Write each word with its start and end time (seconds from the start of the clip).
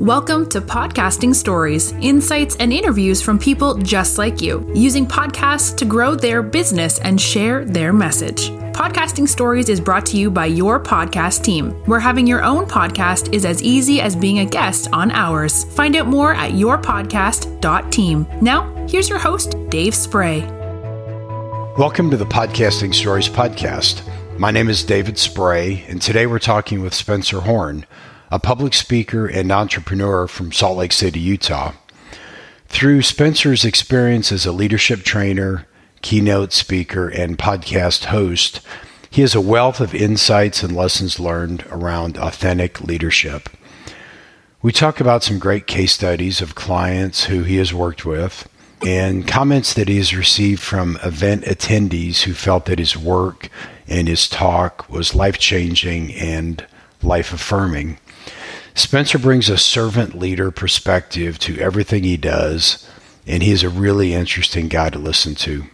Welcome 0.00 0.48
to 0.48 0.60
Podcasting 0.60 1.32
Stories, 1.32 1.92
insights 2.00 2.56
and 2.56 2.72
interviews 2.72 3.22
from 3.22 3.38
people 3.38 3.78
just 3.78 4.18
like 4.18 4.42
you, 4.42 4.68
using 4.74 5.06
podcasts 5.06 5.74
to 5.76 5.84
grow 5.84 6.16
their 6.16 6.42
business 6.42 6.98
and 6.98 7.18
share 7.18 7.64
their 7.64 7.92
message. 7.92 8.48
Podcasting 8.74 9.28
Stories 9.28 9.68
is 9.68 9.80
brought 9.80 10.04
to 10.06 10.16
you 10.16 10.32
by 10.32 10.46
your 10.46 10.80
podcast 10.82 11.44
team, 11.44 11.70
where 11.86 12.00
having 12.00 12.26
your 12.26 12.42
own 12.42 12.66
podcast 12.66 13.32
is 13.32 13.44
as 13.44 13.62
easy 13.62 14.00
as 14.00 14.16
being 14.16 14.40
a 14.40 14.44
guest 14.44 14.88
on 14.92 15.12
ours. 15.12 15.62
Find 15.74 15.94
out 15.94 16.08
more 16.08 16.34
at 16.34 16.52
yourpodcast.team. 16.52 18.26
Now, 18.42 18.86
here's 18.88 19.08
your 19.08 19.20
host, 19.20 19.54
Dave 19.68 19.94
Spray. 19.94 20.40
Welcome 21.78 22.10
to 22.10 22.16
the 22.16 22.26
Podcasting 22.26 22.92
Stories 22.92 23.28
podcast. 23.28 24.02
My 24.38 24.50
name 24.50 24.68
is 24.68 24.82
David 24.82 25.18
Spray, 25.18 25.84
and 25.88 26.02
today 26.02 26.26
we're 26.26 26.40
talking 26.40 26.82
with 26.82 26.94
Spencer 26.94 27.40
Horn 27.42 27.86
a 28.34 28.38
public 28.40 28.74
speaker 28.74 29.28
and 29.28 29.52
entrepreneur 29.52 30.26
from 30.26 30.50
Salt 30.50 30.78
Lake 30.78 30.90
City, 30.90 31.20
Utah. 31.20 31.72
Through 32.66 33.02
Spencer's 33.02 33.64
experience 33.64 34.32
as 34.32 34.44
a 34.44 34.50
leadership 34.50 35.04
trainer, 35.04 35.68
keynote 36.02 36.52
speaker, 36.52 37.08
and 37.08 37.38
podcast 37.38 38.06
host, 38.06 38.60
he 39.08 39.20
has 39.20 39.36
a 39.36 39.40
wealth 39.40 39.78
of 39.78 39.94
insights 39.94 40.64
and 40.64 40.74
lessons 40.74 41.20
learned 41.20 41.64
around 41.70 42.18
authentic 42.18 42.80
leadership. 42.80 43.48
We 44.62 44.72
talk 44.72 44.98
about 44.98 45.22
some 45.22 45.38
great 45.38 45.68
case 45.68 45.92
studies 45.92 46.40
of 46.40 46.56
clients 46.56 47.26
who 47.26 47.44
he 47.44 47.58
has 47.58 47.72
worked 47.72 48.04
with 48.04 48.48
and 48.84 49.28
comments 49.28 49.74
that 49.74 49.86
he 49.86 49.98
has 49.98 50.16
received 50.16 50.60
from 50.60 50.98
event 51.04 51.44
attendees 51.44 52.22
who 52.22 52.34
felt 52.34 52.64
that 52.64 52.80
his 52.80 52.96
work 52.96 53.48
and 53.86 54.08
his 54.08 54.28
talk 54.28 54.90
was 54.90 55.14
life 55.14 55.38
changing 55.38 56.12
and 56.14 56.66
life 57.00 57.32
affirming. 57.32 57.96
Spencer 58.76 59.18
brings 59.18 59.48
a 59.48 59.56
servant 59.56 60.18
leader 60.18 60.50
perspective 60.50 61.38
to 61.38 61.58
everything 61.60 62.02
he 62.02 62.16
does, 62.16 62.88
and 63.24 63.40
he 63.40 63.52
is 63.52 63.62
a 63.62 63.68
really 63.68 64.12
interesting 64.12 64.66
guy 64.66 64.90
to 64.90 64.98
listen 64.98 65.36
to. 65.36 65.64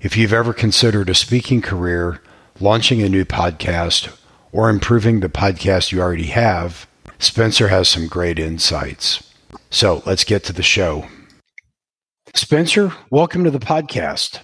If 0.00 0.16
you've 0.16 0.32
ever 0.32 0.52
considered 0.52 1.10
a 1.10 1.14
speaking 1.14 1.60
career, 1.60 2.22
launching 2.60 3.02
a 3.02 3.08
new 3.08 3.24
podcast, 3.24 4.16
or 4.52 4.70
improving 4.70 5.20
the 5.20 5.28
podcast 5.28 5.90
you 5.90 6.00
already 6.00 6.26
have, 6.26 6.86
Spencer 7.18 7.66
has 7.68 7.88
some 7.88 8.06
great 8.06 8.38
insights. 8.38 9.28
So 9.68 10.00
let's 10.06 10.24
get 10.24 10.44
to 10.44 10.52
the 10.52 10.62
show. 10.62 11.08
Spencer, 12.34 12.92
welcome 13.10 13.42
to 13.42 13.50
the 13.50 13.58
podcast. 13.58 14.38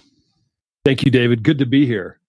Thank 0.83 1.05
you, 1.05 1.11
David. 1.11 1.41
Good 1.41 1.59
to 1.59 1.65
be 1.65 1.85
here. 1.85 2.19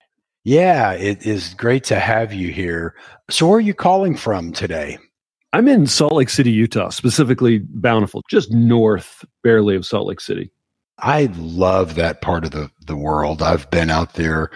Yeah, 0.45 0.93
it 0.93 1.27
is 1.27 1.53
great 1.55 1.83
to 1.85 1.99
have 1.99 2.33
you 2.33 2.53
here. 2.53 2.95
So, 3.29 3.49
where 3.49 3.59
are 3.59 3.61
you 3.61 3.75
calling 3.75 4.15
from 4.15 4.53
today? 4.53 4.99
I'm 5.53 5.67
in 5.67 5.87
Salt 5.87 6.13
Lake 6.13 6.29
City, 6.29 6.51
Utah, 6.51 6.91
specifically 6.91 7.61
Bountiful, 7.71 8.23
just 8.29 8.53
north 8.53 9.25
barely 9.43 9.77
of 9.77 9.87
Salt 9.87 10.07
Lake 10.07 10.21
City. 10.21 10.51
I 10.99 11.31
love 11.37 11.95
that 11.95 12.21
part 12.21 12.45
of 12.45 12.51
the, 12.51 12.71
the 12.87 12.97
world. 12.97 13.41
I've 13.41 13.71
been 13.71 13.89
out 13.89 14.15
there 14.15 14.51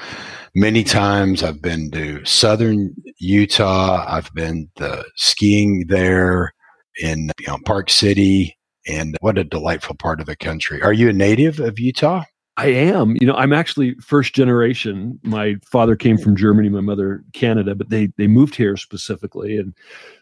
many 0.55 0.85
times. 0.85 1.43
I've 1.43 1.63
been 1.63 1.91
to 1.93 2.25
southern 2.25 2.95
Utah. 3.19 4.05
I've 4.07 4.33
been 4.35 4.69
the 4.77 5.05
skiing 5.17 5.85
there 5.89 6.53
in 7.01 7.31
you 7.39 7.47
know, 7.47 7.59
Park 7.65 7.91
City. 7.91 8.59
And 8.87 9.17
what 9.21 9.39
a 9.39 9.45
delightful 9.45 9.95
part 9.95 10.21
of 10.21 10.27
the 10.27 10.37
country. 10.37 10.83
Are 10.83 10.93
you 10.93 11.09
a 11.09 11.13
native 11.13 11.61
of 11.61 11.79
Utah? 11.79 12.25
I 12.59 12.67
am. 12.67 13.17
You 13.19 13.27
know, 13.27 13.35
I'm 13.35 13.53
actually 13.53 13.95
first 13.95 14.35
generation. 14.35 15.19
My 15.23 15.57
father 15.65 15.97
came 15.97 16.19
from 16.19 16.37
Germany, 16.37 16.69
my 16.69 16.81
mother 16.81 17.25
Canada, 17.33 17.75
but 17.75 17.89
they 17.89 18.09
they 18.19 18.27
moved 18.27 18.55
here 18.55 18.77
specifically 18.77 19.57
and 19.57 19.73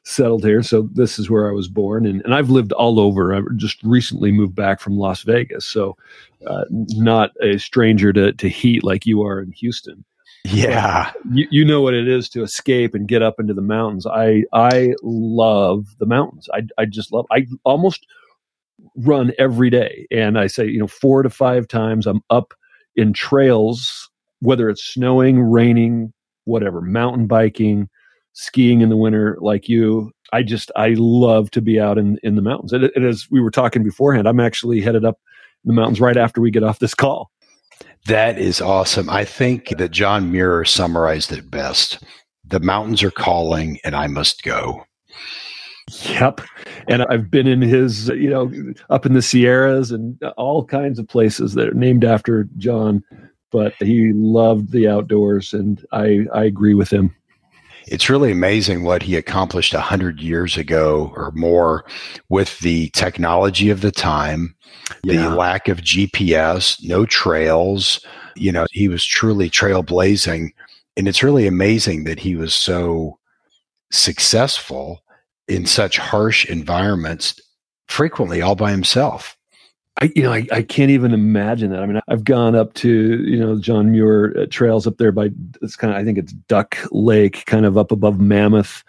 settled 0.04 0.44
here. 0.44 0.62
So 0.62 0.88
this 0.92 1.18
is 1.18 1.28
where 1.28 1.48
I 1.48 1.52
was 1.52 1.66
born, 1.66 2.06
and, 2.06 2.22
and 2.24 2.32
I've 2.32 2.50
lived 2.50 2.72
all 2.72 3.00
over. 3.00 3.34
I 3.34 3.40
just 3.56 3.82
recently 3.82 4.30
moved 4.30 4.54
back 4.54 4.80
from 4.80 4.96
Las 4.96 5.22
Vegas, 5.22 5.66
so 5.66 5.96
uh, 6.46 6.64
not 6.70 7.32
a 7.42 7.58
stranger 7.58 8.12
to 8.12 8.32
to 8.32 8.48
heat 8.48 8.84
like 8.84 9.06
you 9.06 9.22
are 9.22 9.40
in 9.40 9.50
Houston. 9.52 10.04
Yeah, 10.44 11.10
you, 11.32 11.48
you 11.50 11.64
know 11.64 11.82
what 11.82 11.94
it 11.94 12.06
is 12.06 12.28
to 12.30 12.42
escape 12.44 12.94
and 12.94 13.08
get 13.08 13.22
up 13.22 13.40
into 13.40 13.54
the 13.54 13.60
mountains. 13.60 14.06
I 14.06 14.44
I 14.52 14.94
love 15.02 15.96
the 15.98 16.06
mountains. 16.06 16.48
I 16.54 16.62
I 16.78 16.84
just 16.84 17.12
love. 17.12 17.26
I 17.32 17.46
almost 17.64 18.06
run 18.96 19.32
every 19.38 19.70
day. 19.70 20.06
And 20.10 20.38
I 20.38 20.46
say, 20.46 20.66
you 20.66 20.78
know, 20.78 20.86
four 20.86 21.22
to 21.22 21.30
five 21.30 21.68
times 21.68 22.06
I'm 22.06 22.22
up 22.30 22.54
in 22.96 23.12
trails, 23.12 24.10
whether 24.40 24.68
it's 24.68 24.84
snowing, 24.84 25.40
raining, 25.40 26.12
whatever, 26.44 26.80
mountain 26.80 27.26
biking, 27.26 27.88
skiing 28.32 28.80
in 28.80 28.88
the 28.88 28.96
winter 28.96 29.36
like 29.40 29.68
you. 29.68 30.10
I 30.32 30.42
just, 30.42 30.70
I 30.76 30.94
love 30.96 31.50
to 31.52 31.60
be 31.60 31.80
out 31.80 31.98
in, 31.98 32.18
in 32.22 32.36
the 32.36 32.42
mountains. 32.42 32.72
And, 32.72 32.90
and 32.94 33.04
as 33.04 33.26
we 33.30 33.40
were 33.40 33.50
talking 33.50 33.82
beforehand, 33.82 34.28
I'm 34.28 34.40
actually 34.40 34.80
headed 34.80 35.04
up 35.04 35.18
the 35.64 35.72
mountains 35.72 36.00
right 36.00 36.16
after 36.16 36.40
we 36.40 36.50
get 36.50 36.62
off 36.62 36.78
this 36.78 36.94
call. 36.94 37.30
That 38.06 38.38
is 38.38 38.60
awesome. 38.60 39.10
I 39.10 39.24
think 39.24 39.76
that 39.76 39.90
John 39.90 40.30
Muir 40.32 40.64
summarized 40.64 41.32
it 41.32 41.50
best. 41.50 42.02
The 42.44 42.60
mountains 42.60 43.02
are 43.02 43.10
calling 43.10 43.78
and 43.84 43.94
I 43.94 44.06
must 44.06 44.42
go. 44.42 44.84
Yep. 45.88 46.40
And 46.88 47.02
I've 47.04 47.30
been 47.30 47.46
in 47.46 47.62
his, 47.62 48.08
you 48.08 48.30
know, 48.30 48.52
up 48.90 49.06
in 49.06 49.14
the 49.14 49.22
Sierras 49.22 49.90
and 49.90 50.20
all 50.36 50.64
kinds 50.64 50.98
of 50.98 51.08
places 51.08 51.54
that 51.54 51.68
are 51.68 51.74
named 51.74 52.04
after 52.04 52.48
John, 52.56 53.02
but 53.50 53.74
he 53.80 54.12
loved 54.14 54.72
the 54.72 54.88
outdoors 54.88 55.52
and 55.52 55.84
I, 55.92 56.26
I 56.32 56.44
agree 56.44 56.74
with 56.74 56.92
him. 56.92 57.14
It's 57.86 58.08
really 58.08 58.30
amazing 58.30 58.84
what 58.84 59.02
he 59.02 59.16
accomplished 59.16 59.74
100 59.74 60.20
years 60.20 60.56
ago 60.56 61.12
or 61.16 61.32
more 61.32 61.84
with 62.28 62.58
the 62.60 62.90
technology 62.90 63.70
of 63.70 63.80
the 63.80 63.90
time, 63.90 64.54
yeah. 65.02 65.28
the 65.28 65.34
lack 65.34 65.66
of 65.66 65.78
GPS, 65.78 66.78
no 66.84 67.04
trails. 67.06 68.04
You 68.36 68.52
know, 68.52 68.66
he 68.70 68.88
was 68.88 69.04
truly 69.04 69.50
trailblazing. 69.50 70.50
And 70.96 71.08
it's 71.08 71.22
really 71.22 71.46
amazing 71.46 72.04
that 72.04 72.20
he 72.20 72.36
was 72.36 72.54
so 72.54 73.18
successful 73.90 75.02
in 75.50 75.66
such 75.66 75.98
harsh 75.98 76.46
environments, 76.46 77.40
frequently 77.88 78.40
all 78.40 78.54
by 78.54 78.70
himself. 78.70 79.36
I, 80.00 80.10
you 80.14 80.22
know, 80.22 80.32
I, 80.32 80.46
I 80.52 80.62
can't 80.62 80.90
even 80.90 81.12
imagine 81.12 81.70
that. 81.72 81.82
I 81.82 81.86
mean, 81.86 82.00
I've 82.08 82.24
gone 82.24 82.54
up 82.54 82.74
to, 82.74 82.88
you 83.24 83.38
know, 83.38 83.58
John 83.58 83.90
Muir 83.90 84.34
uh, 84.38 84.46
trails 84.48 84.86
up 84.86 84.96
there 84.96 85.12
by, 85.12 85.30
it's 85.60 85.76
kind 85.76 85.92
of, 85.92 86.00
I 86.00 86.04
think 86.04 86.16
it's 86.16 86.32
Duck 86.32 86.78
Lake, 86.92 87.44
kind 87.46 87.66
of 87.66 87.76
up 87.76 87.90
above 87.90 88.20
Mammoth, 88.20 88.84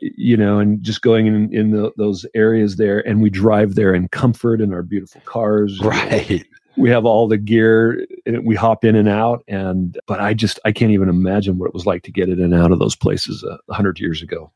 you 0.00 0.36
know, 0.36 0.58
and 0.58 0.82
just 0.82 1.00
going 1.00 1.26
in, 1.26 1.52
in 1.52 1.70
the, 1.70 1.90
those 1.96 2.26
areas 2.34 2.76
there. 2.76 3.00
And 3.08 3.22
we 3.22 3.30
drive 3.30 3.74
there 3.74 3.94
in 3.94 4.08
comfort 4.08 4.60
in 4.60 4.72
our 4.72 4.82
beautiful 4.82 5.22
cars. 5.24 5.80
Right. 5.84 6.44
We 6.78 6.88
have 6.88 7.04
all 7.04 7.28
the 7.28 7.36
gear 7.36 8.06
and 8.24 8.46
we 8.46 8.54
hop 8.54 8.82
in 8.82 8.96
and 8.96 9.08
out. 9.08 9.44
And, 9.46 9.98
but 10.06 10.20
I 10.20 10.32
just, 10.32 10.58
I 10.64 10.72
can't 10.72 10.90
even 10.90 11.10
imagine 11.10 11.58
what 11.58 11.66
it 11.66 11.74
was 11.74 11.84
like 11.84 12.02
to 12.04 12.10
get 12.10 12.30
in 12.30 12.40
and 12.40 12.54
out 12.54 12.72
of 12.72 12.78
those 12.78 12.96
places 12.96 13.44
a 13.44 13.58
uh, 13.68 13.74
hundred 13.74 14.00
years 14.00 14.22
ago. 14.22 14.50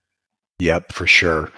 Yep, 0.59 0.93
for 0.93 1.07
sure. 1.07 1.51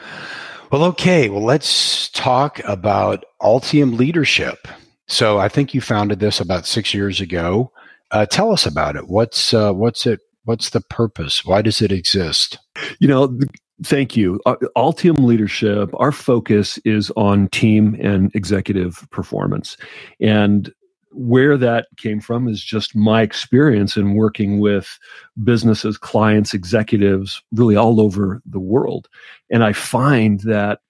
Well, 0.73 0.85
okay. 0.85 1.29
Well, 1.29 1.45
let's 1.45 2.09
talk 2.11 2.61
about 2.65 3.25
Altium 3.41 3.97
Leadership. 3.97 4.69
So, 5.07 5.39
I 5.39 5.49
think 5.49 5.73
you 5.73 5.81
founded 5.81 6.21
this 6.21 6.41
about 6.41 6.67
six 6.67 6.93
years 6.93 7.21
ago. 7.21 7.73
Uh, 8.11 8.27
tell 8.27 8.53
us 8.53 8.67
about 8.67 8.97
it. 8.97 9.09
What's 9.09 9.55
uh, 9.55 9.73
what's 9.73 10.07
it? 10.07 10.21
What's 10.45 10.71
the 10.71 10.81
purpose? 10.81 11.45
Why 11.45 11.63
does 11.63 11.81
it 11.81 11.93
exist? 11.93 12.59
You 13.01 13.09
know, 13.09 13.39
thank 13.85 14.17
you. 14.17 14.41
Uh, 14.47 14.57
Altium 14.77 15.21
Leadership. 15.21 15.91
Our 15.95 16.13
focus 16.13 16.79
is 16.85 17.11
on 17.17 17.49
team 17.49 17.97
and 18.03 18.31
executive 18.35 19.07
performance, 19.11 19.77
and 20.21 20.73
where 21.13 21.57
that 21.57 21.89
came 21.97 22.21
from 22.21 22.49
is 22.49 22.63
just 22.63 22.95
my 22.95 23.23
experience 23.23 23.97
in 23.97 24.15
working 24.15 24.61
with 24.61 24.99
businesses, 25.43 25.97
clients, 25.97 26.55
executives, 26.55 27.43
really 27.53 27.77
all 27.77 28.01
over 28.01 28.43
the 28.47 28.61
world. 28.61 29.09
And 29.51 29.65
I 29.65 29.73
find 29.73 30.41
that 30.41 30.81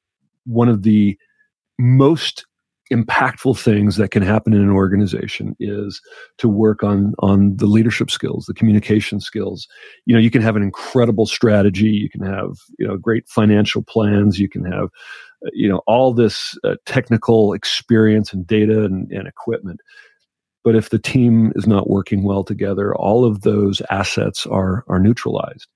one 0.44 0.68
of 0.68 0.82
the 0.82 1.18
most 1.78 2.46
impactful 2.92 3.58
things 3.58 3.96
that 3.96 4.10
can 4.10 4.22
happen 4.22 4.54
in 4.54 4.62
an 4.62 4.70
organization 4.70 5.54
is 5.60 6.00
to 6.38 6.48
work 6.48 6.82
on 6.82 7.14
on 7.18 7.54
the 7.56 7.66
leadership 7.66 8.10
skills 8.10 8.46
the 8.46 8.54
communication 8.54 9.20
skills. 9.20 9.68
You 10.06 10.14
know 10.14 10.20
you 10.20 10.30
can 10.30 10.42
have 10.42 10.56
an 10.56 10.62
incredible 10.62 11.26
strategy. 11.26 11.90
You 11.90 12.08
can 12.08 12.22
have 12.22 12.58
you 12.78 12.86
know 12.86 12.96
great 12.96 13.28
financial 13.28 13.82
plans. 13.82 14.38
You 14.38 14.48
can 14.48 14.64
have 14.64 14.88
you 15.52 15.68
know 15.68 15.82
all 15.86 16.14
this 16.14 16.56
uh, 16.64 16.76
technical 16.86 17.52
experience 17.52 18.32
and 18.32 18.46
data 18.46 18.84
and, 18.84 19.10
and 19.12 19.28
equipment 19.28 19.80
but 20.64 20.74
if 20.74 20.90
the 20.90 20.98
team 20.98 21.52
is 21.56 21.66
not 21.66 21.88
working 21.88 22.22
well 22.22 22.44
together, 22.44 22.94
all 22.96 23.24
of 23.24 23.42
those 23.42 23.82
assets 23.90 24.46
are 24.46 24.84
are 24.88 24.98
neutralized. 24.98 25.66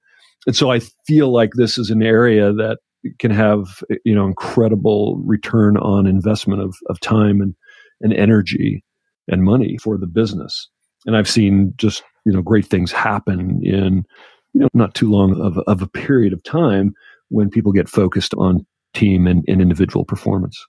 And 0.46 0.56
so 0.56 0.70
I 0.70 0.80
feel 1.06 1.32
like 1.32 1.50
this 1.54 1.78
is 1.78 1.90
an 1.90 2.02
area 2.02 2.52
that 2.52 2.78
can 3.18 3.30
have 3.30 3.82
you 4.04 4.14
know 4.14 4.26
incredible 4.26 5.16
return 5.24 5.76
on 5.76 6.06
investment 6.06 6.60
of 6.60 6.76
of 6.88 7.00
time 7.00 7.40
and 7.40 7.54
and 8.00 8.12
energy 8.12 8.84
and 9.28 9.44
money 9.44 9.78
for 9.78 9.96
the 9.96 10.06
business. 10.06 10.68
And 11.06 11.16
I've 11.16 11.28
seen 11.28 11.72
just 11.76 12.02
you 12.26 12.32
know 12.32 12.42
great 12.42 12.66
things 12.66 12.92
happen 12.92 13.60
in 13.62 14.04
you 14.52 14.60
know 14.60 14.68
not 14.74 14.94
too 14.94 15.10
long 15.10 15.40
of 15.40 15.58
of 15.66 15.82
a 15.82 15.88
period 15.88 16.32
of 16.32 16.42
time 16.42 16.94
when 17.28 17.50
people 17.50 17.72
get 17.72 17.88
focused 17.88 18.34
on 18.34 18.66
team 18.94 19.26
and, 19.26 19.42
and 19.48 19.62
individual 19.62 20.04
performance. 20.04 20.66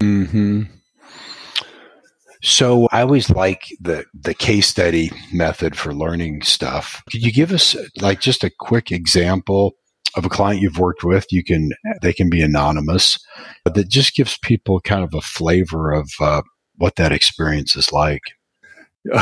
Hmm. 0.00 0.62
So 2.44 2.90
I 2.92 3.00
always 3.00 3.30
like 3.30 3.68
the 3.80 4.04
the 4.12 4.34
case 4.34 4.68
study 4.68 5.10
method 5.32 5.74
for 5.74 5.94
learning 5.94 6.42
stuff. 6.42 7.02
Could 7.10 7.22
you 7.22 7.32
give 7.32 7.52
us 7.52 7.74
like 8.02 8.20
just 8.20 8.44
a 8.44 8.52
quick 8.60 8.92
example 8.92 9.72
of 10.14 10.26
a 10.26 10.28
client 10.28 10.60
you've 10.60 10.78
worked 10.78 11.04
with? 11.04 11.24
You 11.30 11.42
can 11.42 11.70
they 12.02 12.12
can 12.12 12.28
be 12.28 12.42
anonymous, 12.42 13.18
but 13.64 13.74
that 13.74 13.88
just 13.88 14.14
gives 14.14 14.36
people 14.42 14.78
kind 14.80 15.02
of 15.02 15.14
a 15.14 15.22
flavor 15.22 15.90
of 15.90 16.10
uh, 16.20 16.42
what 16.76 16.96
that 16.96 17.12
experience 17.12 17.76
is 17.76 17.90
like. 17.92 18.22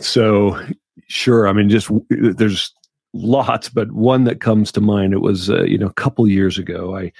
so 0.00 0.60
sure, 1.06 1.46
I 1.46 1.52
mean, 1.52 1.68
just 1.68 1.92
there's 2.10 2.72
lots, 3.12 3.68
but 3.68 3.92
one 3.92 4.24
that 4.24 4.40
comes 4.40 4.72
to 4.72 4.80
mind. 4.80 5.12
It 5.12 5.22
was 5.22 5.48
uh, 5.48 5.62
you 5.62 5.78
know 5.78 5.86
a 5.86 5.92
couple 5.92 6.26
years 6.26 6.58
ago. 6.58 6.96
I, 6.96 7.02
I 7.02 7.12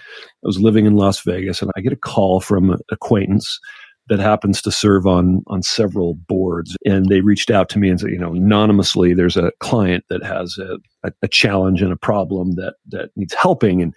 was 0.43 0.59
living 0.59 0.85
in 0.85 0.97
Las 0.97 1.21
Vegas, 1.21 1.63
and 1.63 1.71
I 1.77 1.81
get 1.81 1.93
a 1.93 1.97
call 1.97 2.41
from 2.41 2.71
an 2.71 2.81
acquaintance 2.91 3.61
that 4.09 4.19
happens 4.19 4.61
to 4.63 4.71
serve 4.71 5.07
on 5.07 5.43
on 5.47 5.63
several 5.63 6.15
boards. 6.15 6.77
And 6.85 7.07
they 7.09 7.21
reached 7.21 7.51
out 7.51 7.69
to 7.71 7.79
me 7.79 7.89
and 7.89 8.01
said 8.01 8.11
you 8.11 8.19
know 8.19 8.35
anonymously 8.35 9.15
there's 9.15 9.37
a 9.37 9.53
client 9.61 10.05
that 10.11 10.25
has 10.25 10.59
a, 10.59 10.77
a, 11.07 11.13
a, 11.23 11.29
challenge 11.29 11.83
and 11.83 11.93
a 11.93 11.97
problem 11.97 12.53
that 12.53 12.75
that 12.89 13.11
needs 13.17 13.35
helping. 13.35 13.83
And 13.83 13.95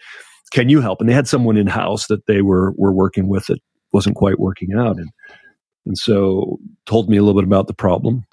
can 0.51 0.69
you 0.69 0.81
help? 0.81 1.01
And 1.01 1.09
they 1.09 1.13
had 1.13 1.27
someone 1.27 1.57
in 1.57 1.67
house 1.67 2.07
that 2.07 2.25
they 2.27 2.41
were 2.41 2.73
were 2.77 2.93
working 2.93 3.27
with 3.27 3.47
that 3.47 3.59
wasn't 3.91 4.15
quite 4.15 4.39
working 4.39 4.73
out. 4.73 4.97
And 4.97 5.09
and 5.85 5.97
so 5.97 6.59
told 6.85 7.09
me 7.09 7.17
a 7.17 7.23
little 7.23 7.39
bit 7.39 7.47
about 7.47 7.67
the 7.67 7.73
problem. 7.73 8.25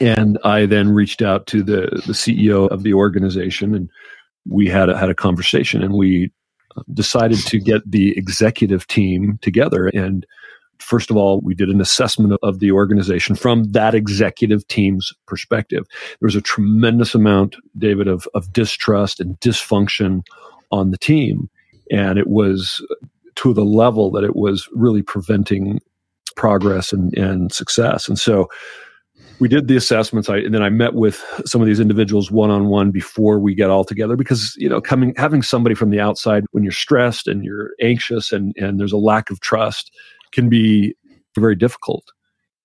And 0.00 0.38
i 0.44 0.66
then 0.66 0.90
reached 0.90 1.22
out 1.22 1.46
to 1.48 1.62
the 1.62 2.02
the 2.06 2.14
ceo 2.14 2.68
of 2.68 2.82
the 2.82 2.94
organization 2.94 3.74
and 3.74 3.88
we 4.48 4.68
had 4.68 4.88
a, 4.88 4.96
had 4.96 5.10
a 5.10 5.14
conversation 5.14 5.82
and 5.82 5.94
we 5.94 6.30
uh, 6.76 6.82
decided 6.92 7.38
to 7.38 7.58
get 7.58 7.88
the 7.90 8.16
executive 8.16 8.86
team 8.86 9.38
together. 9.42 9.88
And 9.88 10.26
First 10.78 11.10
of 11.10 11.16
all, 11.16 11.40
we 11.40 11.54
did 11.54 11.68
an 11.68 11.80
assessment 11.80 12.38
of 12.42 12.58
the 12.58 12.72
organization 12.72 13.34
from 13.34 13.64
that 13.72 13.94
executive 13.94 14.66
team's 14.68 15.12
perspective. 15.26 15.84
There 16.20 16.26
was 16.26 16.36
a 16.36 16.40
tremendous 16.40 17.14
amount, 17.14 17.56
David, 17.78 18.08
of, 18.08 18.28
of 18.34 18.52
distrust 18.52 19.20
and 19.20 19.38
dysfunction 19.40 20.22
on 20.70 20.90
the 20.90 20.98
team. 20.98 21.48
And 21.90 22.18
it 22.18 22.26
was 22.26 22.84
to 23.36 23.54
the 23.54 23.64
level 23.64 24.10
that 24.12 24.24
it 24.24 24.36
was 24.36 24.68
really 24.72 25.02
preventing 25.02 25.80
progress 26.36 26.92
and, 26.92 27.16
and 27.16 27.52
success. 27.52 28.08
And 28.08 28.18
so 28.18 28.48
we 29.40 29.48
did 29.48 29.68
the 29.68 29.76
assessments 29.76 30.28
I, 30.28 30.38
and 30.38 30.54
then 30.54 30.62
i 30.62 30.68
met 30.68 30.94
with 30.94 31.24
some 31.44 31.60
of 31.60 31.66
these 31.66 31.80
individuals 31.80 32.30
one-on-one 32.30 32.90
before 32.90 33.38
we 33.38 33.54
get 33.54 33.70
all 33.70 33.84
together 33.84 34.16
because 34.16 34.54
you 34.56 34.68
know 34.68 34.80
coming 34.80 35.12
having 35.16 35.42
somebody 35.42 35.74
from 35.74 35.90
the 35.90 36.00
outside 36.00 36.44
when 36.52 36.62
you're 36.62 36.72
stressed 36.72 37.26
and 37.26 37.44
you're 37.44 37.70
anxious 37.80 38.32
and 38.32 38.54
and 38.56 38.78
there's 38.78 38.92
a 38.92 38.96
lack 38.96 39.30
of 39.30 39.40
trust 39.40 39.90
can 40.34 40.48
be 40.48 40.94
very 41.36 41.54
difficult. 41.54 42.04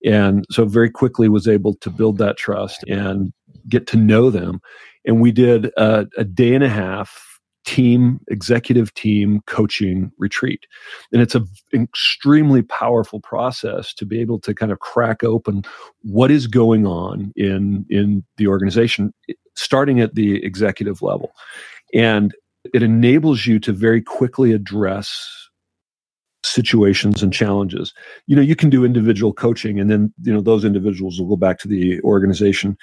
And 0.06 0.46
so 0.50 0.66
very 0.66 0.90
quickly 0.90 1.30
was 1.30 1.48
able 1.48 1.76
to 1.76 1.90
build 1.90 2.18
that 2.18 2.38
trust 2.38 2.84
and 2.88 3.32
get 3.68 3.88
to 3.88 3.98
know 3.98 4.30
them. 4.30 4.62
And 5.06 5.22
we 5.22 5.32
did 5.32 5.66
a, 5.78 6.08
a 6.18 6.24
day 6.24 6.54
and 6.54 6.64
a 6.64 6.70
half 6.70 7.30
team 7.66 8.20
executive 8.30 8.94
team 8.94 9.42
coaching 9.46 10.12
retreat 10.18 10.66
and 11.12 11.22
it's 11.22 11.36
an 11.36 11.46
extremely 11.74 12.62
powerful 12.64 13.20
process 13.20 13.94
to 13.94 14.06
be 14.06 14.20
able 14.22 14.40
to 14.40 14.56
kind 14.56 14.72
of 14.72 14.80
crack 14.80 15.24
open 15.24 15.62
what 16.02 16.32
is 16.32 16.48
going 16.48 16.88
on 16.88 17.32
in 17.36 17.86
in 17.90 18.24
the 18.38 18.48
organization 18.48 19.14
starting 19.56 20.00
at 20.00 20.16
the 20.16 20.44
executive 20.44 21.02
level 21.02 21.32
and 21.94 22.34
it 22.74 22.82
enables 22.82 23.46
you 23.46 23.60
to 23.60 23.74
very 23.74 24.02
quickly 24.02 24.52
address 24.54 25.49
situations 26.44 27.22
and 27.22 27.34
challenges. 27.34 27.94
You 28.28 28.36
know, 28.36 28.42
you 28.42 28.56
can 28.56 28.70
do 28.70 28.86
individual 28.86 29.34
coaching 29.34 29.80
and 29.80 29.90
then, 29.90 30.14
you 30.24 30.34
know, 30.34 30.42
those 30.42 30.64
individuals 30.64 31.20
will 31.20 31.28
go 31.28 31.36
back 31.36 31.60
to 31.60 31.68
the 31.68 32.02
organization 32.02 32.78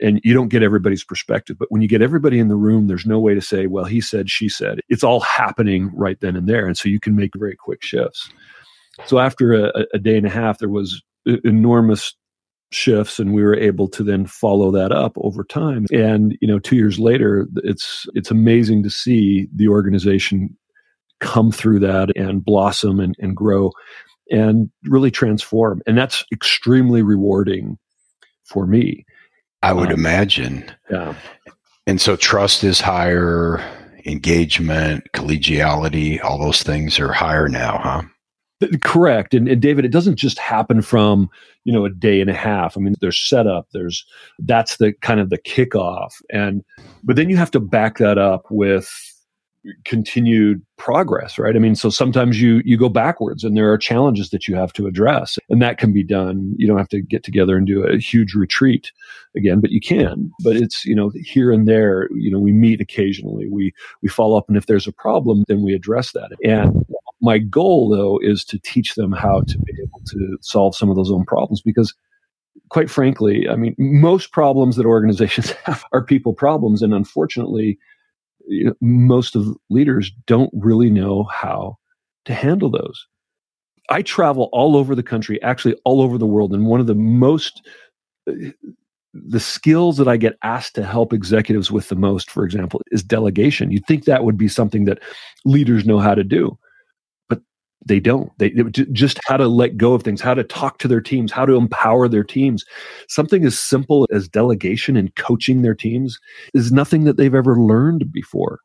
and 0.00 0.20
you 0.22 0.32
don't 0.32 0.48
get 0.48 0.62
everybody's 0.62 1.04
perspective. 1.04 1.56
But 1.58 1.70
when 1.70 1.82
you 1.82 1.88
get 1.88 2.02
everybody 2.02 2.38
in 2.38 2.48
the 2.48 2.56
room, 2.56 2.86
there's 2.86 3.06
no 3.06 3.18
way 3.18 3.34
to 3.34 3.40
say, 3.40 3.66
well, 3.66 3.84
he 3.84 4.00
said, 4.00 4.30
she 4.30 4.48
said. 4.48 4.80
It's 4.88 5.02
all 5.02 5.20
happening 5.20 5.90
right 5.94 6.20
then 6.20 6.36
and 6.36 6.48
there. 6.48 6.66
And 6.66 6.76
so 6.76 6.88
you 6.88 7.00
can 7.00 7.16
make 7.16 7.32
very 7.36 7.56
quick 7.56 7.82
shifts. 7.82 8.30
So 9.06 9.18
after 9.18 9.52
a, 9.52 9.86
a 9.92 9.98
day 9.98 10.16
and 10.16 10.26
a 10.26 10.30
half, 10.30 10.58
there 10.58 10.68
was 10.68 11.02
enormous 11.44 12.14
shifts 12.70 13.18
and 13.18 13.34
we 13.34 13.42
were 13.42 13.56
able 13.56 13.86
to 13.86 14.02
then 14.02 14.26
follow 14.26 14.70
that 14.70 14.92
up 14.92 15.12
over 15.18 15.44
time 15.44 15.84
and 15.92 16.36
you 16.40 16.48
know 16.48 16.58
2 16.58 16.74
years 16.74 16.98
later 16.98 17.46
it's 17.56 18.06
it's 18.14 18.30
amazing 18.30 18.82
to 18.82 18.88
see 18.88 19.46
the 19.54 19.68
organization 19.68 20.56
come 21.22 21.50
through 21.50 21.78
that 21.78 22.14
and 22.16 22.44
blossom 22.44 23.00
and, 23.00 23.14
and 23.18 23.34
grow 23.34 23.72
and 24.30 24.70
really 24.84 25.10
transform. 25.10 25.80
And 25.86 25.96
that's 25.96 26.24
extremely 26.32 27.02
rewarding 27.02 27.78
for 28.44 28.66
me. 28.66 29.06
I 29.62 29.72
would 29.72 29.88
um, 29.88 29.94
imagine. 29.94 30.70
Yeah. 30.90 31.14
And 31.86 32.00
so 32.00 32.16
trust 32.16 32.64
is 32.64 32.80
higher, 32.80 33.58
engagement, 34.04 35.04
collegiality, 35.14 36.22
all 36.22 36.38
those 36.38 36.62
things 36.62 36.98
are 36.98 37.12
higher 37.12 37.48
now, 37.48 37.78
huh? 37.78 38.02
Correct. 38.80 39.34
And, 39.34 39.48
and, 39.48 39.60
David, 39.60 39.84
it 39.84 39.90
doesn't 39.90 40.16
just 40.16 40.38
happen 40.38 40.82
from, 40.82 41.28
you 41.64 41.72
know, 41.72 41.84
a 41.84 41.90
day 41.90 42.20
and 42.20 42.30
a 42.30 42.34
half. 42.34 42.76
I 42.76 42.80
mean, 42.80 42.94
there's 43.00 43.18
setup, 43.18 43.66
there's 43.72 44.04
that's 44.38 44.76
the 44.76 44.92
kind 45.02 45.18
of 45.18 45.30
the 45.30 45.38
kickoff. 45.38 46.12
And 46.30 46.62
but 47.02 47.16
then 47.16 47.28
you 47.28 47.36
have 47.36 47.50
to 47.52 47.60
back 47.60 47.98
that 47.98 48.18
up 48.18 48.44
with 48.50 49.11
continued 49.84 50.60
progress 50.76 51.38
right? 51.38 51.54
I 51.54 51.58
mean 51.58 51.74
so 51.74 51.88
sometimes 51.88 52.40
you 52.40 52.60
you 52.64 52.76
go 52.76 52.88
backwards 52.88 53.44
and 53.44 53.56
there 53.56 53.72
are 53.72 53.78
challenges 53.78 54.30
that 54.30 54.48
you 54.48 54.56
have 54.56 54.72
to 54.72 54.86
address 54.86 55.38
and 55.48 55.62
that 55.62 55.78
can 55.78 55.92
be 55.92 56.02
done. 56.02 56.54
You 56.56 56.66
don't 56.66 56.78
have 56.78 56.88
to 56.88 57.00
get 57.00 57.22
together 57.22 57.56
and 57.56 57.66
do 57.66 57.84
a 57.84 57.98
huge 57.98 58.34
retreat 58.34 58.90
again 59.36 59.60
but 59.60 59.70
you 59.70 59.80
can. 59.80 60.30
But 60.42 60.56
it's 60.56 60.84
you 60.84 60.94
know 60.94 61.12
here 61.14 61.52
and 61.52 61.68
there 61.68 62.08
you 62.12 62.30
know 62.30 62.40
we 62.40 62.52
meet 62.52 62.80
occasionally. 62.80 63.48
We 63.48 63.72
we 64.02 64.08
follow 64.08 64.36
up 64.36 64.48
and 64.48 64.56
if 64.56 64.66
there's 64.66 64.88
a 64.88 64.92
problem 64.92 65.44
then 65.46 65.62
we 65.62 65.74
address 65.74 66.12
that. 66.12 66.30
And 66.44 66.84
my 67.20 67.38
goal 67.38 67.88
though 67.88 68.18
is 68.20 68.44
to 68.46 68.58
teach 68.58 68.96
them 68.96 69.12
how 69.12 69.42
to 69.42 69.58
be 69.58 69.72
able 69.80 70.00
to 70.06 70.38
solve 70.40 70.74
some 70.74 70.90
of 70.90 70.96
those 70.96 71.10
own 71.10 71.24
problems 71.24 71.62
because 71.62 71.94
quite 72.68 72.90
frankly 72.90 73.48
i 73.48 73.56
mean 73.56 73.74
most 73.78 74.32
problems 74.32 74.76
that 74.76 74.86
organizations 74.86 75.50
have 75.64 75.84
are 75.92 76.02
people 76.02 76.32
problems. 76.32 76.82
And 76.82 76.92
unfortunately 76.92 77.78
you 78.46 78.66
know, 78.66 78.74
most 78.80 79.36
of 79.36 79.56
leaders 79.70 80.10
don't 80.26 80.50
really 80.54 80.90
know 80.90 81.24
how 81.24 81.78
to 82.24 82.34
handle 82.34 82.70
those. 82.70 83.06
I 83.90 84.02
travel 84.02 84.48
all 84.52 84.76
over 84.76 84.94
the 84.94 85.02
country, 85.02 85.42
actually 85.42 85.76
all 85.84 86.00
over 86.00 86.18
the 86.18 86.26
world, 86.26 86.54
and 86.54 86.66
one 86.66 86.80
of 86.80 86.86
the 86.86 86.94
most 86.94 87.66
the 89.14 89.40
skills 89.40 89.98
that 89.98 90.08
I 90.08 90.16
get 90.16 90.38
asked 90.42 90.74
to 90.76 90.84
help 90.84 91.12
executives 91.12 91.70
with 91.70 91.88
the 91.88 91.96
most, 91.96 92.30
for 92.30 92.44
example, 92.44 92.80
is 92.92 93.02
delegation. 93.02 93.70
You'd 93.70 93.86
think 93.86 94.04
that 94.04 94.24
would 94.24 94.38
be 94.38 94.48
something 94.48 94.84
that 94.86 95.00
leaders 95.44 95.84
know 95.84 95.98
how 95.98 96.14
to 96.14 96.24
do 96.24 96.58
they 97.84 98.00
don't. 98.00 98.30
They, 98.38 98.50
they, 98.50 98.62
just 98.92 99.18
how 99.26 99.36
to 99.36 99.46
let 99.48 99.76
go 99.76 99.94
of 99.94 100.02
things 100.02 100.20
how 100.20 100.34
to 100.34 100.44
talk 100.44 100.78
to 100.78 100.88
their 100.88 101.00
teams 101.00 101.32
how 101.32 101.46
to 101.46 101.54
empower 101.54 102.08
their 102.08 102.24
teams. 102.24 102.64
Something 103.08 103.44
as 103.44 103.58
simple 103.58 104.08
as 104.12 104.28
delegation 104.28 104.96
and 104.96 105.14
coaching 105.16 105.62
their 105.62 105.74
teams 105.74 106.18
is 106.54 106.72
nothing 106.72 107.04
that 107.04 107.16
they've 107.16 107.34
ever 107.34 107.60
learned 107.60 108.12
before. 108.12 108.60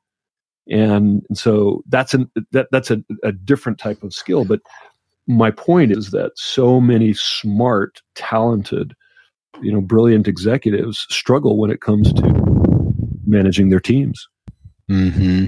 And, 0.70 1.26
so 1.34 1.84
that's 1.88 2.14
an 2.14 2.30
that 2.52 2.68
that's 2.72 2.92
a, 2.92 3.04
a 3.24 3.32
different 3.32 3.80
type 3.80 4.04
of 4.04 4.14
skill. 4.14 4.46
But 4.46 4.60
my 5.28 5.52
point 5.52 5.92
is 5.92 6.12
that 6.12 6.32
so 6.36 6.80
many 6.80 7.14
smart 7.14 8.02
talented 8.16 8.94
you 9.62 9.72
know 9.72 9.82
brilliant 9.82 10.28
executives 10.28 11.06
struggle 11.10 11.58
when 11.58 11.72
it 11.72 11.82
comes 11.82 12.14
to 12.14 12.94
managing 13.26 13.70
their 13.70 13.80
teams. 13.80 14.28
Hmm 14.90 15.46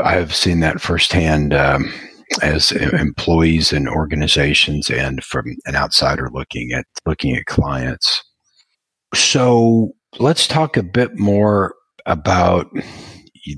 i've 0.00 0.34
seen 0.34 0.60
that 0.60 0.80
firsthand 0.80 1.52
um, 1.52 1.92
as 2.40 2.72
employees 2.72 3.72
and 3.72 3.88
organizations 3.88 4.90
and 4.90 5.22
from 5.22 5.56
an 5.66 5.76
outsider 5.76 6.30
looking 6.32 6.72
at 6.72 6.86
looking 7.06 7.36
at 7.36 7.46
clients. 7.46 8.22
So 9.14 9.92
let's 10.18 10.46
talk 10.46 10.76
a 10.76 10.82
bit 10.82 11.18
more 11.18 11.74
about 12.06 12.70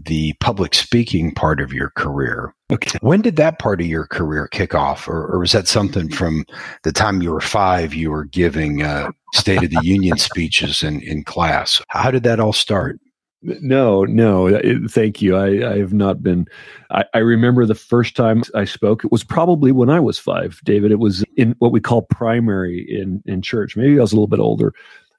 the 0.06 0.32
public 0.40 0.74
speaking 0.74 1.32
part 1.32 1.60
of 1.60 1.72
your 1.72 1.90
career. 1.90 2.54
Okay. 2.72 2.98
When 3.02 3.20
did 3.20 3.36
that 3.36 3.58
part 3.58 3.80
of 3.80 3.86
your 3.86 4.06
career 4.06 4.48
kick 4.48 4.74
off? 4.74 5.06
Or, 5.06 5.26
or 5.26 5.38
was 5.38 5.52
that 5.52 5.68
something 5.68 6.08
from 6.08 6.46
the 6.82 6.92
time 6.92 7.22
you 7.22 7.32
were 7.32 7.40
five, 7.40 7.92
you 7.92 8.10
were 8.10 8.24
giving 8.24 8.82
uh, 8.82 9.10
State 9.34 9.62
of 9.62 9.70
the 9.70 9.80
Union 9.82 10.16
speeches 10.16 10.82
in, 10.82 11.00
in 11.02 11.22
class? 11.24 11.82
How 11.88 12.10
did 12.10 12.22
that 12.22 12.40
all 12.40 12.54
start? 12.54 12.98
No, 13.44 14.04
no. 14.04 14.48
Uh, 14.48 14.88
thank 14.88 15.20
you. 15.20 15.36
I, 15.36 15.74
I 15.74 15.78
have 15.78 15.92
not 15.92 16.22
been. 16.22 16.46
I, 16.90 17.04
I, 17.12 17.18
remember 17.18 17.66
the 17.66 17.74
first 17.74 18.16
time 18.16 18.42
I 18.54 18.64
spoke. 18.64 19.04
It 19.04 19.12
was 19.12 19.22
probably 19.22 19.70
when 19.70 19.90
I 19.90 20.00
was 20.00 20.18
five, 20.18 20.60
David. 20.64 20.90
It 20.90 20.98
was 20.98 21.22
in 21.36 21.54
what 21.58 21.70
we 21.70 21.80
call 21.80 22.02
primary 22.02 22.80
in 22.80 23.22
in 23.26 23.42
church. 23.42 23.76
Maybe 23.76 23.98
I 23.98 24.02
was 24.02 24.12
a 24.12 24.16
little 24.16 24.28
bit 24.28 24.40
older, 24.40 24.72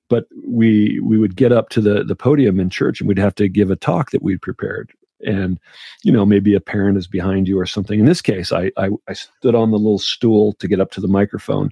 but 0.09 0.25
we 0.43 0.99
we 1.01 1.19
would 1.19 1.35
get 1.35 1.51
up 1.51 1.69
to 1.69 1.81
the 1.81 2.03
the 2.03 2.15
podium 2.15 2.59
in 2.59 2.71
church 2.71 2.99
and 2.99 3.07
we'd 3.07 3.19
have 3.19 3.35
to 3.35 3.47
give 3.47 3.69
a 3.69 3.75
talk 3.75 4.09
that 4.11 4.23
we'd 4.23 4.41
prepared. 4.41 4.91
and 5.25 5.59
you 6.03 6.11
know 6.11 6.25
maybe 6.25 6.55
a 6.55 6.59
parent 6.59 6.97
is 6.97 7.07
behind 7.07 7.47
you 7.47 7.57
or 7.59 7.65
something 7.65 7.99
in 7.99 8.05
this 8.05 8.21
case 8.21 8.51
I, 8.51 8.71
I 8.77 8.89
i 9.07 9.13
stood 9.13 9.55
on 9.55 9.71
the 9.71 9.77
little 9.77 9.97
stool 9.99 10.53
to 10.53 10.67
get 10.67 10.81
up 10.81 10.91
to 10.91 11.01
the 11.01 11.07
microphone 11.07 11.71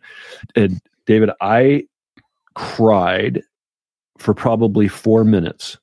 and 0.56 0.80
david 1.06 1.30
i 1.42 1.86
cried 2.56 3.44
for 4.18 4.34
probably 4.34 4.88
four 4.88 5.26
minutes 5.26 5.78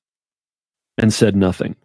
and 0.99 1.13
said 1.13 1.37
nothing 1.37 1.77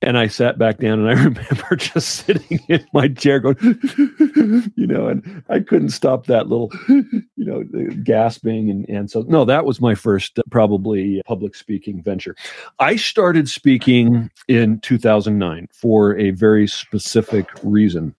and 0.00 0.16
I 0.16 0.28
sat 0.28 0.58
back 0.58 0.78
down 0.78 1.00
and 1.00 1.08
I 1.08 1.12
remember 1.24 1.76
just 1.76 2.26
sitting 2.26 2.60
in 2.68 2.86
my 2.92 3.08
chair 3.08 3.40
going, 3.40 3.56
you 4.76 4.86
know, 4.86 5.08
and 5.08 5.42
I 5.48 5.60
couldn't 5.60 5.90
stop 5.90 6.26
that 6.26 6.48
little, 6.48 6.70
you 6.88 7.24
know, 7.36 7.64
gasping. 8.04 8.70
And, 8.70 8.88
and 8.88 9.10
so, 9.10 9.22
no, 9.22 9.44
that 9.44 9.64
was 9.64 9.80
my 9.80 9.94
first 9.94 10.38
uh, 10.38 10.42
probably 10.50 11.22
public 11.26 11.54
speaking 11.54 12.02
venture. 12.02 12.36
I 12.78 12.96
started 12.96 13.48
speaking 13.48 14.30
in 14.46 14.80
2009 14.80 15.68
for 15.72 16.16
a 16.16 16.30
very 16.30 16.66
specific 16.66 17.48
reason. 17.62 18.14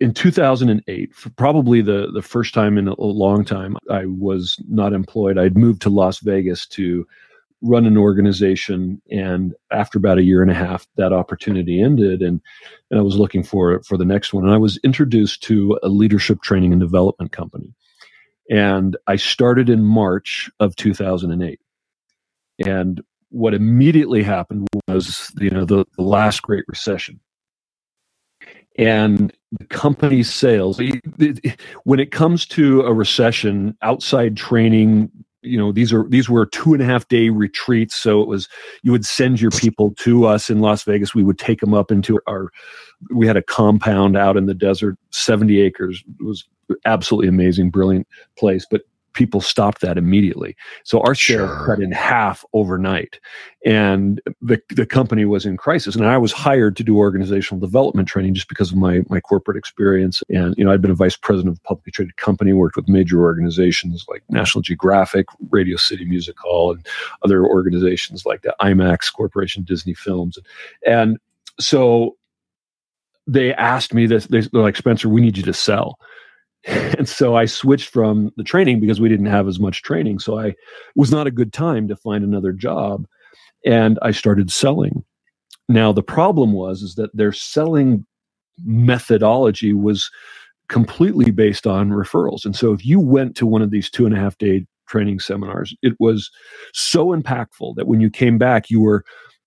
In 0.00 0.14
2008, 0.14 1.12
probably 1.36 1.82
the, 1.82 2.10
the 2.14 2.22
first 2.22 2.54
time 2.54 2.78
in 2.78 2.88
a 2.88 2.98
long 2.98 3.44
time, 3.44 3.76
I 3.90 4.06
was 4.06 4.58
not 4.70 4.94
employed. 4.94 5.36
I'd 5.36 5.58
moved 5.58 5.82
to 5.82 5.90
Las 5.90 6.20
Vegas 6.20 6.66
to 6.68 7.06
run 7.62 7.86
an 7.86 7.96
organization 7.96 9.00
and 9.10 9.54
after 9.72 9.98
about 9.98 10.18
a 10.18 10.22
year 10.22 10.42
and 10.42 10.50
a 10.50 10.54
half 10.54 10.86
that 10.96 11.12
opportunity 11.12 11.80
ended 11.80 12.20
and, 12.20 12.40
and 12.90 13.00
i 13.00 13.02
was 13.02 13.16
looking 13.16 13.42
for 13.42 13.82
for 13.82 13.96
the 13.96 14.04
next 14.04 14.32
one. 14.32 14.44
And 14.44 14.52
i 14.52 14.58
was 14.58 14.78
introduced 14.84 15.42
to 15.44 15.78
a 15.82 15.88
leadership 15.88 16.42
training 16.42 16.72
and 16.72 16.80
development 16.80 17.32
company. 17.32 17.74
And 18.50 18.96
i 19.06 19.16
started 19.16 19.68
in 19.70 19.84
march 19.84 20.50
of 20.60 20.76
2008 20.76 21.60
and 22.64 23.02
what 23.30 23.54
immediately 23.54 24.22
happened 24.22 24.68
was 24.88 25.32
you 25.38 25.50
know 25.50 25.64
the, 25.64 25.84
the 25.96 26.02
last 26.02 26.42
great 26.42 26.64
recession. 26.68 27.20
And 28.78 29.32
the 29.52 29.64
company's 29.64 30.32
sales 30.32 30.78
when 31.84 31.98
it 31.98 32.12
comes 32.12 32.44
to 32.46 32.82
a 32.82 32.92
recession 32.92 33.76
outside 33.80 34.36
training 34.36 35.10
you 35.46 35.58
know 35.58 35.72
these 35.72 35.92
are 35.92 36.06
these 36.08 36.28
were 36.28 36.46
two 36.46 36.74
and 36.74 36.82
a 36.82 36.86
half 36.86 37.08
day 37.08 37.28
retreats 37.28 37.94
so 37.94 38.20
it 38.20 38.28
was 38.28 38.48
you 38.82 38.92
would 38.92 39.04
send 39.04 39.40
your 39.40 39.50
people 39.52 39.94
to 39.98 40.26
us 40.26 40.50
in 40.50 40.60
las 40.60 40.82
vegas. 40.82 41.14
We 41.14 41.24
would 41.24 41.38
take 41.38 41.60
them 41.60 41.74
up 41.74 41.90
into 41.90 42.20
our 42.28 42.50
we 43.14 43.26
had 43.26 43.36
a 43.36 43.42
compound 43.42 44.16
out 44.16 44.36
in 44.36 44.46
the 44.46 44.54
desert 44.54 44.96
70 45.10 45.60
acres. 45.60 46.02
It 46.20 46.24
was 46.24 46.46
absolutely 46.84 47.28
amazing 47.28 47.70
brilliant 47.70 48.08
place 48.36 48.66
but 48.70 48.82
people 49.16 49.40
stopped 49.40 49.80
that 49.80 49.98
immediately. 49.98 50.54
So 50.84 51.00
our 51.00 51.14
share 51.14 51.48
sure. 51.48 51.66
cut 51.66 51.80
in 51.80 51.90
half 51.90 52.44
overnight. 52.52 53.18
And 53.64 54.20
the, 54.40 54.60
the 54.68 54.86
company 54.86 55.24
was 55.24 55.44
in 55.44 55.56
crisis. 55.56 55.96
And 55.96 56.06
I 56.06 56.18
was 56.18 56.32
hired 56.32 56.76
to 56.76 56.84
do 56.84 56.98
organizational 56.98 57.58
development 57.58 58.06
training 58.06 58.34
just 58.34 58.48
because 58.48 58.70
of 58.70 58.76
my, 58.76 59.02
my 59.08 59.18
corporate 59.18 59.56
experience. 59.56 60.22
And, 60.28 60.54
you 60.56 60.64
know, 60.64 60.70
I'd 60.70 60.82
been 60.82 60.92
a 60.92 60.94
vice 60.94 61.16
president 61.16 61.56
of 61.56 61.58
a 61.58 61.66
publicly 61.66 61.90
traded 61.90 62.16
company, 62.16 62.52
worked 62.52 62.76
with 62.76 62.88
major 62.88 63.22
organizations 63.22 64.04
like 64.08 64.22
National 64.28 64.62
Geographic, 64.62 65.26
Radio 65.50 65.76
City 65.76 66.04
Music 66.04 66.36
Hall, 66.38 66.72
and 66.72 66.86
other 67.24 67.44
organizations 67.44 68.24
like 68.24 68.42
the 68.42 68.54
IMAX 68.60 69.12
Corporation, 69.12 69.64
Disney 69.64 69.94
Films. 69.94 70.38
And 70.86 71.18
so 71.58 72.16
they 73.26 73.52
asked 73.54 73.94
me 73.94 74.06
this, 74.06 74.26
they're 74.26 74.42
like, 74.52 74.76
Spencer, 74.76 75.08
we 75.08 75.20
need 75.20 75.36
you 75.36 75.42
to 75.42 75.54
sell. 75.54 75.98
and 76.98 77.08
so 77.08 77.36
I 77.36 77.44
switched 77.44 77.88
from 77.88 78.32
the 78.36 78.42
training 78.42 78.80
because 78.80 79.00
we 79.00 79.08
didn't 79.08 79.26
have 79.26 79.46
as 79.46 79.60
much 79.60 79.82
training. 79.82 80.18
So 80.18 80.38
I 80.38 80.54
was 80.96 81.10
not 81.12 81.26
a 81.26 81.32
good 81.32 81.52
time 81.52 81.86
to 81.88 81.96
find 81.96 82.24
another 82.24 82.52
job, 82.52 83.06
and 83.64 83.98
I 84.02 84.10
started 84.10 84.50
selling. 84.50 85.04
Now 85.68 85.92
the 85.92 86.02
problem 86.02 86.52
was 86.52 86.82
is 86.82 86.96
that 86.96 87.16
their 87.16 87.32
selling 87.32 88.04
methodology 88.64 89.72
was 89.72 90.10
completely 90.68 91.30
based 91.30 91.66
on 91.66 91.90
referrals, 91.90 92.44
and 92.44 92.56
so 92.56 92.72
if 92.72 92.84
you 92.84 92.98
went 92.98 93.36
to 93.36 93.46
one 93.46 93.62
of 93.62 93.70
these 93.70 93.88
two 93.88 94.04
and 94.04 94.16
a 94.16 94.18
half 94.18 94.36
day 94.38 94.66
training 94.88 95.20
seminars, 95.20 95.74
it 95.82 95.94
was 96.00 96.30
so 96.72 97.08
impactful 97.08 97.76
that 97.76 97.86
when 97.86 98.00
you 98.00 98.10
came 98.10 98.38
back, 98.38 98.70
you 98.70 98.80
were 98.80 99.04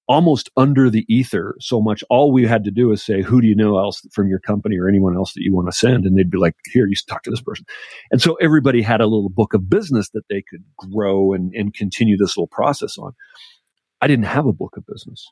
almost 0.09 0.49
under 0.57 0.89
the 0.89 1.05
ether 1.07 1.55
so 1.59 1.79
much. 1.79 2.03
All 2.09 2.31
we 2.31 2.45
had 2.45 2.63
to 2.63 2.71
do 2.71 2.91
is 2.91 3.01
say, 3.01 3.21
who 3.21 3.39
do 3.39 3.47
you 3.47 3.55
know 3.55 3.77
else 3.77 4.01
from 4.11 4.27
your 4.27 4.39
company 4.39 4.77
or 4.77 4.89
anyone 4.89 5.15
else 5.15 5.33
that 5.33 5.43
you 5.43 5.53
want 5.53 5.67
to 5.71 5.77
send? 5.77 6.03
And 6.03 6.17
they'd 6.17 6.31
be 6.31 6.39
like, 6.39 6.55
here, 6.65 6.87
you 6.87 6.95
talk 7.07 7.21
to 7.23 7.29
this 7.29 7.41
person. 7.41 7.63
And 8.11 8.19
so 8.19 8.33
everybody 8.41 8.81
had 8.81 9.01
a 9.01 9.05
little 9.05 9.29
book 9.29 9.53
of 9.53 9.69
business 9.69 10.09
that 10.09 10.27
they 10.27 10.43
could 10.49 10.63
grow 10.75 11.31
and, 11.33 11.53
and 11.53 11.75
continue 11.75 12.17
this 12.17 12.35
little 12.35 12.47
process 12.47 12.97
on. 12.97 13.13
I 14.01 14.07
didn't 14.07 14.25
have 14.25 14.47
a 14.47 14.53
book 14.53 14.75
of 14.77 14.85
business. 14.87 15.29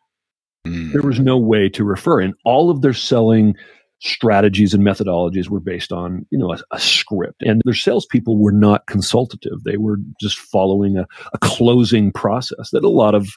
Mm. 0.68 0.94
There 0.94 1.02
was 1.02 1.20
no 1.20 1.40
way 1.40 1.70
to 1.70 1.84
refer. 1.84 2.22
And 2.22 2.36
all 2.46 2.70
of 2.70 2.82
their 2.82 2.94
selling 2.94 3.56
strategies 4.00 4.76
and 4.76 4.84
methodologies 4.84 5.50
were 5.50 5.60
based 5.60 5.92
on, 5.92 6.28
you 6.30 6.38
know, 6.38 6.54
a, 6.54 6.60
a 6.72 6.80
script. 6.80 7.42
And 7.42 7.64
their 7.66 7.74
salespeople 7.74 8.38
were 8.38 8.52
not 8.52 8.86
consultative. 8.86 9.64
They 9.64 9.78
were 9.78 9.98
just 10.22 10.38
following 10.38 10.98
a, 10.98 11.08
a 11.34 11.40
closing 11.40 12.12
process 12.12 12.70
that 12.74 12.84
a 12.84 12.90
lot 12.90 13.16
of 13.16 13.28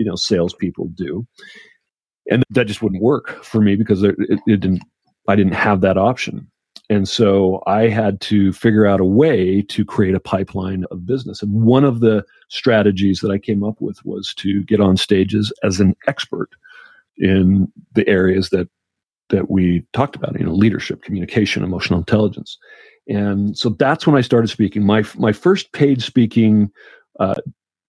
you 0.00 0.06
know 0.06 0.16
salespeople 0.16 0.88
do, 0.94 1.26
and 2.30 2.42
that 2.48 2.66
just 2.66 2.80
wouldn't 2.80 3.02
work 3.02 3.44
for 3.44 3.60
me 3.60 3.76
because 3.76 4.02
it, 4.02 4.16
it 4.18 4.40
didn't. 4.46 4.82
I 5.28 5.36
didn't 5.36 5.52
have 5.52 5.82
that 5.82 5.98
option. 5.98 6.50
And 6.88 7.08
so 7.08 7.62
I 7.66 7.88
had 7.88 8.20
to 8.22 8.52
figure 8.52 8.86
out 8.86 8.98
a 8.98 9.04
way 9.04 9.62
to 9.62 9.84
create 9.84 10.14
a 10.14 10.20
pipeline 10.20 10.84
of 10.90 11.06
business. 11.06 11.40
And 11.40 11.62
one 11.62 11.84
of 11.84 12.00
the 12.00 12.24
strategies 12.48 13.20
that 13.20 13.30
I 13.30 13.38
came 13.38 13.62
up 13.62 13.80
with 13.80 14.04
was 14.04 14.34
to 14.38 14.64
get 14.64 14.80
on 14.80 14.96
stages 14.96 15.52
as 15.62 15.78
an 15.78 15.94
expert 16.08 16.48
in 17.16 17.70
the 17.94 18.08
areas 18.08 18.48
that 18.50 18.68
that 19.28 19.50
we 19.50 19.84
talked 19.92 20.16
about, 20.16 20.36
you 20.36 20.44
know, 20.44 20.52
leadership, 20.52 21.02
communication, 21.02 21.62
emotional 21.62 22.00
intelligence. 22.00 22.58
And 23.06 23.56
so 23.56 23.68
that's 23.68 24.04
when 24.04 24.16
I 24.16 24.22
started 24.22 24.48
speaking. 24.48 24.84
My 24.84 25.04
my 25.16 25.32
first 25.32 25.72
paid 25.72 26.02
speaking 26.02 26.70
uh, 27.20 27.36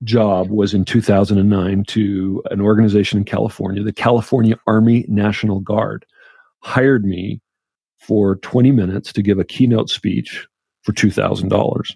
job 0.04 0.50
was 0.50 0.74
in 0.74 0.86
2009 0.86 1.84
to 1.86 2.44
an 2.52 2.62
organization 2.62 3.20
in 3.20 3.26
California, 3.26 3.84
the 3.84 3.94
California 3.94 4.58
Army 4.68 5.06
National 5.08 5.60
Guard, 5.60 6.06
hired 6.60 7.06
me 7.06 7.42
for 8.00 8.38
20 8.38 8.72
minutes 8.72 9.14
to 9.14 9.22
give 9.22 9.40
a 9.40 9.44
keynote 9.44 9.90
speech 9.90 10.48
for 10.84 10.92
$2,000. 10.94 11.96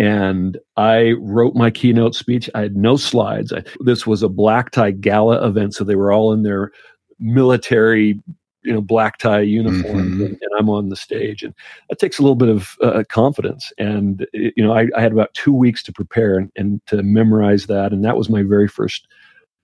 And 0.00 0.58
I 0.76 1.12
wrote 1.20 1.54
my 1.54 1.70
keynote 1.70 2.14
speech. 2.14 2.48
I 2.54 2.62
had 2.62 2.76
no 2.76 2.96
slides. 2.96 3.52
I, 3.52 3.64
this 3.80 4.06
was 4.06 4.22
a 4.22 4.28
black 4.28 4.70
tie 4.70 4.92
gala 4.92 5.44
event, 5.46 5.74
so 5.74 5.82
they 5.84 5.96
were 5.96 6.12
all 6.12 6.32
in 6.32 6.44
their 6.44 6.70
military 7.18 8.20
you 8.62 8.72
know 8.72 8.80
black 8.80 9.18
tie 9.18 9.40
uniform 9.40 10.12
mm-hmm. 10.12 10.22
and, 10.22 10.38
and, 10.40 10.50
i'm 10.58 10.68
on 10.68 10.88
the 10.88 10.96
stage. 10.96 11.42
And 11.42 11.54
that 11.88 11.98
takes 11.98 12.18
a 12.18 12.22
little 12.22 12.36
bit 12.36 12.48
of 12.48 12.76
uh, 12.82 13.04
confidence. 13.08 13.72
And 13.78 14.26
it, 14.32 14.54
you 14.56 14.64
know 14.64 14.72
I, 14.72 14.88
I, 14.96 15.00
had 15.00 15.12
about 15.12 15.34
two 15.34 15.52
weeks 15.52 15.82
to 15.84 15.92
prepare 15.92 16.36
and, 16.36 16.50
and, 16.56 16.84
to 16.86 17.02
memorize 17.02 17.66
that. 17.66 17.92
And 17.92 18.04
that 18.04 18.16
was 18.16 18.28
my 18.28 18.42
very 18.42 18.68
first 18.68 19.06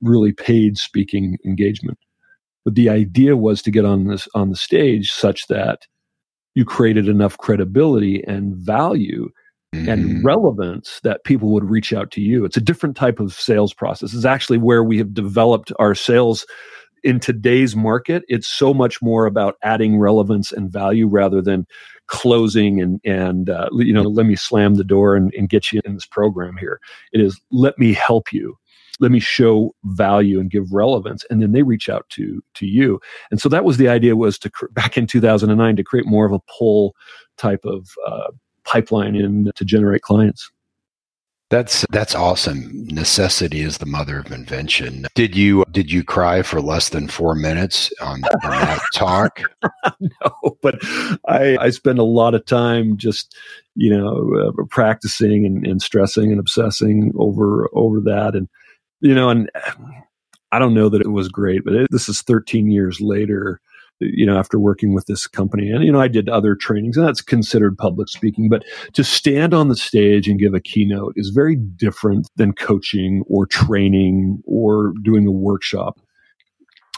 really 0.01 0.33
paid 0.33 0.79
speaking 0.79 1.39
engagement. 1.45 1.99
But 2.65 2.75
the 2.75 2.89
idea 2.89 3.37
was 3.37 3.63
to 3.63 3.71
get 3.71 3.85
on 3.85 4.07
this 4.07 4.29
on 4.35 4.51
the 4.51 4.57
stage 4.57 5.13
such 5.13 5.47
that 5.49 5.87
you 6.55 6.65
created 6.65 7.09
enough 7.09 7.37
credibility 7.39 8.23
and 8.25 8.55
value 8.55 9.29
mm-hmm. 9.75 9.89
and 9.89 10.25
relevance 10.25 11.01
that 11.03 11.25
people 11.25 11.51
would 11.51 11.69
reach 11.69 11.93
out 11.93 12.11
to 12.13 12.21
you. 12.21 12.45
It's 12.45 12.57
a 12.57 12.63
different 12.63 12.97
type 12.97 13.21
of 13.21 13.33
sales 13.33 13.75
process. 13.75 14.15
It's 14.15 14.25
actually 14.25 14.59
where 14.59 14.85
we 14.85 14.99
have 14.99 15.13
developed 15.13 15.73
our 15.79 15.95
sales 15.95 16.47
in 17.05 17.21
today's 17.21 17.77
market, 17.77 18.25
it's 18.29 18.49
so 18.49 18.73
much 18.73 19.01
more 19.03 19.27
about 19.27 19.57
adding 19.63 19.99
relevance 19.99 20.51
and 20.51 20.73
value 20.73 21.07
rather 21.07 21.41
than 21.43 21.67
closing 22.07 22.81
and 22.81 23.01
and 23.05 23.49
uh, 23.49 23.69
you 23.73 23.93
know 23.93 24.03
let 24.03 24.27
me 24.27 24.37
slam 24.37 24.75
the 24.75 24.85
door 24.85 25.15
and, 25.15 25.33
and 25.35 25.49
get 25.49 25.71
you 25.71 25.81
in 25.85 25.95
this 25.95 26.07
program 26.07 26.57
here. 26.57 26.81
It 27.13 27.21
is 27.21 27.41
let 27.53 27.79
me 27.79 27.93
help 27.93 28.33
you. 28.33 28.57
Let 29.01 29.11
me 29.11 29.21
show 29.21 29.75
value 29.85 30.41
and 30.41 30.51
give 30.51 30.73
relevance 30.73 31.25
and 31.29 31.43
then 31.43 31.53
they 31.53 31.63
reach 31.63 31.89
out 31.89 32.09
to 32.11 32.43
to 32.55 32.67
you. 32.67 33.01
And 33.31 33.41
so 33.41 33.49
that 33.51 33.65
was 33.65 33.77
the 33.77 33.89
idea 33.89 34.17
was 34.17 34.39
to 34.41 34.51
back 34.73 34.97
in 34.97 35.07
2009 35.07 35.77
to 35.77 35.85
create 35.85 36.07
more 36.07 36.27
of 36.27 36.33
a 36.33 36.41
pull 36.59 36.95
type 37.37 37.65
of 37.65 37.89
uh, 38.07 38.31
pipeline 38.65 39.15
in 39.15 39.51
to 39.55 39.65
generate 39.65 40.03
clients 40.03 40.51
that's 41.51 41.85
that's 41.91 42.15
awesome. 42.15 42.87
Necessity 42.89 43.61
is 43.61 43.79
the 43.79 43.87
mother 43.87 44.19
of 44.19 44.33
invention. 44.33 45.07
Did 45.15 45.37
you 45.37 45.65
did 45.71 45.91
you 45.93 46.03
cry 46.03 46.43
for 46.43 46.61
less 46.61 46.89
than 46.89 47.09
four 47.09 47.35
minutes 47.35 47.93
on, 48.01 48.25
on 48.25 48.51
that 48.51 48.81
talk? 48.95 49.41
no, 50.01 50.57
but 50.63 50.77
I 51.29 51.57
I 51.61 51.71
spend 51.71 51.99
a 51.99 52.05
lot 52.05 52.35
of 52.35 52.47
time 52.47 52.97
just 52.97 53.37
you 53.75 53.97
know 53.97 54.35
uh, 54.35 54.65
practicing 54.71 55.45
and, 55.45 55.67
and 55.67 55.83
stressing 55.83 56.31
and 56.31 56.41
obsessing 56.41 57.13
over 57.17 57.69
over 57.73 58.01
that 58.01 58.35
and 58.35 58.49
you 59.01 59.15
know 59.15 59.29
and 59.29 59.51
I 60.51 60.59
don't 60.59 60.75
know 60.75 60.89
that 60.89 61.03
it 61.03 61.11
was 61.11 61.29
great, 61.29 61.65
but 61.65 61.75
it, 61.75 61.89
this 61.91 62.09
is 62.09 62.23
13 62.23 62.71
years 62.71 63.01
later 63.01 63.61
you 64.01 64.27
know, 64.27 64.37
after 64.37 64.59
working 64.59 64.95
with 64.95 65.07
this 65.07 65.27
company. 65.27 65.71
And, 65.71 65.85
you 65.85 65.93
know, 65.93 66.01
I 66.01 66.09
did 66.09 66.29
other 66.29 66.55
trainings 66.55 66.97
and 66.97 67.07
that's 67.07 67.21
considered 67.21 67.79
public 67.79 68.09
speaking. 68.09 68.49
But 68.49 68.65
to 68.95 69.05
stand 69.05 69.55
on 69.55 69.69
the 69.69 69.77
stage 69.77 70.29
and 70.29 70.39
give 70.39 70.55
a 70.55 70.61
keynote 70.61 71.15
is 71.17 71.31
very 71.31 71.57
different 71.57 72.29
than 72.37 72.53
coaching 72.53 73.23
or 73.27 73.47
training 73.47 74.43
or 74.47 74.93
doing 75.03 75.27
a 75.27 75.33
workshop. 75.33 76.01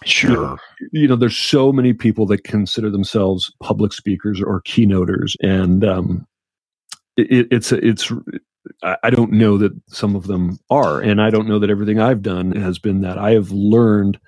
Sure. 0.05 0.59
You 0.93 1.09
know, 1.09 1.17
there's 1.17 1.37
so 1.37 1.73
many 1.73 1.93
people 1.93 2.27
that 2.27 2.45
consider 2.45 2.91
themselves 2.91 3.53
public 3.63 3.93
speakers 3.93 4.43
or 4.43 4.63
keynoters. 4.63 5.35
And, 5.41 5.85
um, 5.85 6.27
it, 7.17 7.49
it's, 7.51 7.73
it's, 7.73 8.13
I 8.83 9.11
don't 9.11 9.33
know 9.33 9.57
that 9.59 9.73
some 9.89 10.17
of 10.17 10.27
them 10.27 10.59
are. 10.71 11.01
And 11.01 11.23
I 11.23 11.31
don't 11.31 11.49
know 11.49 11.59
that 11.59 11.71
everything 11.71 11.99
I've 11.99 12.21
done 12.21 12.53
has 12.53 12.79
been 12.79 13.01
that. 13.03 13.17
I 13.17 13.31
have 13.31 13.51
learned 13.51 14.19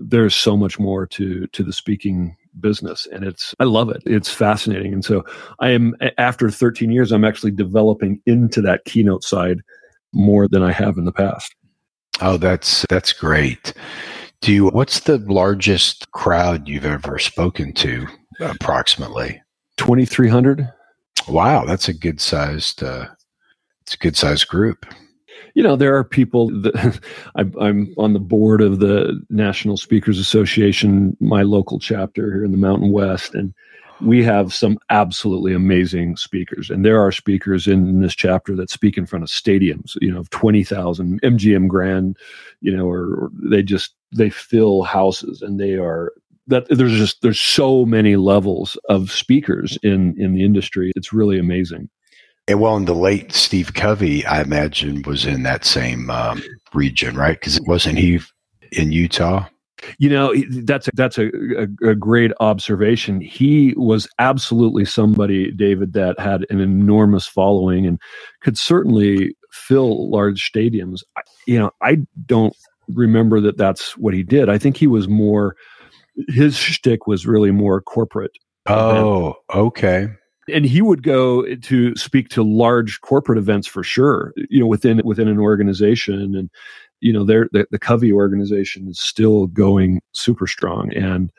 there's 0.00 0.34
so 0.34 0.56
much 0.56 0.78
more 0.78 1.06
to 1.06 1.46
to 1.48 1.62
the 1.62 1.72
speaking 1.72 2.36
business 2.58 3.06
and 3.12 3.24
it's 3.24 3.54
i 3.60 3.64
love 3.64 3.90
it. 3.90 4.02
It's 4.06 4.30
fascinating. 4.30 4.92
And 4.92 5.04
so 5.04 5.24
i 5.60 5.70
am 5.70 5.94
after 6.18 6.50
13 6.50 6.90
years 6.90 7.12
i'm 7.12 7.24
actually 7.24 7.52
developing 7.52 8.20
into 8.26 8.60
that 8.62 8.84
keynote 8.84 9.22
side 9.22 9.60
more 10.12 10.48
than 10.48 10.62
i 10.62 10.72
have 10.72 10.98
in 10.98 11.04
the 11.04 11.12
past. 11.12 11.54
Oh 12.20 12.36
that's 12.36 12.84
that's 12.88 13.12
great. 13.12 13.72
Do 14.40 14.52
you 14.52 14.68
what's 14.68 15.00
the 15.00 15.18
largest 15.18 16.10
crowd 16.12 16.66
you've 16.66 16.86
ever 16.86 17.18
spoken 17.18 17.72
to 17.74 18.06
approximately? 18.40 19.40
2300 19.76 20.68
wow 21.28 21.64
that's 21.64 21.88
a 21.88 21.94
good 21.94 22.20
sized 22.20 22.82
uh 22.82 23.06
it's 23.80 23.94
a 23.94 23.98
good 23.98 24.14
sized 24.16 24.46
group 24.48 24.84
you 25.54 25.62
know, 25.62 25.76
there 25.76 25.96
are 25.96 26.04
people 26.04 26.48
that 26.62 27.00
I'm, 27.34 27.54
I'm, 27.60 27.94
on 27.98 28.12
the 28.12 28.20
board 28.20 28.60
of 28.60 28.80
the 28.80 29.20
National 29.30 29.76
Speakers 29.76 30.18
Association, 30.18 31.16
my 31.20 31.42
local 31.42 31.78
chapter 31.78 32.32
here 32.32 32.44
in 32.44 32.52
the 32.52 32.58
Mountain 32.58 32.92
West, 32.92 33.34
and 33.34 33.54
we 34.00 34.24
have 34.24 34.54
some 34.54 34.78
absolutely 34.88 35.52
amazing 35.52 36.16
speakers. 36.16 36.70
And 36.70 36.84
there 36.84 37.00
are 37.00 37.12
speakers 37.12 37.66
in 37.66 38.00
this 38.00 38.14
chapter 38.14 38.56
that 38.56 38.70
speak 38.70 38.96
in 38.96 39.04
front 39.04 39.22
of 39.22 39.28
stadiums, 39.28 39.96
you 40.00 40.10
know, 40.10 40.20
of 40.20 40.30
20,000 40.30 41.20
MGM 41.20 41.68
Grand, 41.68 42.16
you 42.60 42.74
know, 42.74 42.86
or, 42.86 43.14
or 43.14 43.30
they 43.34 43.62
just, 43.62 43.94
they 44.16 44.30
fill 44.30 44.82
houses 44.84 45.42
and 45.42 45.60
they 45.60 45.74
are 45.74 46.12
that 46.50 46.66
there's 46.68 46.96
just 46.96 47.22
there's 47.22 47.40
so 47.40 47.86
many 47.86 48.16
levels 48.16 48.76
of 48.88 49.10
speakers 49.10 49.78
in 49.82 50.20
in 50.20 50.34
the 50.34 50.44
industry 50.44 50.90
it's 50.96 51.12
really 51.12 51.38
amazing 51.38 51.88
and 52.50 52.60
well, 52.60 52.76
and 52.76 52.88
the 52.88 52.94
late 52.94 53.32
Steve 53.32 53.74
Covey, 53.74 54.26
I 54.26 54.42
imagine, 54.42 55.02
was 55.02 55.24
in 55.24 55.44
that 55.44 55.64
same 55.64 56.10
um, 56.10 56.42
region, 56.74 57.16
right? 57.16 57.38
Because 57.38 57.60
wasn't 57.60 57.98
he 57.98 58.18
in 58.72 58.90
Utah? 58.90 59.46
You 59.98 60.10
know, 60.10 60.34
that's 60.64 60.88
a, 60.88 60.90
that's 60.94 61.16
a, 61.16 61.28
a, 61.56 61.90
a, 61.90 61.94
great 61.94 62.32
observation. 62.40 63.20
He 63.20 63.72
was 63.76 64.08
absolutely 64.18 64.84
somebody, 64.84 65.52
David, 65.52 65.94
that 65.94 66.18
had 66.18 66.44
an 66.50 66.60
enormous 66.60 67.26
following 67.26 67.86
and 67.86 67.98
could 68.42 68.58
certainly 68.58 69.34
fill 69.52 70.10
large 70.10 70.50
stadiums. 70.52 71.00
You 71.46 71.60
know, 71.60 71.70
I 71.80 71.98
don't 72.26 72.54
remember 72.88 73.40
that 73.40 73.56
that's 73.56 73.96
what 73.96 74.12
he 74.12 74.22
did. 74.22 74.50
I 74.50 74.58
think 74.58 74.76
he 74.76 74.86
was 74.86 75.08
more 75.08 75.56
his 76.28 76.56
shtick 76.56 77.06
was 77.06 77.26
really 77.26 77.52
more 77.52 77.80
corporate. 77.80 78.32
Oh, 78.66 79.28
event. 79.28 79.36
okay 79.50 80.08
and 80.52 80.64
he 80.64 80.82
would 80.82 81.02
go 81.02 81.54
to 81.56 81.94
speak 81.96 82.28
to 82.30 82.42
large 82.42 83.00
corporate 83.00 83.38
events 83.38 83.66
for 83.66 83.82
sure 83.82 84.32
you 84.48 84.60
know 84.60 84.66
within 84.66 85.00
within 85.04 85.28
an 85.28 85.38
organization. 85.38 86.34
And 86.36 86.50
you 87.00 87.12
know 87.12 87.24
there 87.24 87.48
the, 87.52 87.66
the 87.70 87.78
covey 87.78 88.12
organization 88.12 88.88
is 88.88 89.00
still 89.00 89.46
going 89.46 90.00
super 90.12 90.46
strong. 90.46 90.92
And 90.94 91.30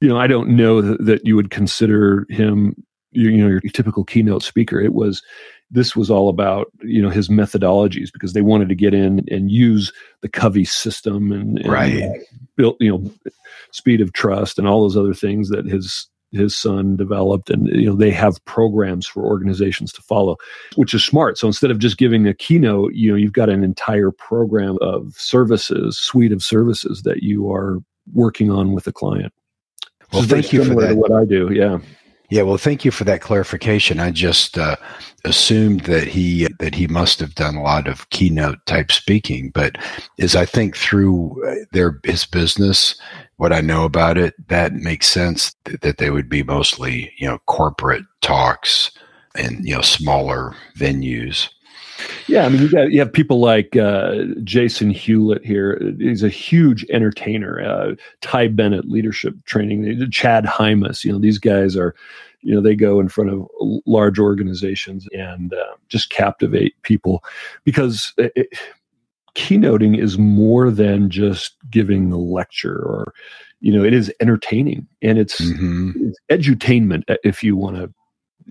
you 0.00 0.08
know 0.08 0.18
i 0.18 0.26
don't 0.26 0.48
know 0.48 0.80
that, 0.80 1.04
that 1.04 1.26
you 1.26 1.36
would 1.36 1.50
consider 1.50 2.26
him 2.30 2.74
you, 3.12 3.30
know 3.30 3.48
your 3.48 3.60
typical 3.60 4.04
keynote 4.04 4.42
speaker. 4.42 4.80
It 4.80 4.94
was 4.94 5.22
this 5.70 5.94
was 5.94 6.10
all 6.10 6.28
about 6.28 6.68
you 6.82 7.02
know 7.02 7.10
his 7.10 7.28
methodologies 7.28 8.12
because 8.12 8.32
they 8.32 8.42
wanted 8.42 8.68
to 8.68 8.74
get 8.74 8.94
in 8.94 9.24
and 9.30 9.50
use 9.50 9.92
the 10.20 10.28
covey 10.28 10.64
system 10.64 11.32
and, 11.32 11.58
and 11.58 11.72
right. 11.72 12.20
built 12.56 12.76
you 12.80 12.90
know 12.90 13.10
speed 13.72 14.00
of 14.00 14.12
trust 14.12 14.58
and 14.58 14.68
all 14.68 14.82
those 14.82 14.96
other 14.96 15.14
things 15.14 15.48
that 15.48 15.66
his 15.66 16.08
his 16.32 16.56
son 16.56 16.96
developed 16.96 17.50
and 17.50 17.68
you 17.68 17.86
know 17.88 17.96
they 17.96 18.10
have 18.10 18.44
programs 18.44 19.06
for 19.06 19.24
organizations 19.24 19.92
to 19.92 20.02
follow 20.02 20.36
which 20.76 20.94
is 20.94 21.04
smart. 21.04 21.38
So 21.38 21.46
instead 21.46 21.70
of 21.70 21.78
just 21.78 21.98
giving 21.98 22.26
a 22.26 22.34
keynote 22.34 22.94
you 22.94 23.10
know 23.10 23.16
you've 23.16 23.32
got 23.32 23.48
an 23.48 23.64
entire 23.64 24.10
program 24.10 24.78
of 24.80 25.14
services 25.16 25.98
suite 25.98 26.32
of 26.32 26.42
services 26.42 27.02
that 27.02 27.22
you 27.22 27.50
are 27.52 27.78
working 28.12 28.50
on 28.50 28.72
with 28.72 28.86
a 28.86 28.92
client. 28.92 29.32
Well 30.12 30.22
thank 30.22 30.52
you 30.52 30.64
for 30.64 30.74
that. 30.80 30.96
what 30.96 31.12
i 31.12 31.24
do 31.24 31.50
yeah 31.52 31.78
yeah 32.30 32.42
well 32.42 32.56
thank 32.56 32.84
you 32.84 32.90
for 32.90 33.04
that 33.04 33.20
clarification 33.20 34.00
i 34.00 34.10
just 34.10 34.56
uh, 34.58 34.76
assumed 35.24 35.80
that 35.80 36.08
he 36.08 36.48
that 36.58 36.74
he 36.74 36.86
must 36.86 37.20
have 37.20 37.34
done 37.34 37.56
a 37.56 37.62
lot 37.62 37.86
of 37.86 38.08
keynote 38.10 38.64
type 38.66 38.90
speaking 38.90 39.50
but 39.50 39.76
as 40.18 40.34
i 40.34 40.44
think 40.44 40.76
through 40.76 41.42
uh, 41.46 41.64
their 41.72 42.00
his 42.04 42.24
business 42.24 43.00
what 43.40 43.54
I 43.54 43.62
know 43.62 43.84
about 43.86 44.18
it, 44.18 44.34
that 44.48 44.74
makes 44.74 45.08
sense 45.08 45.54
th- 45.64 45.80
that 45.80 45.96
they 45.96 46.10
would 46.10 46.28
be 46.28 46.42
mostly, 46.42 47.10
you 47.16 47.26
know, 47.26 47.38
corporate 47.46 48.04
talks 48.20 48.90
and, 49.34 49.66
you 49.66 49.74
know, 49.74 49.80
smaller 49.80 50.54
venues. 50.76 51.48
Yeah, 52.26 52.46
I 52.46 52.48
mean, 52.48 52.62
you 52.62 52.70
got 52.70 52.90
you 52.90 53.00
have 53.00 53.12
people 53.12 53.40
like 53.40 53.76
uh, 53.76 54.24
Jason 54.44 54.90
Hewlett 54.90 55.44
here. 55.44 55.80
He's 55.98 56.22
a 56.22 56.28
huge 56.28 56.84
entertainer. 56.90 57.60
Uh, 57.60 57.94
Ty 58.20 58.48
Bennett, 58.48 58.88
leadership 58.88 59.34
training. 59.44 60.10
Chad 60.10 60.44
Hymas. 60.44 61.04
You 61.04 61.12
know, 61.12 61.18
these 61.18 61.38
guys 61.38 61.76
are, 61.76 61.94
you 62.40 62.54
know, 62.54 62.60
they 62.60 62.74
go 62.74 63.00
in 63.00 63.08
front 63.08 63.30
of 63.30 63.48
large 63.86 64.18
organizations 64.18 65.08
and 65.12 65.52
uh, 65.52 65.74
just 65.88 66.10
captivate 66.10 66.80
people 66.82 67.24
because 67.64 68.12
it, 68.16 68.48
keynoting 69.34 69.98
is 69.98 70.18
more 70.18 70.70
than 70.70 71.10
just 71.10 71.56
giving 71.70 72.12
a 72.12 72.18
lecture 72.18 72.76
or 72.76 73.12
you 73.60 73.72
know 73.72 73.84
it 73.84 73.92
is 73.92 74.12
entertaining 74.20 74.86
and 75.02 75.18
it's, 75.18 75.40
mm-hmm. 75.40 75.92
it's 75.96 76.18
edutainment 76.30 77.04
uh, 77.08 77.16
if 77.22 77.42
you 77.42 77.56
want 77.56 77.76
to 77.76 77.92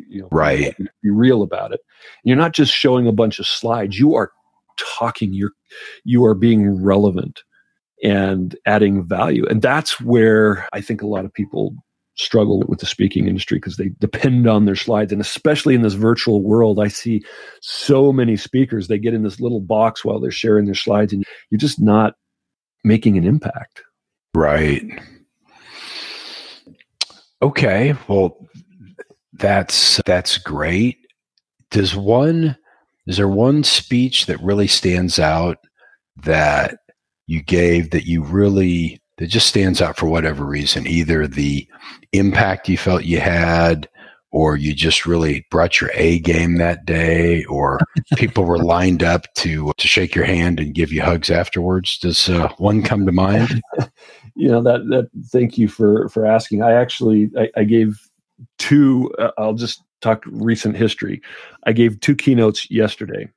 you 0.07 0.21
know 0.21 0.29
right. 0.31 0.75
be 1.03 1.09
real 1.09 1.41
about 1.41 1.73
it. 1.73 1.81
You're 2.23 2.37
not 2.37 2.53
just 2.53 2.73
showing 2.73 3.07
a 3.07 3.11
bunch 3.11 3.39
of 3.39 3.47
slides. 3.47 3.99
You 3.99 4.15
are 4.15 4.31
talking. 4.77 5.33
You're 5.33 5.51
you 6.03 6.25
are 6.25 6.35
being 6.35 6.83
relevant 6.83 7.41
and 8.03 8.55
adding 8.65 9.05
value. 9.05 9.45
And 9.47 9.61
that's 9.61 9.99
where 9.99 10.67
i 10.73 10.81
think 10.81 11.01
a 11.01 11.07
lot 11.07 11.25
of 11.25 11.33
people 11.33 11.73
struggle 12.15 12.63
with 12.67 12.79
the 12.79 12.85
speaking 12.85 13.27
industry 13.27 13.57
because 13.57 13.77
they 13.77 13.89
depend 13.99 14.47
on 14.47 14.65
their 14.65 14.75
slides. 14.75 15.11
And 15.11 15.21
especially 15.21 15.75
in 15.75 15.81
this 15.81 15.93
virtual 15.93 16.41
world 16.41 16.79
i 16.79 16.87
see 16.87 17.23
so 17.61 18.11
many 18.11 18.35
speakers. 18.35 18.87
They 18.87 18.99
get 18.99 19.13
in 19.13 19.23
this 19.23 19.39
little 19.39 19.61
box 19.61 20.03
while 20.03 20.19
they're 20.19 20.31
sharing 20.31 20.65
their 20.65 20.75
slides 20.75 21.13
and 21.13 21.23
you're 21.49 21.59
just 21.59 21.79
not 21.79 22.15
making 22.83 23.17
an 23.17 23.25
impact. 23.25 23.83
Right. 24.33 24.83
Okay. 27.41 27.95
Well 28.07 28.48
that's 29.39 30.01
that's 30.05 30.37
great 30.37 30.97
does 31.71 31.95
one 31.95 32.55
is 33.07 33.17
there 33.17 33.27
one 33.27 33.63
speech 33.63 34.25
that 34.25 34.41
really 34.41 34.67
stands 34.67 35.19
out 35.19 35.57
that 36.17 36.77
you 37.27 37.41
gave 37.41 37.91
that 37.91 38.05
you 38.05 38.23
really 38.23 39.01
that 39.17 39.27
just 39.27 39.47
stands 39.47 39.81
out 39.81 39.97
for 39.97 40.07
whatever 40.07 40.45
reason 40.45 40.87
either 40.87 41.27
the 41.27 41.67
impact 42.13 42.69
you 42.69 42.77
felt 42.77 43.03
you 43.03 43.19
had 43.19 43.87
or 44.31 44.55
you 44.55 44.73
just 44.73 45.05
really 45.05 45.45
brought 45.49 45.81
your 45.81 45.89
A 45.95 46.19
game 46.19 46.57
that 46.57 46.85
day, 46.85 47.43
or 47.45 47.79
people 48.15 48.43
were 48.43 48.59
lined 48.59 49.03
up 49.03 49.25
to 49.35 49.71
to 49.77 49.87
shake 49.87 50.13
your 50.13 50.25
hand 50.25 50.59
and 50.59 50.75
give 50.75 50.91
you 50.91 51.01
hugs 51.01 51.31
afterwards. 51.31 51.97
Does 51.97 52.29
uh, 52.29 52.49
one 52.57 52.83
come 52.83 53.05
to 53.05 53.11
mind? 53.11 53.61
you 54.35 54.47
know 54.47 54.61
that 54.61 54.87
that. 54.89 55.09
Thank 55.31 55.57
you 55.57 55.67
for 55.67 56.09
for 56.09 56.25
asking. 56.25 56.61
I 56.61 56.73
actually 56.73 57.31
I, 57.37 57.49
I 57.57 57.63
gave 57.63 57.99
two. 58.59 59.11
Uh, 59.17 59.31
I'll 59.37 59.55
just 59.55 59.83
talk 60.01 60.23
recent 60.27 60.75
history. 60.77 61.21
I 61.65 61.73
gave 61.73 61.99
two 61.99 62.15
keynotes 62.15 62.69
yesterday. 62.69 63.29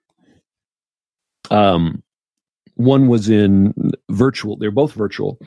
Um, 1.51 2.03
one 2.77 3.09
was 3.09 3.29
in 3.29 3.75
virtual. 4.11 4.57
They're 4.57 4.71
both 4.71 4.93
virtual. 4.93 5.39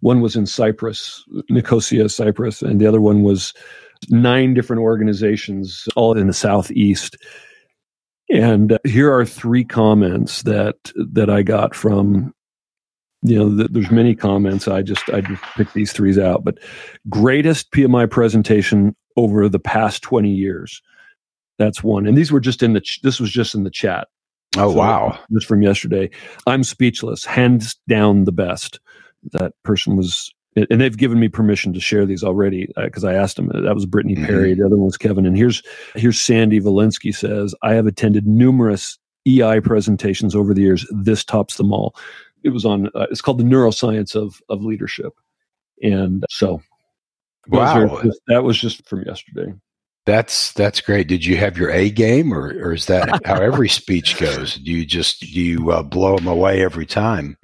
One 0.00 0.20
was 0.20 0.36
in 0.36 0.46
Cyprus, 0.46 1.24
Nicosia, 1.48 2.08
Cyprus, 2.08 2.62
and 2.62 2.80
the 2.80 2.86
other 2.86 3.00
one 3.00 3.22
was 3.22 3.54
nine 4.10 4.54
different 4.54 4.82
organizations, 4.82 5.88
all 5.96 6.16
in 6.16 6.26
the 6.26 6.32
southeast. 6.32 7.16
And 8.30 8.72
uh, 8.72 8.78
here 8.84 9.12
are 9.12 9.24
three 9.24 9.64
comments 9.64 10.42
that 10.42 10.76
that 10.94 11.30
I 11.30 11.42
got 11.42 11.74
from. 11.74 12.32
You 13.22 13.38
know, 13.38 13.56
th- 13.56 13.70
there's 13.70 13.90
many 13.90 14.14
comments. 14.14 14.68
I 14.68 14.82
just 14.82 15.08
I 15.10 15.20
just 15.20 15.42
picked 15.56 15.74
these 15.74 15.92
threes 15.92 16.18
out. 16.18 16.44
But 16.44 16.58
greatest 17.08 17.70
PMI 17.70 18.10
presentation 18.10 18.94
over 19.16 19.48
the 19.48 19.58
past 19.58 20.02
20 20.02 20.30
years. 20.30 20.82
That's 21.58 21.82
one. 21.82 22.06
And 22.06 22.16
these 22.16 22.32
were 22.32 22.40
just 22.40 22.62
in 22.62 22.72
the. 22.72 22.80
Ch- 22.80 23.00
this 23.02 23.20
was 23.20 23.30
just 23.30 23.54
in 23.54 23.62
the 23.64 23.70
chat. 23.70 24.08
Oh 24.56 24.72
so 24.72 24.78
wow! 24.78 25.18
Just 25.32 25.46
from 25.46 25.62
yesterday. 25.62 26.10
I'm 26.46 26.64
speechless. 26.64 27.24
Hands 27.24 27.76
down, 27.88 28.24
the 28.24 28.32
best 28.32 28.80
that 29.32 29.52
person 29.62 29.96
was 29.96 30.32
and 30.56 30.80
they've 30.80 30.96
given 30.96 31.18
me 31.18 31.28
permission 31.28 31.72
to 31.72 31.80
share 31.80 32.06
these 32.06 32.22
already 32.22 32.68
because 32.76 33.04
uh, 33.04 33.08
I 33.08 33.14
asked 33.14 33.36
them. 33.36 33.48
That 33.48 33.74
was 33.74 33.86
Brittany 33.86 34.14
mm-hmm. 34.14 34.26
Perry. 34.26 34.54
The 34.54 34.66
other 34.66 34.76
one 34.76 34.86
was 34.86 34.96
Kevin. 34.96 35.26
And 35.26 35.36
here's 35.36 35.62
here's 35.94 36.20
Sandy 36.20 36.60
Valinsky 36.60 37.14
says, 37.14 37.54
I 37.62 37.74
have 37.74 37.86
attended 37.86 38.26
numerous 38.26 38.98
EI 39.26 39.60
presentations 39.60 40.34
over 40.34 40.54
the 40.54 40.62
years. 40.62 40.86
This 40.90 41.24
tops 41.24 41.56
them 41.56 41.72
all. 41.72 41.96
It 42.44 42.50
was 42.50 42.64
on. 42.64 42.88
Uh, 42.94 43.06
it's 43.10 43.20
called 43.20 43.38
the 43.38 43.44
neuroscience 43.44 44.14
of 44.14 44.40
of 44.48 44.62
leadership, 44.62 45.14
and 45.82 46.24
so 46.30 46.62
wow, 47.48 48.02
just, 48.02 48.20
that 48.28 48.44
was 48.44 48.58
just 48.58 48.88
from 48.88 49.02
yesterday. 49.02 49.52
That's 50.06 50.52
that's 50.52 50.80
great. 50.80 51.08
Did 51.08 51.24
you 51.24 51.36
have 51.38 51.56
your 51.56 51.70
A 51.70 51.90
game, 51.90 52.32
or 52.32 52.48
or 52.62 52.72
is 52.72 52.86
that 52.86 53.20
how 53.24 53.40
every 53.40 53.68
speech 53.68 54.18
goes? 54.18 54.56
Do 54.56 54.70
you 54.70 54.84
just 54.84 55.20
do 55.20 55.40
you 55.40 55.70
uh, 55.70 55.82
blow 55.82 56.16
them 56.16 56.26
away 56.26 56.62
every 56.62 56.86
time? 56.86 57.36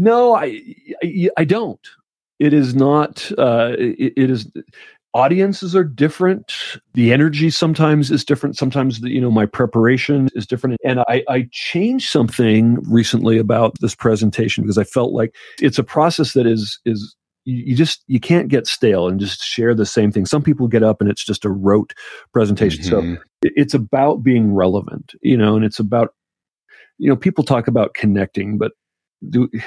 No, 0.00 0.34
I, 0.34 0.62
I, 1.02 1.28
I 1.38 1.44
don't. 1.44 1.80
It 2.38 2.52
is 2.52 2.74
not. 2.74 3.30
Uh, 3.38 3.72
it, 3.78 4.14
it 4.16 4.30
is. 4.30 4.50
Audiences 5.14 5.74
are 5.74 5.84
different. 5.84 6.52
The 6.94 7.12
energy 7.12 7.50
sometimes 7.50 8.10
is 8.10 8.24
different. 8.24 8.56
Sometimes 8.56 9.00
the, 9.00 9.10
you 9.10 9.20
know 9.20 9.30
my 9.30 9.46
preparation 9.46 10.28
is 10.34 10.46
different. 10.46 10.76
And 10.84 11.00
I, 11.08 11.24
I 11.28 11.48
changed 11.50 12.10
something 12.10 12.78
recently 12.88 13.38
about 13.38 13.76
this 13.80 13.94
presentation 13.94 14.64
because 14.64 14.78
I 14.78 14.84
felt 14.84 15.12
like 15.12 15.34
it's 15.60 15.78
a 15.78 15.84
process 15.84 16.34
that 16.34 16.46
is 16.46 16.78
is 16.84 17.16
you 17.48 17.74
just 17.74 18.02
you 18.06 18.20
can't 18.20 18.48
get 18.48 18.66
stale 18.66 19.08
and 19.08 19.18
just 19.18 19.42
share 19.42 19.74
the 19.74 19.86
same 19.86 20.12
thing 20.12 20.26
some 20.26 20.42
people 20.42 20.68
get 20.68 20.82
up 20.82 21.00
and 21.00 21.10
it's 21.10 21.24
just 21.24 21.44
a 21.44 21.50
rote 21.50 21.94
presentation 22.32 22.84
mm-hmm. 22.84 23.14
so 23.14 23.20
it's 23.42 23.74
about 23.74 24.22
being 24.22 24.54
relevant 24.54 25.14
you 25.22 25.36
know 25.36 25.56
and 25.56 25.64
it's 25.64 25.78
about 25.78 26.14
you 26.98 27.08
know 27.08 27.16
people 27.16 27.44
talk 27.44 27.66
about 27.66 27.94
connecting 27.94 28.58
but 28.58 28.72
do 29.30 29.48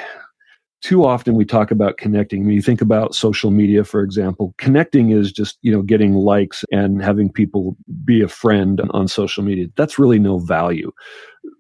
too 0.82 1.06
often 1.06 1.36
we 1.36 1.46
talk 1.46 1.70
about 1.70 1.98
connecting. 1.98 2.44
When 2.46 2.56
you 2.56 2.62
think 2.62 2.82
about 2.82 3.14
social 3.14 3.52
media, 3.52 3.84
for 3.84 4.02
example, 4.02 4.56
connecting 4.58 5.12
is 5.12 5.32
just, 5.32 5.58
you 5.62 5.72
know, 5.72 5.84
getting 5.84 6.16
likes 6.16 6.66
and 6.72 7.04
having 7.04 7.32
people 7.32 7.78
be 8.04 8.22
a 8.22 8.28
friend 8.28 8.82
on 8.90 9.08
social 9.08 9.44
media. 9.44 9.68
That's 9.76 10.00
really 10.00 10.18
no 10.18 10.40
value. 10.40 10.92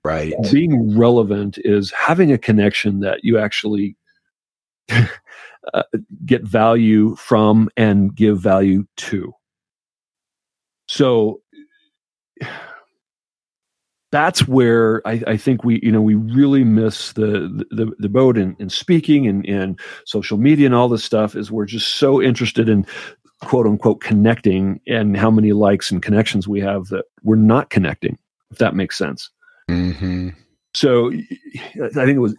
Right. 0.03 0.33
Being 0.51 0.97
relevant 0.97 1.59
is 1.59 1.91
having 1.91 2.31
a 2.31 2.37
connection 2.37 3.01
that 3.01 3.19
you 3.21 3.37
actually 3.37 3.95
uh, 5.73 5.83
get 6.25 6.43
value 6.43 7.15
from 7.15 7.69
and 7.77 8.15
give 8.15 8.39
value 8.39 8.85
to. 8.97 9.33
So 10.87 11.41
that's 14.11 14.47
where 14.47 15.05
I, 15.07 15.23
I, 15.25 15.37
think 15.37 15.63
we, 15.63 15.79
you 15.81 15.91
know, 15.91 16.01
we 16.01 16.15
really 16.15 16.63
miss 16.63 17.13
the 17.13 17.65
the, 17.71 17.93
the 17.97 18.09
boat 18.09 18.37
in, 18.37 18.55
in 18.59 18.69
speaking 18.69 19.27
and, 19.27 19.45
and 19.45 19.79
social 20.05 20.37
media 20.37 20.65
and 20.65 20.75
all 20.75 20.89
this 20.89 21.03
stuff 21.03 21.35
is 21.35 21.51
we're 21.51 21.65
just 21.65 21.95
so 21.95 22.21
interested 22.21 22.67
in 22.67 22.85
quote 23.41 23.65
unquote 23.65 24.01
connecting 24.01 24.81
and 24.87 25.15
how 25.15 25.31
many 25.31 25.53
likes 25.53 25.91
and 25.91 26.03
connections 26.03 26.47
we 26.47 26.59
have 26.59 26.87
that 26.87 27.05
we're 27.23 27.35
not 27.35 27.69
connecting, 27.69 28.17
if 28.51 28.57
that 28.57 28.75
makes 28.75 28.97
sense. 28.97 29.29
Mm-hmm. 29.69 30.29
So 30.73 31.11
I 31.11 31.89
think 31.89 32.15
it 32.15 32.19
was 32.19 32.35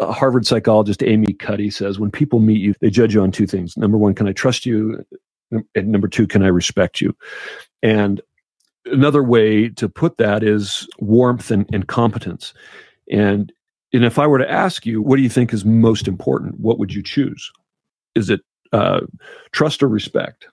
Harvard 0.00 0.46
psychologist 0.46 1.02
Amy 1.02 1.32
Cuddy 1.32 1.70
says 1.70 1.98
when 1.98 2.10
people 2.10 2.38
meet 2.38 2.60
you, 2.60 2.74
they 2.80 2.90
judge 2.90 3.14
you 3.14 3.22
on 3.22 3.32
two 3.32 3.46
things. 3.46 3.76
Number 3.76 3.98
one, 3.98 4.14
can 4.14 4.28
I 4.28 4.32
trust 4.32 4.66
you? 4.66 5.04
And 5.50 5.88
number 5.88 6.08
two, 6.08 6.26
can 6.26 6.42
I 6.42 6.48
respect 6.48 7.00
you? 7.00 7.16
And 7.82 8.20
another 8.86 9.22
way 9.22 9.68
to 9.70 9.88
put 9.88 10.18
that 10.18 10.42
is 10.42 10.88
warmth 10.98 11.50
and, 11.50 11.68
and 11.72 11.86
competence. 11.86 12.54
And 13.10 13.52
and 13.92 14.04
if 14.04 14.18
I 14.18 14.26
were 14.26 14.38
to 14.38 14.50
ask 14.50 14.86
you, 14.86 15.02
what 15.02 15.16
do 15.16 15.22
you 15.22 15.28
think 15.28 15.52
is 15.52 15.64
most 15.64 16.08
important? 16.08 16.58
What 16.60 16.78
would 16.78 16.94
you 16.94 17.02
choose? 17.02 17.52
Is 18.14 18.30
it 18.30 18.40
uh, 18.72 19.00
trust 19.52 19.82
or 19.82 19.88
respect? 19.88 20.46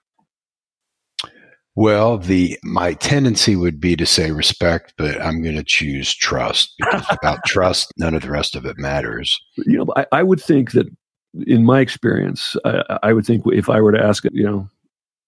Well, 1.80 2.18
the 2.18 2.58
my 2.62 2.92
tendency 2.92 3.56
would 3.56 3.80
be 3.80 3.96
to 3.96 4.04
say 4.04 4.32
respect, 4.32 4.92
but 4.98 5.18
I'm 5.18 5.42
going 5.42 5.56
to 5.56 5.64
choose 5.64 6.14
trust 6.14 6.74
because 6.76 7.06
without 7.10 7.42
trust, 7.46 7.90
none 7.96 8.12
of 8.12 8.20
the 8.20 8.30
rest 8.30 8.54
of 8.54 8.66
it 8.66 8.76
matters. 8.76 9.40
You 9.56 9.78
know, 9.78 9.86
I, 9.96 10.04
I 10.12 10.22
would 10.22 10.42
think 10.42 10.72
that, 10.72 10.94
in 11.46 11.64
my 11.64 11.80
experience, 11.80 12.54
I, 12.66 12.98
I 13.02 13.12
would 13.14 13.24
think 13.24 13.44
if 13.46 13.70
I 13.70 13.80
were 13.80 13.92
to 13.92 14.04
ask, 14.04 14.24
you 14.30 14.44
know, 14.44 14.68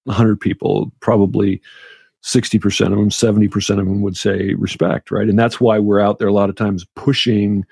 100 0.05 0.39
people, 0.43 0.93
probably 1.01 1.63
60% 2.23 2.85
of 2.85 2.91
them, 2.91 3.09
70% 3.09 3.71
of 3.71 3.77
them 3.87 4.03
would 4.03 4.19
say 4.19 4.53
respect, 4.53 5.11
right? 5.11 5.31
And 5.31 5.39
that's 5.39 5.59
why 5.59 5.79
we're 5.79 6.01
out 6.01 6.19
there 6.19 6.29
a 6.29 6.35
lot 6.35 6.51
of 6.51 6.57
times 6.57 6.85
pushing 6.97 7.65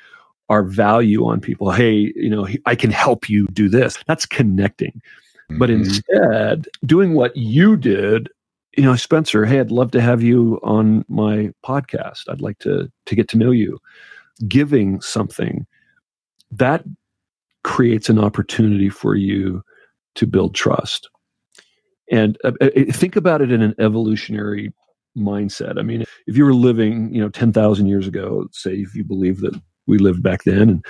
our 0.48 0.62
value 0.62 1.26
on 1.26 1.42
people. 1.42 1.70
Hey, 1.70 2.14
you 2.16 2.30
know, 2.30 2.48
I 2.64 2.76
can 2.76 2.92
help 2.92 3.28
you 3.28 3.46
do 3.48 3.68
this. 3.68 3.98
That's 4.06 4.24
connecting. 4.24 5.02
Mm-hmm. 5.50 5.58
But 5.58 5.68
instead, 5.68 6.66
doing 6.86 7.12
what 7.12 7.36
you 7.36 7.76
did, 7.76 8.30
you 8.76 8.84
know, 8.84 8.96
Spencer, 8.96 9.44
hey, 9.44 9.60
I'd 9.60 9.70
love 9.70 9.90
to 9.92 10.00
have 10.00 10.22
you 10.22 10.60
on 10.62 11.04
my 11.08 11.52
podcast. 11.64 12.28
I'd 12.28 12.40
like 12.40 12.58
to 12.60 12.90
to 13.06 13.14
get 13.14 13.28
to 13.28 13.38
know 13.38 13.50
you. 13.50 13.78
Giving 14.48 15.00
something 15.00 15.66
that 16.50 16.84
creates 17.62 18.08
an 18.08 18.18
opportunity 18.18 18.88
for 18.88 19.14
you 19.14 19.62
to 20.14 20.26
build 20.26 20.54
trust. 20.54 21.08
And 22.10 22.38
uh, 22.42 22.52
uh, 22.60 22.68
think 22.90 23.16
about 23.16 23.40
it 23.42 23.52
in 23.52 23.62
an 23.62 23.74
evolutionary 23.78 24.72
mindset. 25.16 25.78
I 25.78 25.82
mean, 25.82 26.04
if 26.26 26.36
you 26.36 26.44
were 26.44 26.54
living, 26.54 27.14
you 27.14 27.20
know, 27.20 27.28
10,000 27.28 27.86
years 27.86 28.06
ago, 28.06 28.46
say 28.52 28.74
if 28.74 28.94
you 28.94 29.04
believe 29.04 29.40
that 29.40 29.60
we 29.86 29.98
lived 29.98 30.22
back 30.22 30.44
then 30.44 30.82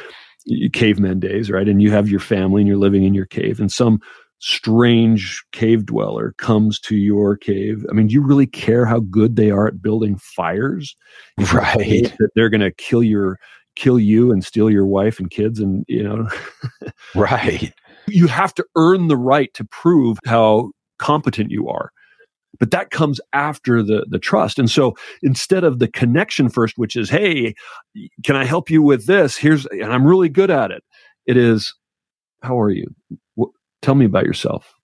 and 0.47 0.73
caveman 0.73 1.21
days, 1.21 1.51
right? 1.51 1.69
And 1.69 1.83
you 1.83 1.91
have 1.91 2.09
your 2.09 2.21
family 2.21 2.63
and 2.63 2.69
you're 2.69 2.79
living 2.79 3.05
in 3.05 3.15
your 3.15 3.27
cave 3.27 3.61
and 3.61 3.71
some 3.71 4.01
strange 4.41 5.45
cave 5.53 5.87
dweller 5.87 6.35
comes 6.39 6.81
to 6.81 6.97
your 6.97 7.37
cave. 7.37 7.85
I 7.89 7.93
mean, 7.93 8.09
do 8.09 8.15
you 8.15 8.23
really 8.23 8.47
care 8.47 8.85
how 8.87 9.01
good 9.01 9.37
they 9.37 9.51
are 9.51 9.69
at 9.69 9.83
building 9.83 10.17
fires? 10.17 10.97
Right. 11.53 12.13
That 12.19 12.31
they're 12.35 12.51
going 12.51 12.61
to 12.61 12.73
kill 12.73 13.03
your 13.03 13.39
kill 13.77 13.99
you 13.99 14.33
and 14.33 14.45
steal 14.45 14.69
your 14.69 14.85
wife 14.85 15.21
and 15.21 15.31
kids 15.31 15.61
and, 15.61 15.85
you 15.89 16.03
know. 16.03 16.29
right. 17.15 17.73
You 18.09 18.27
have 18.27 18.53
to 18.55 18.65
earn 18.77 19.09
the 19.09 19.17
right 19.17 19.53
to 19.55 19.65
prove 19.65 20.19
how 20.27 20.73
competent 20.99 21.51
you 21.51 21.69
are 21.69 21.93
but 22.59 22.71
that 22.71 22.91
comes 22.91 23.21
after 23.33 23.83
the 23.83 24.05
the 24.11 24.19
trust 24.19 24.59
and 24.59 24.71
so 24.71 24.95
instead 25.23 25.65
of 25.65 25.79
the 25.79 25.89
connection 25.89 26.51
first 26.51 26.77
which 26.77 26.95
is 26.95 27.09
hey 27.09 27.55
can 28.23 28.37
i 28.37 28.45
help 28.45 28.69
you 28.69 28.83
with 28.83 29.07
this 29.07 29.35
here's 29.35 29.65
and 29.67 29.95
i'm 29.95 30.07
really 30.07 30.29
good 30.29 30.51
at 30.51 30.71
it 30.71 30.85
it 31.27 31.39
is 31.39 31.75
how 32.43 32.61
are 32.61 32.71
you 32.71 32.87
tell 33.83 33.95
me 33.95 34.05
about 34.05 34.25
yourself. 34.25 34.75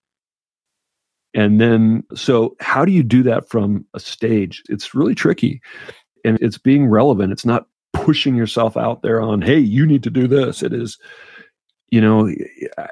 And 1.34 1.60
then 1.60 2.02
so 2.14 2.56
how 2.60 2.84
do 2.84 2.92
you 2.92 3.02
do 3.02 3.22
that 3.24 3.48
from 3.48 3.84
a 3.94 4.00
stage? 4.00 4.62
It's 4.68 4.94
really 4.94 5.14
tricky 5.14 5.60
and 6.24 6.38
it's 6.40 6.58
being 6.58 6.86
relevant. 6.86 7.32
It's 7.32 7.44
not 7.44 7.66
pushing 7.92 8.34
yourself 8.34 8.76
out 8.76 9.02
there 9.02 9.20
on 9.20 9.42
hey 9.42 9.58
you 9.58 9.86
need 9.86 10.02
to 10.02 10.10
do 10.10 10.26
this. 10.26 10.62
It 10.62 10.72
is 10.72 10.98
you 11.90 12.00
know 12.00 12.28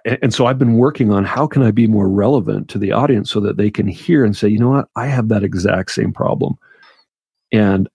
and 0.04 0.32
so 0.32 0.46
i've 0.46 0.58
been 0.58 0.74
working 0.74 1.10
on 1.10 1.24
how 1.24 1.48
can 1.48 1.64
i 1.64 1.72
be 1.72 1.88
more 1.88 2.08
relevant 2.08 2.68
to 2.68 2.78
the 2.78 2.92
audience 2.92 3.28
so 3.28 3.40
that 3.40 3.56
they 3.56 3.68
can 3.68 3.88
hear 3.88 4.24
and 4.24 4.36
say 4.36 4.46
you 4.46 4.58
know 4.58 4.70
what? 4.70 4.88
I 4.94 5.06
have 5.06 5.28
that 5.28 5.42
exact 5.42 5.90
same 5.90 6.12
problem. 6.12 6.56
And 7.50 7.88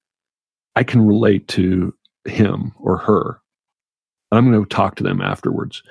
i 0.76 0.84
can 0.84 1.06
relate 1.06 1.48
to 1.50 1.94
him 2.26 2.74
or 2.80 2.98
her. 2.98 3.40
I'm 4.32 4.52
going 4.52 4.64
to 4.64 4.70
talk 4.70 4.96
to 4.96 5.04
them 5.04 5.22
afterwards 5.22 5.84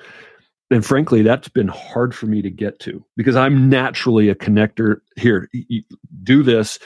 and 0.71 0.85
frankly 0.85 1.21
that's 1.21 1.47
been 1.47 1.67
hard 1.67 2.13
for 2.15 2.25
me 2.25 2.41
to 2.41 2.49
get 2.49 2.79
to 2.79 3.03
because 3.15 3.35
i'm 3.35 3.69
naturally 3.69 4.29
a 4.29 4.35
connector 4.35 4.97
here 5.15 5.49
do 6.23 6.43
this 6.43 6.79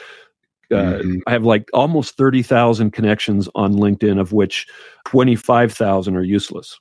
uh, 0.71 0.99
mm-hmm. 0.99 1.17
I 1.27 1.31
have 1.31 1.43
like 1.43 1.69
almost 1.73 2.17
30,000 2.17 2.91
connections 2.91 3.47
on 3.53 3.73
LinkedIn, 3.73 4.19
of 4.19 4.33
which 4.33 4.65
25,000 5.05 6.15
are 6.15 6.23
useless. 6.23 6.79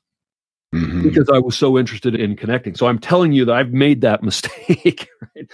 Mm-hmm. 0.75 1.03
Because 1.03 1.29
I 1.29 1.39
was 1.39 1.59
so 1.59 1.77
interested 1.77 2.15
in 2.15 2.35
connecting. 2.35 2.75
So 2.75 2.87
I'm 2.87 2.99
telling 2.99 3.33
you 3.33 3.45
that 3.45 3.55
I've 3.55 3.75
made 3.75 4.01
that 4.01 4.23
mistake. 4.23 5.09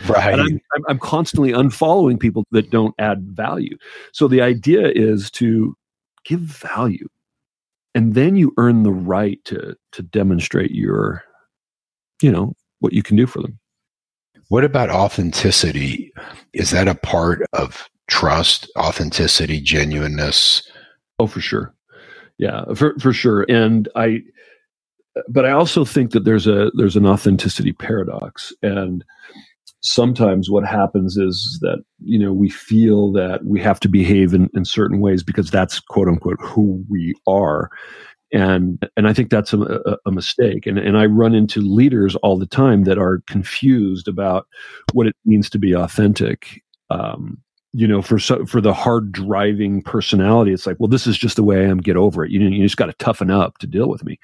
Right. 0.07 0.09
right. 0.09 0.39
I'm, 0.39 0.61
I'm 0.89 0.99
constantly 0.99 1.51
unfollowing 1.51 2.21
people 2.21 2.45
that 2.53 2.71
don't 2.71 2.95
add 2.99 3.23
value. 3.23 3.77
So 4.13 4.29
the 4.29 4.43
idea 4.43 4.89
is 4.89 5.31
to 5.33 5.77
give 6.25 6.41
value 6.41 7.09
and 7.95 8.15
then 8.15 8.37
you 8.37 8.53
earn 8.59 8.83
the 8.83 8.93
right 8.93 9.43
to 9.47 9.75
to 9.93 10.03
demonstrate 10.03 10.71
your 10.71 11.25
you 12.23 12.31
know 12.31 12.55
what 12.81 12.93
you 12.93 13.03
can 13.03 13.17
do 13.17 13.27
for 13.27 13.43
them. 13.43 13.59
What 14.49 14.65
about 14.65 14.91
authenticity? 14.91 16.13
Is 16.53 16.71
that 16.71 16.89
a 16.89 16.95
part 16.95 17.43
of 17.53 17.89
trust 18.09 18.71
authenticity 18.79 19.61
genuineness? 19.61 20.63
Oh 21.19 21.27
for 21.27 21.41
sure. 21.41 21.75
Yeah 22.39 22.65
for 22.75 22.99
for 22.99 23.13
sure. 23.13 23.45
And 23.49 23.89
i 23.95 24.23
but 25.29 25.45
I 25.45 25.51
also 25.51 25.85
think 25.85 26.13
that 26.13 26.25
there's 26.25 26.47
a 26.47 26.71
there's 26.75 26.97
an 26.97 27.07
authenticity 27.07 27.73
paradox, 27.73 28.53
and 28.63 29.05
sometimes 29.81 30.51
what 30.51 30.67
happens 30.67 31.17
is 31.17 31.59
that 31.63 31.83
you 32.03 32.19
know 32.19 32.33
we 32.33 32.51
feel 32.51 33.13
that 33.13 33.45
we 33.45 33.61
have 33.61 33.81
to 33.81 33.89
behave 33.89 34.35
in, 34.35 34.49
in 34.55 34.65
certain 34.65 35.01
ways 35.01 35.23
because 35.23 35.51
that's 35.51 35.81
quote 35.81 36.09
unquote 36.09 36.41
who 36.41 36.85
we 36.89 37.15
are, 37.27 37.71
and 38.33 38.89
and 38.97 39.09
I 39.09 39.13
think 39.13 39.31
that's 39.31 39.53
a, 39.53 39.97
a, 40.05 40.11
mistake. 40.11 40.67
And 40.67 40.79
and 40.79 40.99
I 40.99 41.07
run 41.07 41.35
into 41.35 41.61
leaders 41.61 42.15
all 42.17 42.39
the 42.39 42.47
time 42.47 42.85
that 42.85 42.99
are 42.99 43.23
confused 43.27 44.09
about 44.09 44.47
what 44.93 45.07
it 45.07 45.17
means 45.25 45.49
to 45.51 45.59
be 45.59 45.75
authentic. 45.75 46.63
Um, 46.91 47.39
you 47.73 47.87
know, 47.87 48.03
for 48.03 48.19
so, 48.19 48.45
for 48.47 48.61
the 48.61 48.73
hard 48.73 49.13
driving 49.13 49.83
personality, 49.83 50.53
it's 50.53 50.67
like, 50.67 50.77
well, 50.79 50.89
this 50.89 51.07
is 51.07 51.19
just 51.19 51.37
the 51.37 51.43
way 51.43 51.61
I 51.61 51.69
am. 51.69 51.79
Get 51.79 51.97
over 51.97 52.25
it. 52.25 52.31
You 52.31 52.41
you 52.41 52.63
just 52.63 52.77
got 52.77 52.87
to 52.87 52.95
toughen 52.95 53.31
up 53.31 53.59
to 53.59 53.67
deal 53.67 53.89
with 53.89 54.05
me. 54.05 54.19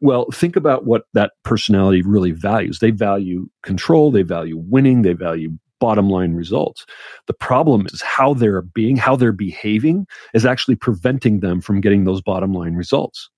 Well, 0.00 0.26
think 0.32 0.56
about 0.56 0.84
what 0.84 1.04
that 1.14 1.32
personality 1.42 2.02
really 2.02 2.32
values. 2.32 2.80
They 2.80 2.90
value 2.90 3.48
control. 3.62 4.10
They 4.10 4.22
value 4.22 4.58
winning. 4.58 5.02
They 5.02 5.14
value 5.14 5.56
bottom 5.80 6.08
line 6.08 6.34
results. 6.34 6.86
The 7.26 7.34
problem 7.34 7.86
is 7.86 8.02
how 8.02 8.34
they're 8.34 8.62
being, 8.62 8.96
how 8.96 9.16
they're 9.16 9.32
behaving 9.32 10.06
is 10.34 10.46
actually 10.46 10.76
preventing 10.76 11.40
them 11.40 11.60
from 11.60 11.80
getting 11.80 12.04
those 12.04 12.22
bottom 12.22 12.52
line 12.52 12.74
results. 12.74 13.30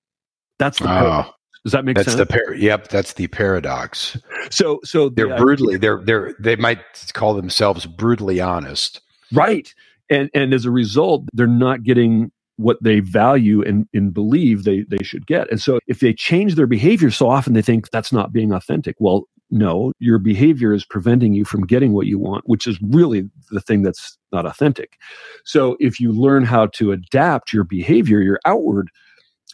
That's 0.58 0.78
the 0.78 0.90
oh, 0.90 1.30
does 1.64 1.72
that 1.72 1.84
make 1.84 1.96
that's 1.96 2.12
sense? 2.12 2.18
the 2.18 2.26
par- 2.26 2.54
yep, 2.54 2.88
that's 2.88 3.14
the 3.14 3.26
paradox. 3.28 4.16
So 4.50 4.80
so 4.84 5.08
they're 5.08 5.28
the 5.28 5.36
brutally 5.36 5.76
they're 5.76 6.00
they're 6.02 6.34
they 6.38 6.56
might 6.56 6.80
call 7.12 7.34
themselves 7.34 7.86
brutally 7.86 8.40
honest. 8.40 9.00
Right. 9.32 9.72
And 10.10 10.30
and 10.34 10.54
as 10.54 10.64
a 10.64 10.70
result, 10.70 11.24
they're 11.32 11.46
not 11.46 11.82
getting 11.82 12.32
what 12.56 12.82
they 12.82 12.98
value 13.00 13.62
and, 13.62 13.86
and 13.94 14.12
believe 14.12 14.64
they, 14.64 14.84
they 14.88 15.02
should 15.02 15.26
get. 15.26 15.48
And 15.50 15.60
so 15.60 15.78
if 15.86 16.00
they 16.00 16.12
change 16.12 16.56
their 16.56 16.66
behavior 16.66 17.10
so 17.10 17.30
often 17.30 17.52
they 17.52 17.62
think 17.62 17.90
that's 17.90 18.12
not 18.12 18.32
being 18.32 18.52
authentic. 18.52 18.96
Well, 18.98 19.28
no, 19.50 19.92
your 20.00 20.18
behavior 20.18 20.72
is 20.74 20.84
preventing 20.84 21.34
you 21.34 21.44
from 21.44 21.66
getting 21.66 21.92
what 21.92 22.06
you 22.06 22.18
want, 22.18 22.48
which 22.48 22.66
is 22.66 22.78
really 22.82 23.30
the 23.50 23.60
thing 23.60 23.82
that's 23.82 24.18
not 24.32 24.44
authentic. 24.44 24.98
So 25.44 25.76
if 25.80 26.00
you 26.00 26.12
learn 26.12 26.44
how 26.44 26.66
to 26.74 26.92
adapt 26.92 27.52
your 27.52 27.64
behavior, 27.64 28.20
your 28.20 28.40
outward 28.44 28.90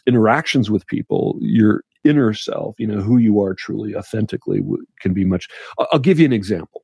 interactions 0.07 0.69
with 0.69 0.87
people, 0.87 1.37
your 1.39 1.83
inner 2.03 2.33
self, 2.33 2.75
you 2.77 2.87
know, 2.87 3.01
who 3.01 3.17
you 3.17 3.41
are 3.41 3.53
truly 3.53 3.95
authentically 3.95 4.61
can 5.01 5.13
be 5.13 5.25
much. 5.25 5.47
I'll 5.91 5.99
give 5.99 6.19
you 6.19 6.25
an 6.25 6.33
example. 6.33 6.83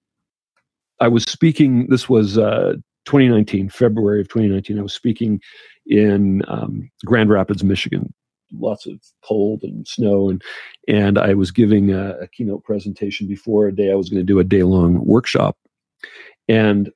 I 1.00 1.08
was 1.08 1.24
speaking, 1.24 1.88
this 1.88 2.10
was 2.10 2.38
uh, 2.38 2.74
2019, 3.06 3.70
February 3.70 4.22
of 4.22 4.28
2019. 4.30 4.80
I 4.80 4.84
was 4.84 4.94
speaking 4.94 5.40
in 5.86 6.44
um, 6.48 6.90
Grand 7.06 7.30
Rapids, 7.30 7.64
Michigan. 7.64 8.14
Lots 8.54 8.86
of 8.86 9.00
cold 9.24 9.64
and 9.64 9.88
snow, 9.88 10.30
and 10.30 10.42
and 10.86 11.18
I 11.18 11.36
was 11.36 11.52
giving 11.52 11.94
a, 11.94 12.18
a 12.20 12.28
keynote 12.28 12.66
presentation 12.66 13.26
before 13.26 13.68
a 13.68 13.74
day 13.74 13.94
I 13.94 13.96
was 13.96 14.10
going 14.10 14.20
to 14.20 14.26
do 14.26 14.40
a 14.40 14.44
day 14.44 14.64
long 14.64 15.06
workshop, 15.06 15.56
and 16.50 16.92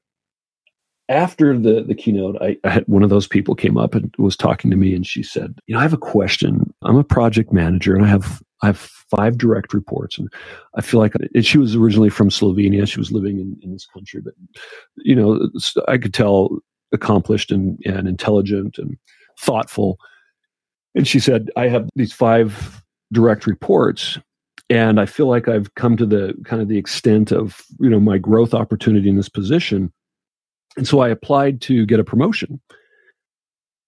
after 1.10 1.58
the 1.58 1.84
the 1.84 1.96
keynote, 1.96 2.38
I, 2.41 2.58
I, 2.63 2.70
had 2.70 2.84
one 2.88 3.04
of 3.04 3.10
those 3.10 3.28
people 3.28 3.56
came 3.56 3.78
up 3.78 3.94
and 3.94 4.13
was 4.18 4.36
talking 4.36 4.72
to 4.72 4.78
me, 4.78 4.96
and 4.96 5.06
she 5.06 5.24
said, 5.24 5.60
"You 5.68 5.74
know, 5.74 5.80
I 5.80 5.84
have 5.84 5.94
a 5.94 5.98
question. 5.98 6.74
I'm 6.84 6.98
a 6.98 7.04
project 7.04 7.54
manager, 7.54 7.96
and 7.96 8.06
I 8.06 8.10
have 8.10 8.41
I 8.63 8.68
have 8.68 8.78
five 8.78 9.38
direct 9.38 9.74
reports, 9.74 10.18
and 10.18 10.32
I 10.76 10.82
feel 10.82 11.00
like 11.00 11.13
and 11.34 11.46
she 11.46 11.58
was 11.58 11.76
originally 11.76 12.10
from 12.10 12.30
Slovenia. 12.30 12.88
She 12.88 13.00
was 13.00 13.12
living 13.12 13.39
in, 13.39 13.58
in 13.62 13.72
this 13.72 13.86
country, 13.86 14.22
but 14.22 14.34
you 14.98 15.15
know, 15.15 15.50
I 15.88 15.98
could 15.98 16.13
tell 16.13 16.60
accomplished 16.91 17.52
and, 17.52 17.80
and 17.86 18.08
intelligent 18.08 18.78
and 18.78 18.98
thoughtful. 19.39 19.98
And 20.96 21.08
she 21.08 21.20
said, 21.20 21.50
I 21.56 21.68
have 21.68 21.89
these 21.96 22.13
five 22.13 22.82
direct 23.12 23.46
reports 23.46 24.18
and 24.70 25.00
I 25.00 25.06
feel 25.06 25.28
like 25.28 25.48
I've 25.48 25.74
come 25.76 25.96
to 25.98 26.06
the 26.06 26.34
kind 26.46 26.62
of 26.62 26.70
the 26.70 26.78
extent 26.78 27.32
of, 27.32 27.62
you 27.80 27.89
know, 27.89 28.00
my 28.00 28.18
growth 28.18 28.54
opportunity 28.54 29.10
in 29.10 29.18
this 29.18 29.30
position 29.30 29.91
and 30.78 30.88
so 30.88 31.00
I 31.00 31.10
applied 31.10 31.62
to 31.62 31.86
get 31.86 32.00
a 32.00 32.04
promotion. 32.04 32.60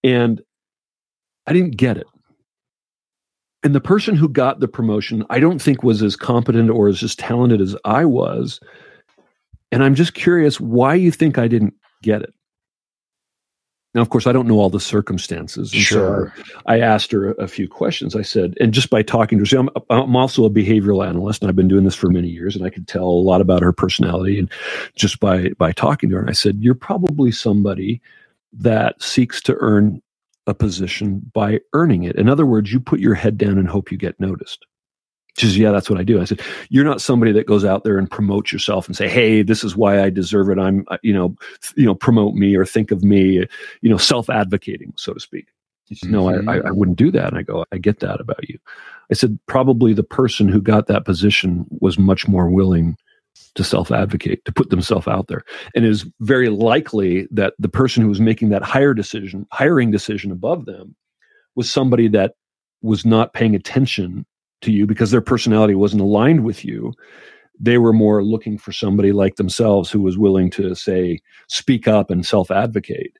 And 0.04 0.40
I 1.46 1.52
didn't 1.52 1.76
get 1.76 1.96
it. 1.96 2.06
And 3.62 3.74
the 3.74 3.80
person 3.80 4.14
who 4.14 4.28
got 4.28 4.60
the 4.60 4.68
promotion, 4.68 5.24
I 5.30 5.40
don't 5.40 5.60
think 5.60 5.82
was 5.82 6.02
as 6.02 6.14
competent 6.14 6.70
or 6.70 6.88
as 6.88 7.16
talented 7.16 7.60
as 7.60 7.76
I 7.84 8.04
was. 8.04 8.60
And 9.72 9.82
I'm 9.82 9.94
just 9.94 10.14
curious 10.14 10.60
why 10.60 10.94
you 10.94 11.10
think 11.10 11.38
I 11.38 11.48
didn't 11.48 11.74
get 12.02 12.22
it. 12.22 12.32
Now, 13.98 14.02
of 14.02 14.10
course, 14.10 14.28
I 14.28 14.32
don't 14.32 14.46
know 14.46 14.60
all 14.60 14.70
the 14.70 14.78
circumstances. 14.78 15.72
And 15.72 15.82
sure. 15.82 16.32
So 16.36 16.60
I 16.66 16.78
asked 16.78 17.10
her 17.10 17.32
a 17.32 17.48
few 17.48 17.66
questions. 17.66 18.14
I 18.14 18.22
said, 18.22 18.54
and 18.60 18.72
just 18.72 18.90
by 18.90 19.02
talking 19.02 19.38
to 19.38 19.42
her, 19.42 19.46
see, 19.46 19.56
I'm, 19.56 19.68
I'm 19.90 20.14
also 20.14 20.44
a 20.44 20.50
behavioral 20.50 21.04
analyst, 21.04 21.42
and 21.42 21.48
I've 21.48 21.56
been 21.56 21.66
doing 21.66 21.82
this 21.82 21.96
for 21.96 22.08
many 22.08 22.28
years, 22.28 22.54
and 22.54 22.64
I 22.64 22.70
could 22.70 22.86
tell 22.86 23.02
a 23.02 23.26
lot 23.26 23.40
about 23.40 23.60
her 23.60 23.72
personality, 23.72 24.38
and 24.38 24.48
just 24.94 25.18
by 25.18 25.48
by 25.58 25.72
talking 25.72 26.10
to 26.10 26.14
her, 26.14 26.20
and 26.20 26.30
I 26.30 26.34
said, 26.34 26.58
you're 26.60 26.76
probably 26.76 27.32
somebody 27.32 28.00
that 28.52 29.02
seeks 29.02 29.42
to 29.42 29.56
earn 29.58 30.00
a 30.46 30.54
position 30.54 31.20
by 31.34 31.58
earning 31.72 32.04
it. 32.04 32.14
In 32.14 32.28
other 32.28 32.46
words, 32.46 32.72
you 32.72 32.78
put 32.78 33.00
your 33.00 33.14
head 33.14 33.36
down 33.36 33.58
and 33.58 33.68
hope 33.68 33.90
you 33.90 33.98
get 33.98 34.20
noticed. 34.20 34.64
She 35.38 35.46
says, 35.46 35.56
yeah, 35.56 35.70
that's 35.70 35.88
what 35.88 36.00
I 36.00 36.02
do. 36.02 36.20
I 36.20 36.24
said, 36.24 36.40
you're 36.68 36.84
not 36.84 37.00
somebody 37.00 37.30
that 37.32 37.46
goes 37.46 37.64
out 37.64 37.84
there 37.84 37.96
and 37.96 38.10
promotes 38.10 38.52
yourself 38.52 38.88
and 38.88 38.96
say, 38.96 39.08
hey, 39.08 39.42
this 39.42 39.62
is 39.62 39.76
why 39.76 40.02
I 40.02 40.10
deserve 40.10 40.50
it. 40.50 40.58
I'm, 40.58 40.84
uh, 40.88 40.98
you 41.02 41.14
know, 41.14 41.36
you 41.76 41.86
know, 41.86 41.94
promote 41.94 42.34
me 42.34 42.56
or 42.56 42.66
think 42.66 42.90
of 42.90 43.04
me, 43.04 43.46
you 43.80 43.88
know, 43.88 43.96
self-advocating, 43.96 44.94
so 44.96 45.14
to 45.14 45.20
speak. 45.20 45.46
She 45.88 45.94
said, 45.94 46.10
no, 46.10 46.24
mm-hmm. 46.24 46.48
I, 46.48 46.58
I 46.58 46.70
wouldn't 46.70 46.98
do 46.98 47.10
that. 47.12 47.28
And 47.28 47.38
I 47.38 47.42
go, 47.42 47.64
I 47.72 47.78
get 47.78 48.00
that 48.00 48.20
about 48.20 48.48
you. 48.48 48.58
I 49.10 49.14
said, 49.14 49.38
probably 49.46 49.94
the 49.94 50.02
person 50.02 50.48
who 50.48 50.60
got 50.60 50.86
that 50.88 51.04
position 51.04 51.66
was 51.80 51.98
much 51.98 52.26
more 52.26 52.50
willing 52.50 52.96
to 53.54 53.62
self-advocate, 53.62 54.44
to 54.44 54.52
put 54.52 54.70
themselves 54.70 55.06
out 55.06 55.28
there. 55.28 55.44
And 55.74 55.84
it 55.84 55.90
is 55.90 56.04
very 56.20 56.48
likely 56.48 57.28
that 57.30 57.54
the 57.58 57.68
person 57.68 58.02
who 58.02 58.08
was 58.08 58.20
making 58.20 58.50
that 58.50 58.62
hire 58.62 58.92
decision, 58.92 59.46
hiring 59.52 59.92
decision 59.92 60.32
above 60.32 60.66
them 60.66 60.96
was 61.54 61.70
somebody 61.70 62.08
that 62.08 62.34
was 62.82 63.06
not 63.06 63.32
paying 63.32 63.54
attention 63.54 64.26
to 64.60 64.72
you 64.72 64.86
because 64.86 65.10
their 65.10 65.20
personality 65.20 65.74
wasn't 65.74 66.00
aligned 66.00 66.44
with 66.44 66.64
you 66.64 66.92
they 67.60 67.78
were 67.78 67.92
more 67.92 68.22
looking 68.22 68.56
for 68.56 68.72
somebody 68.72 69.12
like 69.12 69.36
themselves 69.36 69.90
who 69.90 70.00
was 70.00 70.16
willing 70.16 70.50
to 70.50 70.74
say 70.74 71.20
speak 71.48 71.88
up 71.88 72.10
and 72.10 72.24
self-advocate 72.24 73.18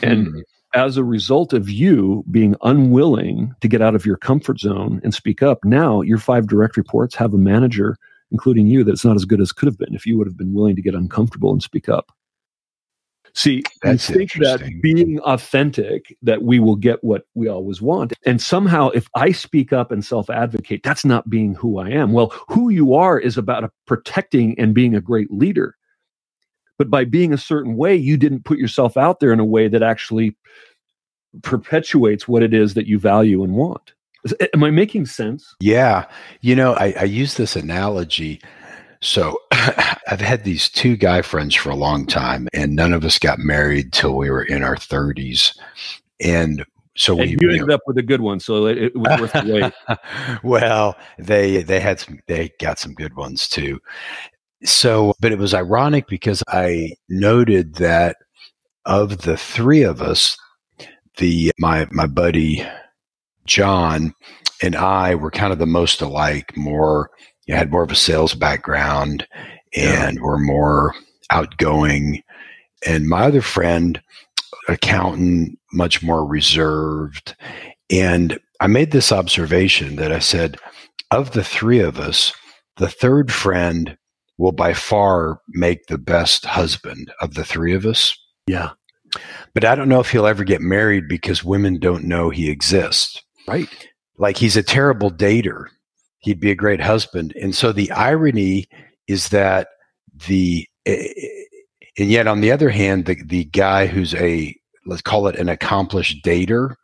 and 0.00 0.28
mm. 0.28 0.42
as 0.74 0.96
a 0.96 1.04
result 1.04 1.52
of 1.52 1.68
you 1.70 2.24
being 2.30 2.54
unwilling 2.62 3.54
to 3.60 3.68
get 3.68 3.82
out 3.82 3.94
of 3.94 4.06
your 4.06 4.16
comfort 4.16 4.58
zone 4.58 5.00
and 5.04 5.14
speak 5.14 5.42
up 5.42 5.58
now 5.64 6.00
your 6.00 6.18
five 6.18 6.46
direct 6.46 6.76
reports 6.76 7.14
have 7.14 7.34
a 7.34 7.38
manager 7.38 7.96
including 8.30 8.66
you 8.66 8.82
that's 8.82 9.04
not 9.04 9.16
as 9.16 9.24
good 9.24 9.40
as 9.40 9.52
could 9.52 9.66
have 9.66 9.78
been 9.78 9.94
if 9.94 10.06
you 10.06 10.16
would 10.18 10.26
have 10.26 10.36
been 10.36 10.54
willing 10.54 10.76
to 10.76 10.82
get 10.82 10.94
uncomfortable 10.94 11.52
and 11.52 11.62
speak 11.62 11.88
up 11.88 12.15
See, 13.36 13.62
That's 13.82 14.08
I 14.10 14.14
think 14.14 14.32
that 14.32 14.66
being 14.80 15.20
authentic, 15.20 16.16
that 16.22 16.42
we 16.42 16.58
will 16.58 16.74
get 16.74 17.04
what 17.04 17.26
we 17.34 17.48
always 17.48 17.82
want. 17.82 18.14
And 18.24 18.40
somehow, 18.40 18.88
if 18.88 19.08
I 19.14 19.32
speak 19.32 19.74
up 19.74 19.92
and 19.92 20.02
self 20.02 20.30
advocate, 20.30 20.82
that's 20.82 21.04
not 21.04 21.28
being 21.28 21.54
who 21.54 21.78
I 21.78 21.90
am. 21.90 22.12
Well, 22.12 22.32
who 22.48 22.70
you 22.70 22.94
are 22.94 23.18
is 23.18 23.36
about 23.36 23.70
protecting 23.86 24.58
and 24.58 24.74
being 24.74 24.94
a 24.94 25.02
great 25.02 25.30
leader. 25.30 25.76
But 26.78 26.88
by 26.88 27.04
being 27.04 27.34
a 27.34 27.38
certain 27.38 27.76
way, 27.76 27.94
you 27.94 28.16
didn't 28.16 28.46
put 28.46 28.58
yourself 28.58 28.96
out 28.96 29.20
there 29.20 29.34
in 29.34 29.40
a 29.40 29.44
way 29.44 29.68
that 29.68 29.82
actually 29.82 30.34
perpetuates 31.42 32.26
what 32.26 32.42
it 32.42 32.54
is 32.54 32.72
that 32.72 32.86
you 32.86 32.98
value 32.98 33.44
and 33.44 33.52
want. 33.52 33.92
Am 34.54 34.64
I 34.64 34.70
making 34.70 35.04
sense? 35.06 35.54
Yeah. 35.60 36.06
You 36.40 36.56
know, 36.56 36.72
I, 36.74 36.94
I 36.98 37.04
use 37.04 37.34
this 37.34 37.54
analogy 37.54 38.40
so 39.00 39.38
I've 39.52 40.20
had 40.20 40.44
these 40.44 40.68
two 40.68 40.96
guy 40.96 41.22
friends 41.22 41.54
for 41.54 41.70
a 41.70 41.76
long 41.76 42.06
time, 42.06 42.48
and 42.52 42.74
none 42.74 42.92
of 42.92 43.04
us 43.04 43.18
got 43.18 43.38
married 43.38 43.92
till 43.92 44.16
we 44.16 44.30
were 44.30 44.42
in 44.42 44.62
our 44.62 44.76
30s. 44.76 45.56
And 46.20 46.64
so 46.96 47.12
and 47.18 47.22
we 47.22 47.36
you 47.40 47.50
ended 47.50 47.70
up 47.70 47.82
with 47.86 47.98
a 47.98 48.02
good 48.02 48.20
one, 48.20 48.40
so 48.40 48.66
it, 48.66 48.78
it 48.78 48.96
was 48.96 49.20
worth 49.20 49.32
the 49.32 49.72
wait. 49.88 49.98
well, 50.42 50.96
they 51.18 51.62
they 51.62 51.80
had 51.80 52.00
some 52.00 52.20
they 52.26 52.50
got 52.58 52.78
some 52.78 52.94
good 52.94 53.14
ones 53.16 53.48
too. 53.48 53.78
So, 54.64 55.12
but 55.20 55.32
it 55.32 55.38
was 55.38 55.52
ironic 55.52 56.08
because 56.08 56.42
I 56.48 56.92
noted 57.10 57.74
that 57.74 58.16
of 58.86 59.18
the 59.18 59.36
three 59.36 59.82
of 59.82 60.00
us, 60.00 60.38
the 61.18 61.52
my 61.58 61.86
my 61.90 62.06
buddy 62.06 62.66
John 63.46 64.14
and 64.62 64.74
I 64.74 65.14
were 65.14 65.30
kind 65.30 65.52
of 65.52 65.58
the 65.58 65.66
most 65.66 66.00
alike, 66.00 66.56
more 66.56 67.10
you 67.46 67.54
had 67.54 67.70
more 67.70 67.82
of 67.82 67.90
a 67.90 67.96
sales 67.96 68.34
background 68.34 69.26
and 69.74 70.16
yeah. 70.16 70.22
were 70.22 70.38
more 70.38 70.94
outgoing. 71.30 72.22
And 72.86 73.08
my 73.08 73.22
other 73.22 73.42
friend, 73.42 74.00
accountant, 74.68 75.58
much 75.72 76.02
more 76.02 76.26
reserved. 76.26 77.34
And 77.90 78.38
I 78.60 78.66
made 78.66 78.90
this 78.90 79.12
observation 79.12 79.96
that 79.96 80.12
I 80.12 80.18
said, 80.18 80.58
of 81.10 81.32
the 81.32 81.44
three 81.44 81.78
of 81.78 82.00
us, 82.00 82.32
the 82.78 82.88
third 82.88 83.32
friend 83.32 83.96
will 84.38 84.52
by 84.52 84.74
far 84.74 85.40
make 85.48 85.86
the 85.86 85.98
best 85.98 86.44
husband 86.44 87.12
of 87.20 87.34
the 87.34 87.44
three 87.44 87.74
of 87.74 87.86
us. 87.86 88.16
Yeah. 88.46 88.70
But 89.54 89.64
I 89.64 89.74
don't 89.74 89.88
know 89.88 90.00
if 90.00 90.10
he'll 90.10 90.26
ever 90.26 90.44
get 90.44 90.60
married 90.60 91.08
because 91.08 91.44
women 91.44 91.78
don't 91.78 92.04
know 92.04 92.30
he 92.30 92.50
exists. 92.50 93.22
Right. 93.46 93.68
Like 94.18 94.36
he's 94.36 94.56
a 94.56 94.62
terrible 94.62 95.10
dater 95.10 95.66
he'd 96.20 96.40
be 96.40 96.50
a 96.50 96.56
great 96.56 96.80
husband. 96.80 97.34
And 97.40 97.54
so 97.54 97.72
the 97.72 97.90
irony 97.92 98.66
is 99.08 99.30
that 99.30 99.68
the 100.28 100.66
eh, 100.86 101.08
eh, 101.16 101.28
and 101.98 102.10
yet 102.10 102.26
on 102.26 102.40
the 102.40 102.52
other 102.52 102.70
hand, 102.70 103.06
the 103.06 103.16
the 103.24 103.44
guy 103.46 103.86
who's 103.86 104.14
a 104.14 104.54
let's 104.86 105.02
call 105.02 105.28
it 105.28 105.36
an 105.36 105.48
accomplished 105.48 106.24
dater, 106.24 106.74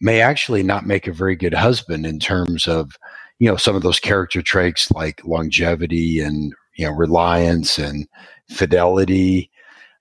may 0.00 0.20
actually 0.20 0.64
not 0.64 0.86
make 0.86 1.08
a 1.08 1.12
very 1.12 1.36
good 1.36 1.54
husband 1.54 2.06
in 2.06 2.20
terms 2.20 2.68
of 2.68 2.92
you 3.40 3.48
know 3.50 3.56
some 3.56 3.76
of 3.76 3.82
those 3.82 4.00
character 4.00 4.42
traits 4.42 4.90
like 4.92 5.24
longevity 5.26 6.20
and 6.20 6.54
you 6.76 6.86
know 6.86 6.92
reliance 6.92 7.78
and 7.78 8.08
fidelity 8.50 9.50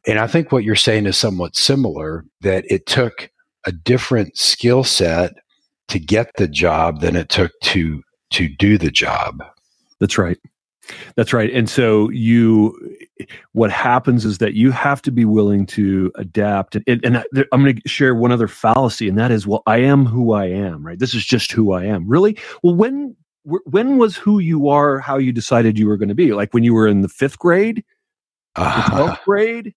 and 0.07 0.19
i 0.19 0.27
think 0.27 0.51
what 0.51 0.63
you're 0.63 0.75
saying 0.75 1.05
is 1.07 1.17
somewhat 1.17 1.55
similar 1.55 2.25
that 2.41 2.65
it 2.71 2.85
took 2.87 3.29
a 3.65 3.71
different 3.71 4.37
skill 4.37 4.83
set 4.83 5.33
to 5.87 5.99
get 5.99 6.31
the 6.37 6.47
job 6.47 7.01
than 7.01 7.15
it 7.15 7.29
took 7.29 7.51
to 7.61 8.03
to 8.31 8.47
do 8.47 8.77
the 8.77 8.91
job. 8.91 9.43
That's 9.99 10.17
right. 10.17 10.37
That's 11.15 11.33
right. 11.33 11.51
And 11.51 11.69
so 11.69 12.09
you 12.11 12.97
what 13.51 13.71
happens 13.71 14.25
is 14.25 14.37
that 14.37 14.53
you 14.53 14.71
have 14.71 15.01
to 15.01 15.11
be 15.11 15.25
willing 15.25 15.65
to 15.65 16.11
adapt. 16.15 16.75
And, 16.87 17.03
and 17.03 17.17
i'm 17.51 17.63
going 17.63 17.75
to 17.75 17.89
share 17.89 18.15
one 18.15 18.31
other 18.31 18.47
fallacy 18.47 19.09
and 19.09 19.17
that 19.17 19.31
is 19.31 19.45
well 19.45 19.63
i 19.65 19.79
am 19.79 20.05
who 20.05 20.33
i 20.33 20.45
am 20.45 20.85
right? 20.85 20.99
This 20.99 21.13
is 21.13 21.25
just 21.25 21.51
who 21.51 21.73
i 21.73 21.83
am. 21.83 22.07
Really? 22.07 22.37
Well 22.63 22.75
when 22.75 23.15
when 23.43 23.97
was 23.97 24.15
who 24.15 24.39
you 24.39 24.69
are 24.69 24.99
how 24.99 25.17
you 25.17 25.31
decided 25.31 25.79
you 25.79 25.87
were 25.87 25.97
going 25.97 26.09
to 26.09 26.15
be? 26.15 26.33
Like 26.33 26.53
when 26.53 26.63
you 26.63 26.73
were 26.73 26.87
in 26.87 27.01
the 27.01 27.09
fifth 27.09 27.39
grade? 27.39 27.83
Uh, 28.55 28.89
the 28.89 28.95
12th 28.95 29.23
grade? 29.23 29.67
uh, 29.67 29.71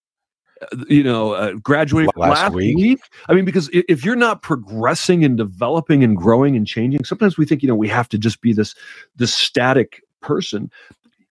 you 0.88 1.02
know 1.02 1.32
uh, 1.32 1.52
graduating 1.54 2.10
last, 2.16 2.42
last 2.42 2.54
week. 2.54 2.76
week. 2.76 3.00
i 3.28 3.34
mean 3.34 3.44
because 3.44 3.70
if 3.72 4.04
you're 4.04 4.16
not 4.16 4.42
progressing 4.42 5.24
and 5.24 5.36
developing 5.36 6.04
and 6.04 6.16
growing 6.16 6.56
and 6.56 6.66
changing 6.66 7.04
sometimes 7.04 7.38
we 7.38 7.46
think 7.46 7.62
you 7.62 7.68
know 7.68 7.74
we 7.74 7.88
have 7.88 8.08
to 8.08 8.18
just 8.18 8.40
be 8.40 8.52
this 8.52 8.74
this 9.16 9.34
static 9.34 10.02
person 10.20 10.70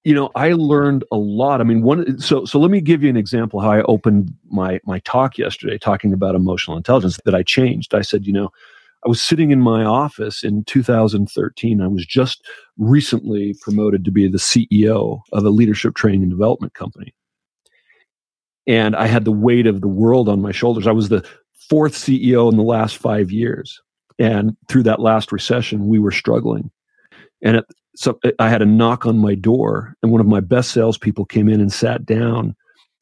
you 0.03 0.13
know 0.15 0.29
i 0.35 0.53
learned 0.53 1.03
a 1.11 1.17
lot 1.17 1.61
i 1.61 1.63
mean 1.63 1.81
one 1.83 2.19
so 2.19 2.45
so 2.45 2.59
let 2.59 2.71
me 2.71 2.81
give 2.81 3.03
you 3.03 3.09
an 3.09 3.17
example 3.17 3.59
how 3.59 3.71
i 3.71 3.81
opened 3.83 4.33
my 4.49 4.79
my 4.85 4.99
talk 4.99 5.37
yesterday 5.37 5.77
talking 5.77 6.13
about 6.13 6.35
emotional 6.35 6.77
intelligence 6.77 7.19
that 7.25 7.35
i 7.35 7.43
changed 7.43 7.93
i 7.95 8.01
said 8.01 8.25
you 8.25 8.33
know 8.33 8.49
I 9.05 9.09
was 9.09 9.21
sitting 9.21 9.51
in 9.51 9.61
my 9.61 9.85
office 9.85 10.43
in 10.43 10.65
2013. 10.65 11.81
I 11.81 11.87
was 11.87 12.05
just 12.05 12.45
recently 12.77 13.55
promoted 13.61 14.03
to 14.05 14.11
be 14.11 14.27
the 14.27 14.37
CEO 14.37 15.21
of 15.31 15.45
a 15.45 15.49
leadership 15.49 15.95
training 15.95 16.23
and 16.23 16.31
development 16.31 16.73
company. 16.73 17.13
And 18.67 18.95
I 18.95 19.07
had 19.07 19.25
the 19.25 19.31
weight 19.31 19.67
of 19.67 19.81
the 19.81 19.87
world 19.87 20.29
on 20.29 20.41
my 20.41 20.51
shoulders. 20.51 20.87
I 20.87 20.91
was 20.91 21.09
the 21.09 21.27
fourth 21.69 21.93
CEO 21.93 22.51
in 22.51 22.57
the 22.57 22.63
last 22.63 22.97
five 22.97 23.31
years. 23.31 23.81
And 24.19 24.55
through 24.67 24.83
that 24.83 24.99
last 24.99 25.31
recession, 25.31 25.87
we 25.87 25.97
were 25.97 26.11
struggling. 26.11 26.69
And 27.41 27.57
it, 27.57 27.65
so 27.95 28.19
I 28.37 28.49
had 28.49 28.61
a 28.61 28.65
knock 28.65 29.05
on 29.05 29.17
my 29.17 29.35
door, 29.35 29.95
and 30.01 30.11
one 30.11 30.21
of 30.21 30.27
my 30.27 30.39
best 30.39 30.71
salespeople 30.71 31.25
came 31.25 31.49
in 31.49 31.59
and 31.59 31.71
sat 31.71 32.05
down 32.05 32.55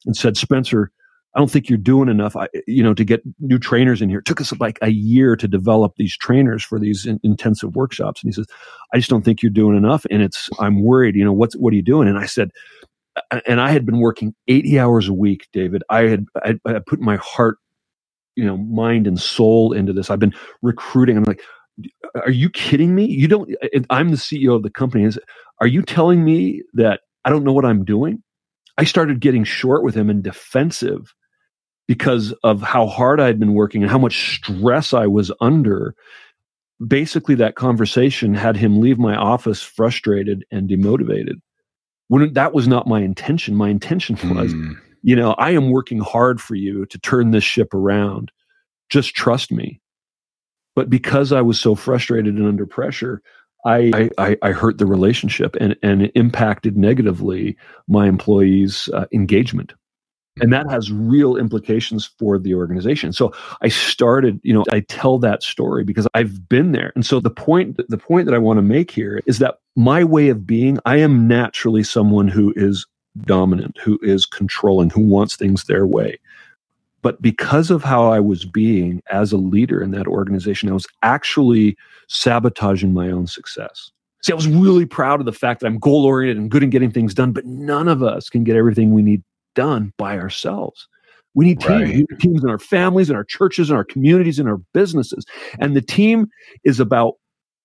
and 0.06 0.16
said, 0.16 0.36
Spencer, 0.36 0.90
I 1.34 1.38
don't 1.38 1.50
think 1.50 1.68
you're 1.68 1.78
doing 1.78 2.08
enough, 2.08 2.34
I, 2.36 2.48
you 2.66 2.82
know, 2.82 2.94
to 2.94 3.04
get 3.04 3.22
new 3.38 3.58
trainers 3.58 4.00
in 4.00 4.08
here. 4.08 4.20
It 4.20 4.24
took 4.24 4.40
us 4.40 4.52
like 4.58 4.78
a 4.82 4.88
year 4.88 5.36
to 5.36 5.46
develop 5.46 5.92
these 5.96 6.16
trainers 6.16 6.64
for 6.64 6.80
these 6.80 7.06
in, 7.06 7.20
intensive 7.22 7.76
workshops. 7.76 8.22
And 8.22 8.28
he 8.28 8.32
says, 8.32 8.46
I 8.92 8.96
just 8.96 9.10
don't 9.10 9.24
think 9.24 9.42
you're 9.42 9.50
doing 9.50 9.76
enough. 9.76 10.06
And 10.10 10.22
it's, 10.22 10.48
I'm 10.58 10.82
worried, 10.82 11.14
you 11.14 11.24
know, 11.24 11.32
what's, 11.32 11.54
what 11.54 11.72
are 11.72 11.76
you 11.76 11.82
doing? 11.82 12.08
And 12.08 12.18
I 12.18 12.26
said, 12.26 12.50
and 13.46 13.60
I 13.60 13.70
had 13.70 13.86
been 13.86 14.00
working 14.00 14.34
80 14.48 14.78
hours 14.80 15.08
a 15.08 15.14
week, 15.14 15.48
David. 15.52 15.82
I 15.90 16.02
had, 16.02 16.26
I, 16.44 16.58
I 16.66 16.80
put 16.86 17.00
my 17.00 17.16
heart, 17.16 17.58
you 18.36 18.44
know, 18.44 18.58
mind 18.58 19.06
and 19.06 19.20
soul 19.20 19.72
into 19.72 19.92
this. 19.92 20.10
I've 20.10 20.20
been 20.20 20.34
recruiting. 20.62 21.16
I'm 21.18 21.24
like, 21.24 21.42
are 22.16 22.30
you 22.30 22.50
kidding 22.50 22.94
me? 22.94 23.06
You 23.06 23.28
don't, 23.28 23.50
I'm 23.90 24.10
the 24.10 24.16
CEO 24.16 24.56
of 24.56 24.62
the 24.64 24.70
company. 24.70 25.04
Are 25.60 25.66
you 25.68 25.82
telling 25.82 26.24
me 26.24 26.62
that 26.74 27.00
I 27.24 27.30
don't 27.30 27.44
know 27.44 27.52
what 27.54 27.66
I'm 27.66 27.84
doing? 27.84 28.22
I 28.78 28.84
started 28.84 29.20
getting 29.20 29.44
short 29.44 29.84
with 29.84 29.94
him 29.94 30.10
and 30.10 30.22
defensive 30.22 31.14
because 31.88 32.32
of 32.44 32.62
how 32.62 32.86
hard 32.86 33.20
I'd 33.20 33.40
been 33.40 33.54
working 33.54 33.82
and 33.82 33.90
how 33.90 33.98
much 33.98 34.36
stress 34.36 34.94
I 34.94 35.06
was 35.06 35.32
under. 35.40 35.94
Basically, 36.86 37.36
that 37.36 37.56
conversation 37.56 38.34
had 38.34 38.56
him 38.56 38.80
leave 38.80 38.98
my 38.98 39.16
office 39.16 39.62
frustrated 39.62 40.44
and 40.52 40.68
demotivated. 40.70 41.36
When 42.08 42.32
that 42.32 42.52
was 42.52 42.66
not 42.66 42.86
my 42.86 43.00
intention. 43.00 43.54
My 43.54 43.68
intention 43.68 44.16
was, 44.34 44.52
mm. 44.52 44.76
you 45.02 45.16
know, 45.16 45.32
I 45.32 45.50
am 45.50 45.70
working 45.70 46.00
hard 46.00 46.40
for 46.40 46.54
you 46.54 46.86
to 46.86 46.98
turn 46.98 47.30
this 47.30 47.44
ship 47.44 47.72
around. 47.74 48.30
Just 48.90 49.14
trust 49.14 49.52
me. 49.52 49.80
But 50.74 50.88
because 50.88 51.32
I 51.32 51.40
was 51.40 51.60
so 51.60 51.74
frustrated 51.74 52.36
and 52.36 52.46
under 52.46 52.66
pressure, 52.66 53.20
I, 53.66 54.10
I, 54.16 54.36
I 54.42 54.52
hurt 54.52 54.78
the 54.78 54.86
relationship 54.86 55.56
and, 55.60 55.76
and 55.82 56.10
impacted 56.14 56.76
negatively 56.76 57.56
my 57.88 58.06
employees' 58.06 58.88
uh, 58.94 59.06
engagement 59.12 59.74
and 60.40 60.52
that 60.52 60.70
has 60.70 60.90
real 60.92 61.36
implications 61.36 62.06
for 62.18 62.38
the 62.38 62.54
organization 62.54 63.12
so 63.12 63.32
i 63.62 63.68
started 63.68 64.40
you 64.42 64.52
know 64.52 64.64
i 64.70 64.80
tell 64.80 65.18
that 65.18 65.42
story 65.42 65.84
because 65.84 66.06
i've 66.14 66.48
been 66.48 66.72
there 66.72 66.92
and 66.94 67.04
so 67.04 67.20
the 67.20 67.30
point 67.30 67.80
the 67.88 67.98
point 67.98 68.26
that 68.26 68.34
i 68.34 68.38
want 68.38 68.58
to 68.58 68.62
make 68.62 68.90
here 68.90 69.20
is 69.26 69.38
that 69.38 69.58
my 69.78 70.02
way 70.02 70.28
of 70.28 70.46
being 70.46 70.78
i 70.84 70.96
am 70.96 71.26
naturally 71.26 71.82
someone 71.82 72.28
who 72.28 72.52
is 72.56 72.86
dominant 73.20 73.76
who 73.78 73.98
is 74.02 74.26
controlling 74.26 74.90
who 74.90 75.00
wants 75.00 75.36
things 75.36 75.64
their 75.64 75.86
way 75.86 76.18
but 77.00 77.22
because 77.22 77.70
of 77.70 77.82
how 77.82 78.10
i 78.10 78.20
was 78.20 78.44
being 78.44 79.00
as 79.10 79.32
a 79.32 79.36
leader 79.36 79.80
in 79.80 79.92
that 79.92 80.06
organization 80.06 80.68
i 80.68 80.72
was 80.72 80.86
actually 81.02 81.76
sabotaging 82.08 82.92
my 82.92 83.10
own 83.10 83.26
success 83.26 83.90
See, 84.22 84.32
I 84.32 84.34
was 84.34 84.48
really 84.48 84.84
proud 84.84 85.20
of 85.20 85.26
the 85.26 85.32
fact 85.32 85.60
that 85.60 85.68
I'm 85.68 85.78
goal 85.78 86.04
oriented 86.04 86.38
and 86.38 86.50
good 86.50 86.64
in 86.64 86.70
getting 86.70 86.90
things 86.90 87.14
done, 87.14 87.30
but 87.30 87.46
none 87.46 87.86
of 87.86 88.02
us 88.02 88.28
can 88.28 88.42
get 88.42 88.56
everything 88.56 88.92
we 88.92 89.00
need 89.00 89.22
done 89.54 89.92
by 89.96 90.18
ourselves. 90.18 90.88
We 91.34 91.44
need 91.44 91.60
teams. 91.60 91.70
Right. 91.70 91.86
We 91.86 91.94
need 91.98 92.20
teams 92.20 92.42
in 92.42 92.50
our 92.50 92.58
families, 92.58 93.10
in 93.10 93.16
our 93.16 93.24
churches, 93.24 93.70
in 93.70 93.76
our 93.76 93.84
communities, 93.84 94.40
in 94.40 94.48
our 94.48 94.60
businesses. 94.74 95.24
And 95.60 95.76
the 95.76 95.82
team 95.82 96.28
is 96.64 96.80
about 96.80 97.14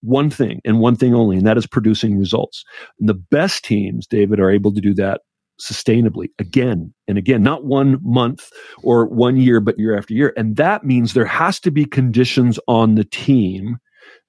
one 0.04 0.30
thing 0.30 0.60
and 0.66 0.80
one 0.80 0.96
thing 0.96 1.14
only, 1.14 1.38
and 1.38 1.48
that 1.48 1.58
is 1.58 1.66
producing 1.66 2.18
results. 2.20 2.64
And 3.00 3.10
the 3.10 3.14
best 3.14 3.64
teams, 3.64 4.06
David, 4.06 4.40
are 4.40 4.52
able 4.52 4.74
to 4.74 4.82
do 4.82 4.94
that 4.96 5.22
sustainably 5.62 6.28
again 6.40 6.94
and 7.08 7.18
again, 7.18 7.44
not 7.44 7.66
one 7.66 8.00
month 8.02 8.50
or 8.84 9.08
one 9.08 9.38
year, 9.38 9.60
but 9.60 9.78
year 9.78 9.98
after 9.98 10.14
year. 10.14 10.34
And 10.36 10.56
that 10.58 10.84
means 10.84 11.14
there 11.14 11.26
has 11.26 11.60
to 11.62 11.72
be 11.72 11.86
conditions 11.86 12.60
on 12.68 12.96
the 12.96 13.04
team 13.04 13.78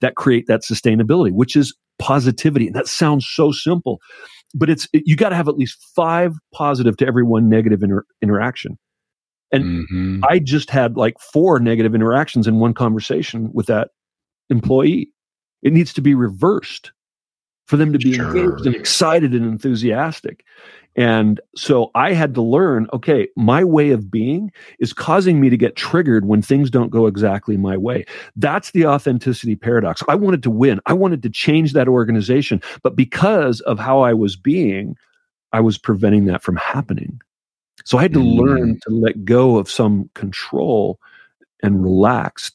that 0.01 0.17
create 0.17 0.47
that 0.47 0.63
sustainability, 0.63 1.33
which 1.33 1.57
is 1.57 1.75
positivity. 1.99 2.67
And 2.67 2.77
that 2.77 2.89
sounds 2.89 3.27
so 3.27 3.53
simple, 3.53 4.01
but 4.55 4.69
it's 4.69 4.87
it, 4.93 5.03
you 5.07 5.17
got 5.17 5.31
to 5.31 5.37
have 5.37 5.49
at 5.49 5.57
least 5.57 5.79
five 5.97 6.33
positive 6.53 6.97
to 6.99 7.07
every 7.07 7.25
one 7.25 7.49
negative 7.49 7.83
inter- 7.83 8.05
interaction. 8.23 8.79
And 9.51 9.65
mm-hmm. 9.65 10.25
I 10.29 10.41
just 10.41 10.71
had 10.71 10.97
like 10.97 11.15
four 11.21 11.61
negative 11.61 11.95
interactions 11.95 12.47
in 12.47 12.59
one 12.59 12.75
conversation 12.75 13.51
with 13.53 13.67
that 13.67 13.89
employee. 14.51 15.11
It 15.65 15.73
needs 15.73 15.93
to 15.95 16.01
be 16.01 16.15
reversed 16.15 16.93
for 17.67 17.77
them 17.77 17.93
to 17.93 17.99
be 17.99 18.15
sure. 18.15 18.37
engaged 18.37 18.67
and 18.67 18.77
excited 18.77 19.33
and 19.33 19.45
enthusiastic. 19.45 20.45
And 20.97 21.41
so 21.57 21.91
I 21.95 22.13
had 22.13 22.35
to 22.35 22.43
learn 22.43 22.87
okay, 22.93 23.27
my 23.37 23.65
way 23.65 23.91
of 23.91 24.11
being 24.11 24.53
is 24.79 24.93
causing 24.93 25.41
me 25.41 25.51
to 25.51 25.57
get 25.57 25.75
triggered 25.75 26.27
when 26.27 26.41
things 26.41 26.71
don't 26.71 26.91
go 26.91 27.07
exactly 27.07 27.57
my 27.57 27.77
way. 27.77 28.05
That's 28.37 28.71
the 28.71 28.87
authenticity 28.87 29.57
paradox. 29.57 30.05
I 30.07 30.15
wanted 30.15 30.43
to 30.45 30.51
win, 30.51 30.81
I 30.87 30.93
wanted 30.93 31.23
to 31.25 31.31
change 31.31 31.73
that 31.73 31.89
organization. 31.89 32.63
But 32.83 32.95
because 32.95 33.61
of 33.63 33.81
how 33.81 34.01
I 34.01 34.13
was 34.13 34.37
being, 34.37 34.97
I 35.53 35.61
was 35.61 35.79
preventing 35.79 36.27
that 36.27 36.43
from 36.43 36.57
happening. 36.57 37.21
So 37.85 37.99
I 37.99 38.03
had 38.03 38.13
to 38.13 38.21
mm. 38.21 38.39
learn 38.39 38.79
to 38.87 38.91
let 38.91 39.25
go 39.25 39.57
of 39.57 39.69
some 39.71 40.11
control 40.15 41.01
and 41.63 41.83
relax. 41.83 42.53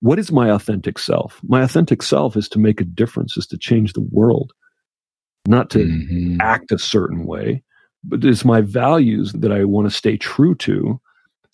What 0.00 0.18
is 0.18 0.30
my 0.30 0.50
authentic 0.50 0.98
self? 0.98 1.40
My 1.42 1.62
authentic 1.62 2.02
self 2.02 2.36
is 2.36 2.48
to 2.50 2.58
make 2.58 2.80
a 2.80 2.84
difference, 2.84 3.36
is 3.36 3.46
to 3.48 3.58
change 3.58 3.92
the 3.92 4.06
world 4.12 4.52
not 5.46 5.70
to 5.70 5.78
mm-hmm. 5.78 6.36
act 6.40 6.70
a 6.70 6.78
certain 6.78 7.24
way, 7.24 7.62
but 8.04 8.24
it's 8.24 8.44
my 8.44 8.60
values 8.60 9.32
that 9.32 9.50
I 9.50 9.64
want 9.64 9.88
to 9.88 9.96
stay 9.96 10.16
true 10.16 10.54
to. 10.56 11.00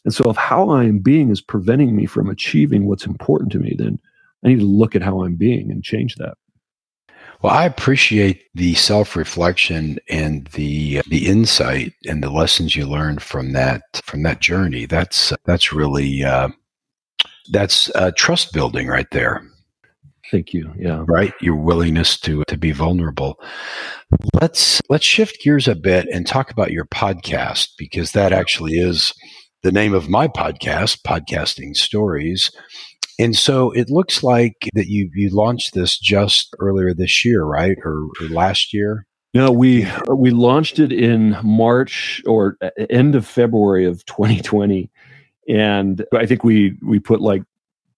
And 0.04 0.12
so, 0.12 0.28
if 0.28 0.36
how 0.36 0.68
I 0.68 0.84
am 0.84 0.98
being 0.98 1.30
is 1.30 1.40
preventing 1.40 1.96
me 1.96 2.04
from 2.06 2.28
achieving 2.28 2.86
what's 2.86 3.06
important 3.06 3.52
to 3.52 3.58
me, 3.58 3.74
then 3.78 3.98
I 4.44 4.48
need 4.48 4.58
to 4.58 4.66
look 4.66 4.94
at 4.94 5.02
how 5.02 5.22
I'm 5.22 5.36
being 5.36 5.70
and 5.70 5.82
change 5.82 6.16
that. 6.16 6.34
Well, 7.40 7.52
I 7.52 7.64
appreciate 7.64 8.44
the 8.54 8.74
self-reflection 8.74 9.98
and 10.08 10.46
the 10.48 11.02
the 11.08 11.26
insight 11.26 11.92
and 12.06 12.22
the 12.22 12.30
lessons 12.30 12.76
you 12.76 12.86
learned 12.86 13.22
from 13.22 13.52
that 13.52 13.82
from 14.02 14.22
that 14.24 14.40
journey. 14.40 14.86
That's 14.86 15.32
that's 15.44 15.72
really 15.72 16.24
uh, 16.24 16.48
that's 17.50 17.90
uh, 17.94 18.10
trust 18.16 18.52
building 18.52 18.88
right 18.88 19.10
there. 19.10 19.42
Thank 20.30 20.54
you. 20.54 20.72
Yeah. 20.78 21.04
Right. 21.06 21.32
Your 21.40 21.56
willingness 21.56 22.18
to 22.20 22.42
to 22.48 22.56
be 22.56 22.72
vulnerable. 22.72 23.38
Let's 24.40 24.80
let's 24.88 25.04
shift 25.04 25.42
gears 25.42 25.68
a 25.68 25.74
bit 25.74 26.06
and 26.12 26.26
talk 26.26 26.50
about 26.50 26.72
your 26.72 26.86
podcast 26.86 27.68
because 27.78 28.12
that 28.12 28.32
actually 28.32 28.74
is 28.74 29.12
the 29.62 29.72
name 29.72 29.94
of 29.94 30.08
my 30.08 30.28
podcast, 30.28 31.02
Podcasting 31.06 31.76
Stories. 31.76 32.50
And 33.18 33.36
so 33.36 33.70
it 33.72 33.90
looks 33.90 34.22
like 34.22 34.68
that 34.74 34.86
you 34.86 35.10
you 35.14 35.30
launched 35.30 35.74
this 35.74 35.98
just 35.98 36.54
earlier 36.58 36.94
this 36.94 37.24
year, 37.24 37.44
right? 37.44 37.76
Or, 37.84 38.08
or 38.20 38.28
last 38.28 38.72
year? 38.72 39.06
No, 39.34 39.50
we 39.50 39.86
we 40.08 40.30
launched 40.30 40.78
it 40.78 40.92
in 40.92 41.36
March 41.42 42.22
or 42.26 42.56
end 42.88 43.14
of 43.14 43.26
February 43.26 43.84
of 43.84 44.04
2020 44.06 44.90
and 45.48 46.04
I 46.12 46.26
think 46.26 46.44
we 46.44 46.76
we 46.82 46.98
put 46.98 47.20
like 47.20 47.42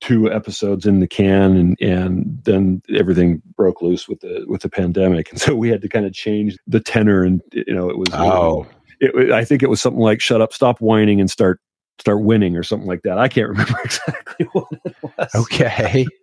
two 0.00 0.30
episodes 0.30 0.84
in 0.84 1.00
the 1.00 1.06
can 1.06 1.56
and 1.56 1.80
and 1.80 2.38
then 2.44 2.82
everything 2.94 3.40
broke 3.56 3.80
loose 3.80 4.06
with 4.06 4.20
the 4.20 4.44
with 4.46 4.60
the 4.60 4.68
pandemic 4.68 5.30
and 5.30 5.40
so 5.40 5.54
we 5.54 5.70
had 5.70 5.80
to 5.80 5.88
kind 5.88 6.04
of 6.04 6.12
change 6.12 6.56
the 6.66 6.80
tenor 6.80 7.22
and 7.22 7.40
you 7.52 7.74
know 7.74 7.88
it 7.88 7.96
was 7.96 8.08
oh 8.12 8.66
it, 9.00 9.32
I 9.32 9.44
think 9.44 9.62
it 9.62 9.70
was 9.70 9.80
something 9.80 10.00
like 10.00 10.20
"Shut 10.20 10.40
up, 10.40 10.52
stop 10.52 10.80
whining, 10.80 11.20
and 11.20 11.30
start 11.30 11.60
start 11.98 12.22
winning" 12.22 12.56
or 12.56 12.62
something 12.62 12.88
like 12.88 13.02
that. 13.02 13.18
I 13.18 13.28
can't 13.28 13.48
remember 13.50 13.78
exactly 13.84 14.46
what 14.52 14.66
it 14.84 14.96
was. 15.02 15.34
Okay. 15.34 16.06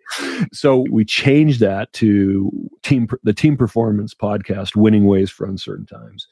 So 0.51 0.85
we 0.91 1.05
changed 1.05 1.59
that 1.61 1.91
to 1.93 2.51
team 2.83 3.07
the 3.23 3.33
team 3.33 3.57
performance 3.57 4.13
podcast, 4.13 4.75
"Winning 4.75 5.05
Ways 5.05 5.31
for 5.31 5.47
Uncertain 5.47 5.87
Times," 5.87 6.27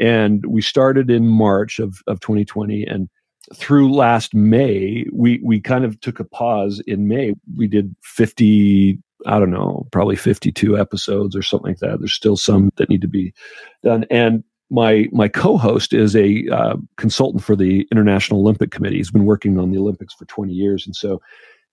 and 0.00 0.46
we 0.46 0.62
started 0.62 1.10
in 1.10 1.28
March 1.28 1.78
of 1.80 2.00
of 2.06 2.20
2020 2.20 2.86
and. 2.86 3.10
Through 3.54 3.92
last 3.92 4.34
May, 4.34 5.06
we 5.12 5.40
we 5.42 5.60
kind 5.60 5.84
of 5.84 6.00
took 6.00 6.20
a 6.20 6.24
pause 6.24 6.80
in 6.86 7.08
May. 7.08 7.34
We 7.56 7.66
did 7.66 7.94
50 8.02 8.98
I 9.26 9.38
don't 9.38 9.50
know, 9.50 9.86
probably 9.92 10.16
52 10.16 10.78
episodes 10.78 11.36
or 11.36 11.42
something 11.42 11.72
like 11.72 11.78
that. 11.80 11.98
There's 11.98 12.14
still 12.14 12.36
some 12.36 12.70
that 12.76 12.88
need 12.88 13.02
to 13.02 13.08
be 13.08 13.34
done. 13.82 14.06
And 14.10 14.44
my 14.70 15.08
my 15.12 15.28
co-host 15.28 15.92
is 15.92 16.14
a 16.14 16.46
uh, 16.48 16.76
consultant 16.96 17.42
for 17.42 17.56
the 17.56 17.86
International 17.90 18.40
Olympic 18.40 18.70
Committee. 18.70 18.96
He's 18.96 19.10
been 19.10 19.24
working 19.24 19.58
on 19.58 19.70
the 19.70 19.78
Olympics 19.78 20.14
for 20.14 20.24
20 20.26 20.52
years, 20.52 20.86
and 20.86 20.94
so 20.94 21.20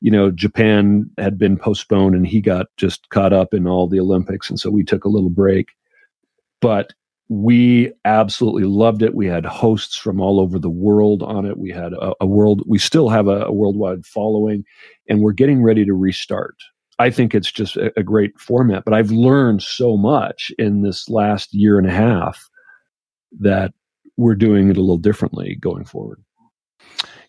you 0.02 0.12
know 0.12 0.32
Japan 0.32 1.10
had 1.18 1.38
been 1.38 1.58
postponed, 1.58 2.16
and 2.16 2.26
he 2.26 2.42
got 2.42 2.68
just 2.76 3.10
caught 3.10 3.34
up 3.34 3.54
in 3.54 3.68
all 3.68 3.88
the 3.88 4.00
Olympics, 4.00 4.50
and 4.50 4.60
so 4.60 4.72
we 4.72 4.84
took 4.84 5.06
a 5.06 5.10
little 5.10 5.30
break. 5.30 5.70
But 6.60 6.94
we 7.30 7.92
absolutely 8.06 8.64
loved 8.64 9.02
it. 9.02 9.14
We 9.14 9.28
had 9.28 9.46
hosts 9.46 9.98
from 9.98 10.22
all 10.22 10.40
over 10.40 10.58
the 10.58 10.70
world 10.70 11.24
on 11.24 11.46
it. 11.46 11.58
We 11.58 11.72
had 11.72 11.94
a, 11.94 12.14
a 12.22 12.26
world. 12.26 12.64
We 12.66 12.80
still 12.80 13.10
have 13.10 13.28
a, 13.28 13.46
a, 13.46 13.52
worldwide 13.52 14.06
following, 14.06 14.64
and 15.10 15.22
we're 15.22 15.34
getting 15.34 15.62
ready 15.62 15.84
to 15.86 15.94
restart. 15.94 16.56
I 17.00 17.10
think 17.10 17.36
it's 17.36 17.52
just 17.52 17.76
a, 17.76 17.92
a 17.98 18.04
great 18.04 18.40
format. 18.40 18.86
But 18.86 18.94
I've 18.94 19.12
learned 19.12 19.62
so 19.62 19.98
much 19.98 20.52
in 20.58 20.84
this 20.84 21.10
last 21.10 21.54
year 21.54 21.78
and 21.78 21.88
a 21.88 21.92
half 21.92 22.50
that 23.40 23.74
we're 24.16 24.36
doing 24.36 24.70
it 24.70 24.78
a 24.78 24.82
little 24.82 24.98
differently 24.98 25.56
going 25.56 25.84
forward. 25.84 26.24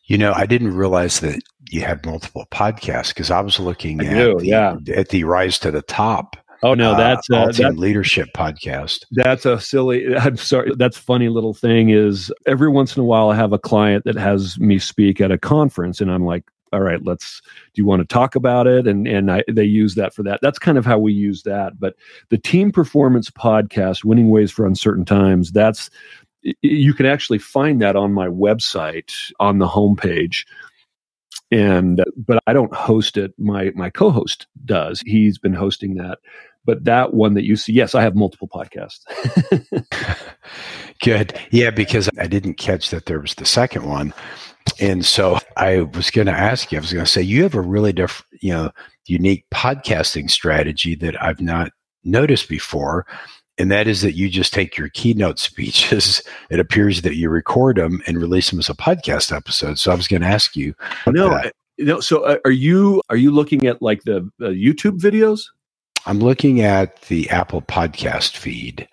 You 0.05 0.17
know, 0.17 0.33
I 0.33 0.47
didn't 0.47 0.75
realize 0.75 1.21
that 1.21 1.43
you 1.69 1.83
had 1.83 2.07
multiple 2.07 2.47
podcasts 2.51 3.09
because 3.09 3.31
I 3.31 3.41
was 3.41 3.61
looking 3.61 4.01
I 4.01 4.07
at, 4.07 4.15
do, 4.15 4.39
the, 4.39 4.47
yeah. 4.47 4.77
at 4.95 5.11
the 5.11 5.25
Rise 5.25 5.59
to 5.59 5.71
the 5.71 5.83
Top. 5.83 6.37
Oh 6.63 6.75
no, 6.75 6.97
that's 6.97 7.31
uh, 7.31 7.37
uh, 7.37 7.53
that, 7.53 7.77
leadership 7.77 8.29
podcast. 8.35 9.05
That's 9.13 9.47
a 9.47 9.61
silly. 9.61 10.17
I'm 10.17 10.37
sorry. 10.37 10.73
That's 10.77 10.97
funny 10.97 11.29
little 11.29 11.55
thing. 11.55 11.91
Is 11.91 12.33
every 12.47 12.69
once 12.69 12.97
in 12.97 13.03
a 13.03 13.05
while 13.05 13.31
I 13.31 13.37
have 13.37 13.53
a 13.53 13.59
client 13.59 14.05
that 14.05 14.17
has 14.17 14.59
me 14.59 14.79
speak 14.79 15.21
at 15.21 15.31
a 15.31 15.39
conference, 15.39 16.01
and 16.01 16.11
I'm 16.11 16.25
like, 16.25 16.45
all 16.73 16.81
right, 16.81 17.03
let's. 17.05 17.41
Do 17.75 17.83
you 17.83 17.87
want 17.87 18.01
to 18.01 18.07
talk 18.07 18.35
about 18.35 18.67
it? 18.67 18.87
And 18.87 19.07
and 19.07 19.31
I, 19.31 19.45
they 19.49 19.65
use 19.65 19.95
that 19.95 20.15
for 20.15 20.23
that. 20.25 20.41
That's 20.43 20.59
kind 20.59 20.79
of 20.79 20.85
how 20.85 20.99
we 20.99 21.13
use 21.13 21.45
that. 21.45 21.79
But 21.79 21.95
the 22.31 22.39
team 22.39 22.73
performance 22.73 23.31
podcast, 23.31 24.05
"Winning 24.05 24.31
Ways 24.31 24.51
for 24.51 24.67
Uncertain 24.67 25.05
Times," 25.05 25.53
that's 25.53 25.91
you 26.63 26.95
can 26.95 27.07
actually 27.07 27.39
find 27.39 27.81
that 27.83 27.97
on 27.97 28.13
my 28.13 28.29
website 28.29 29.13
on 29.41 29.59
the 29.59 29.67
homepage 29.67 30.45
and 31.51 32.05
but 32.17 32.43
i 32.47 32.53
don't 32.53 32.75
host 32.75 33.17
it. 33.17 33.33
My 33.39 33.73
my 33.75 33.91
co-host 33.91 34.47
does. 34.65 35.01
He's 35.07 35.39
been 35.39 35.55
hosting 35.55 35.95
that. 35.95 36.19
But 36.65 36.85
that 36.85 37.15
one 37.15 37.35
that 37.35 37.45
you 37.45 37.57
see 37.57 37.73
yes 37.73 37.95
i 37.95 38.03
have 38.03 38.15
multiple 38.15 38.49
podcasts. 38.49 39.01
Good. 41.03 41.39
Yeah 41.51 41.71
because 41.71 42.09
i 42.19 42.27
didn't 42.27 42.55
catch 42.55 42.91
that 42.91 43.07
there 43.07 43.21
was 43.21 43.35
the 43.35 43.47
second 43.47 43.87
one. 43.87 44.13
And 44.81 45.05
so 45.05 45.39
I 45.57 45.83
was 45.83 46.11
going 46.11 46.27
to 46.27 46.33
ask 46.33 46.71
you, 46.71 46.79
I 46.79 46.81
was 46.81 46.93
going 46.93 47.05
to 47.05 47.11
say, 47.11 47.23
you 47.23 47.43
have 47.43 47.55
a 47.55 47.61
really 47.61 47.93
different, 47.93 48.27
you 48.43 48.53
know, 48.53 48.71
unique 49.07 49.45
podcasting 49.53 50.31
strategy 50.31 50.95
that 50.97 51.21
I've 51.23 51.41
not 51.41 51.73
noticed 52.05 52.49
before. 52.49 53.07
And 53.59 53.71
that 53.71 53.89
is 53.89 54.03
that 54.03 54.13
you 54.13 54.29
just 54.29 54.53
take 54.53 54.77
your 54.77 54.89
keynote 54.89 55.39
speeches. 55.39 56.23
It 56.51 56.61
appears 56.61 57.03
that 57.03 57.17
you 57.17 57.29
record 57.29 57.77
them 57.77 58.01
and 58.07 58.19
release 58.19 58.51
them 58.51 58.59
as 58.59 58.69
a 58.69 58.75
podcast 58.75 59.35
episode. 59.35 59.79
So 59.79 59.91
I 59.91 59.95
was 59.95 60.09
going 60.09 60.23
to 60.23 60.29
ask 60.29 60.57
you. 60.57 60.75
No, 61.07 61.31
uh, 61.31 61.51
no. 61.79 62.01
So 62.01 62.25
uh, 62.25 62.39
are 62.45 62.51
you 62.51 63.03
are 63.11 63.17
you 63.17 63.31
looking 63.31 63.67
at 63.67 63.83
like 63.83 64.03
the, 64.05 64.31
the 64.39 64.49
YouTube 64.49 65.01
videos? 65.01 65.43
I'm 66.07 66.21
looking 66.21 66.63
at 66.63 67.03
the 67.03 67.29
Apple 67.29 67.61
podcast 67.61 68.37
feed, 68.37 68.89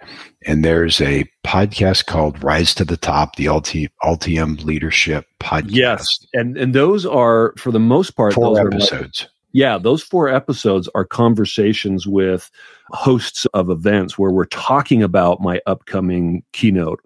and 0.46 0.66
there's 0.66 1.00
a 1.00 1.24
podcast 1.46 2.08
called 2.08 2.44
Rise 2.44 2.76
to 2.76 2.84
the 2.84 2.98
Top, 2.98 3.38
the 3.38 3.46
Ulti- 3.46 3.90
Altium 4.04 4.62
Leadership 4.66 5.26
Podcast. 5.40 5.70
Yes. 5.70 6.08
And 6.34 6.58
and 6.58 6.76
those 6.76 7.06
are 7.06 7.54
for 7.58 7.72
the 7.72 7.80
most 7.80 8.12
part 8.18 8.34
four 8.34 8.60
episodes. 8.60 9.22
Like, 9.22 9.30
yeah, 9.56 9.78
those 9.78 10.04
four 10.04 10.28
episodes 10.28 10.90
are 10.96 11.06
conversations 11.06 12.06
with 12.06 12.52
hosts 12.90 13.46
of 13.54 13.70
events 13.70 14.20
where 14.20 14.30
we're 14.32 14.48
talking 14.48 15.02
about 15.02 15.40
my 15.40 15.62
upcoming 15.66 16.44
keynote. 16.52 17.00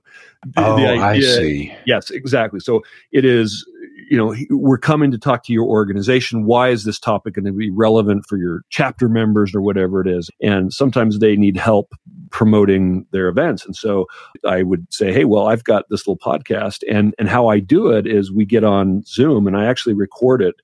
Oh, 0.57 0.77
idea, 0.77 0.99
I 0.99 1.19
see. 1.19 1.75
Yes, 1.85 2.09
exactly. 2.09 2.59
So 2.59 2.81
it 3.11 3.23
is 3.23 3.63
you 4.09 4.17
know, 4.17 4.35
we're 4.49 4.79
coming 4.79 5.11
to 5.11 5.19
talk 5.19 5.43
to 5.43 5.53
your 5.53 5.65
organization. 5.65 6.45
Why 6.45 6.69
is 6.69 6.85
this 6.85 6.97
topic 6.97 7.35
going 7.35 7.45
to 7.45 7.51
be 7.51 7.69
relevant 7.69 8.25
for 8.25 8.37
your 8.37 8.61
chapter 8.69 9.07
members 9.07 9.53
or 9.53 9.61
whatever 9.61 10.01
it 10.01 10.07
is? 10.07 10.31
And 10.41 10.73
sometimes 10.73 11.19
they 11.19 11.35
need 11.35 11.55
help 11.55 11.93
promoting 12.31 13.05
their 13.11 13.27
events. 13.27 13.63
And 13.63 13.75
so 13.75 14.07
I 14.43 14.63
would 14.63 14.91
say, 14.91 15.13
hey, 15.13 15.25
well, 15.25 15.47
I've 15.47 15.63
got 15.63 15.85
this 15.89 16.07
little 16.07 16.17
podcast. 16.17 16.79
And, 16.89 17.13
and 17.19 17.29
how 17.29 17.49
I 17.49 17.59
do 17.59 17.91
it 17.91 18.07
is 18.07 18.31
we 18.31 18.45
get 18.45 18.63
on 18.63 19.03
Zoom 19.03 19.45
and 19.45 19.55
I 19.55 19.65
actually 19.65 19.93
record 19.93 20.41
it 20.41 20.55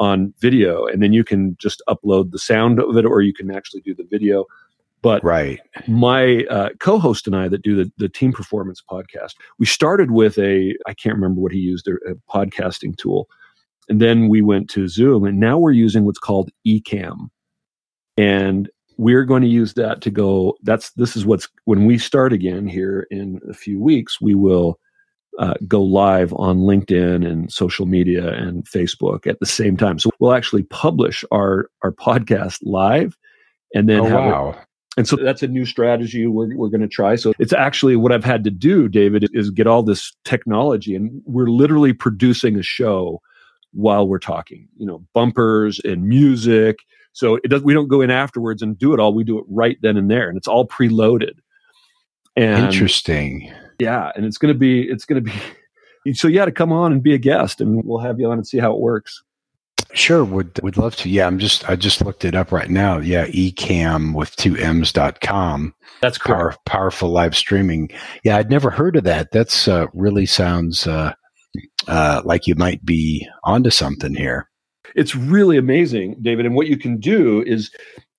on 0.00 0.32
video. 0.40 0.86
And 0.86 1.02
then 1.02 1.12
you 1.12 1.22
can 1.22 1.56
just 1.60 1.82
upload 1.88 2.32
the 2.32 2.38
sound 2.38 2.80
of 2.80 2.96
it 2.96 3.04
or 3.04 3.20
you 3.20 3.34
can 3.34 3.54
actually 3.54 3.82
do 3.82 3.94
the 3.94 4.06
video. 4.10 4.46
But 5.02 5.22
right. 5.22 5.60
my 5.86 6.44
uh, 6.50 6.70
co-host 6.80 7.26
and 7.26 7.36
I 7.36 7.48
that 7.48 7.62
do 7.62 7.76
the, 7.76 7.92
the 7.98 8.08
team 8.08 8.32
performance 8.32 8.82
podcast, 8.90 9.34
we 9.58 9.66
started 9.66 10.10
with 10.10 10.36
a 10.38 10.74
I 10.86 10.94
can't 10.94 11.14
remember 11.14 11.40
what 11.40 11.52
he 11.52 11.58
used 11.58 11.88
a, 11.88 11.94
a 12.10 12.14
podcasting 12.30 12.96
tool, 12.98 13.26
and 13.88 13.98
then 13.98 14.28
we 14.28 14.42
went 14.42 14.68
to 14.70 14.88
Zoom, 14.88 15.24
and 15.24 15.40
now 15.40 15.58
we're 15.58 15.70
using 15.70 16.04
what's 16.04 16.18
called 16.18 16.50
ecamm, 16.66 17.30
and 18.18 18.68
we're 18.98 19.24
going 19.24 19.40
to 19.40 19.48
use 19.48 19.72
that 19.74 20.02
to 20.02 20.10
go. 20.10 20.54
That's 20.62 20.90
this 20.90 21.16
is 21.16 21.24
what's 21.24 21.48
when 21.64 21.86
we 21.86 21.96
start 21.96 22.34
again 22.34 22.66
here 22.66 23.06
in 23.10 23.40
a 23.48 23.54
few 23.54 23.80
weeks, 23.80 24.20
we 24.20 24.34
will. 24.34 24.78
Uh, 25.38 25.54
go 25.66 25.80
live 25.80 26.32
on 26.34 26.58
LinkedIn 26.58 27.26
and 27.26 27.52
social 27.52 27.86
media 27.86 28.32
and 28.32 28.68
Facebook 28.68 29.26
at 29.26 29.38
the 29.38 29.46
same 29.46 29.76
time. 29.76 29.98
So 29.98 30.10
we'll 30.18 30.34
actually 30.34 30.64
publish 30.64 31.24
our 31.30 31.70
our 31.82 31.92
podcast 31.92 32.58
live, 32.62 33.16
and 33.74 33.88
then 33.88 34.00
oh, 34.00 34.14
wow. 34.14 34.50
it, 34.50 34.58
and 34.96 35.06
so 35.06 35.16
that's 35.16 35.42
a 35.42 35.48
new 35.48 35.64
strategy 35.64 36.26
we're, 36.26 36.54
we're 36.56 36.68
going 36.68 36.80
to 36.80 36.88
try. 36.88 37.14
So 37.14 37.32
it's 37.38 37.52
actually 37.52 37.96
what 37.96 38.12
I've 38.12 38.24
had 38.24 38.44
to 38.44 38.50
do, 38.50 38.88
David, 38.88 39.30
is 39.32 39.50
get 39.50 39.66
all 39.66 39.82
this 39.82 40.12
technology 40.24 40.94
and 40.94 41.22
we're 41.24 41.46
literally 41.46 41.92
producing 41.92 42.56
a 42.56 42.62
show 42.62 43.20
while 43.72 44.08
we're 44.08 44.18
talking, 44.18 44.68
you 44.76 44.86
know, 44.86 45.04
bumpers 45.14 45.80
and 45.84 46.08
music. 46.08 46.80
So 47.12 47.36
it 47.36 47.48
does, 47.48 47.62
we 47.62 47.72
don't 47.72 47.88
go 47.88 48.00
in 48.00 48.10
afterwards 48.10 48.62
and 48.62 48.76
do 48.76 48.92
it 48.92 49.00
all. 49.00 49.14
We 49.14 49.24
do 49.24 49.38
it 49.38 49.44
right 49.48 49.78
then 49.80 49.96
and 49.96 50.10
there 50.10 50.28
and 50.28 50.36
it's 50.36 50.48
all 50.48 50.66
preloaded. 50.66 51.38
And 52.36 52.64
interesting. 52.64 53.52
Yeah. 53.80 54.12
And 54.14 54.24
it's 54.24 54.38
going 54.38 54.52
to 54.52 54.58
be, 54.58 54.82
it's 54.82 55.04
going 55.04 55.24
to 55.24 55.32
be, 56.04 56.12
so 56.14 56.28
you 56.28 56.38
had 56.38 56.46
to 56.46 56.52
come 56.52 56.72
on 56.72 56.92
and 56.92 57.02
be 57.02 57.14
a 57.14 57.18
guest 57.18 57.60
and 57.60 57.82
we'll 57.84 58.00
have 58.00 58.20
you 58.20 58.30
on 58.30 58.38
and 58.38 58.46
see 58.46 58.58
how 58.58 58.72
it 58.72 58.80
works. 58.80 59.22
Sure, 59.92 60.24
would 60.24 60.60
would 60.62 60.76
love 60.76 60.94
to. 60.96 61.10
Yeah, 61.10 61.26
I'm 61.26 61.38
just 61.40 61.68
I 61.68 61.74
just 61.74 62.04
looked 62.04 62.24
it 62.24 62.36
up 62.36 62.52
right 62.52 62.70
now. 62.70 62.98
Yeah, 62.98 63.26
ecamm 63.26 64.14
with 64.14 64.36
two 64.36 64.56
M's 64.56 64.92
dot 64.92 65.20
com. 65.20 65.74
That's 66.00 66.16
Power, 66.16 66.54
powerful 66.64 67.10
live 67.10 67.36
streaming. 67.36 67.90
Yeah, 68.22 68.36
I'd 68.36 68.50
never 68.50 68.70
heard 68.70 68.94
of 68.94 69.04
that. 69.04 69.32
That's 69.32 69.66
uh, 69.66 69.86
really 69.92 70.26
sounds 70.26 70.86
uh, 70.86 71.12
uh, 71.88 72.22
like 72.24 72.46
you 72.46 72.54
might 72.54 72.84
be 72.84 73.26
onto 73.42 73.70
something 73.70 74.14
here. 74.14 74.48
It's 74.94 75.16
really 75.16 75.56
amazing, 75.56 76.16
David. 76.22 76.46
And 76.46 76.54
what 76.54 76.68
you 76.68 76.76
can 76.76 76.98
do 76.98 77.42
is 77.42 77.70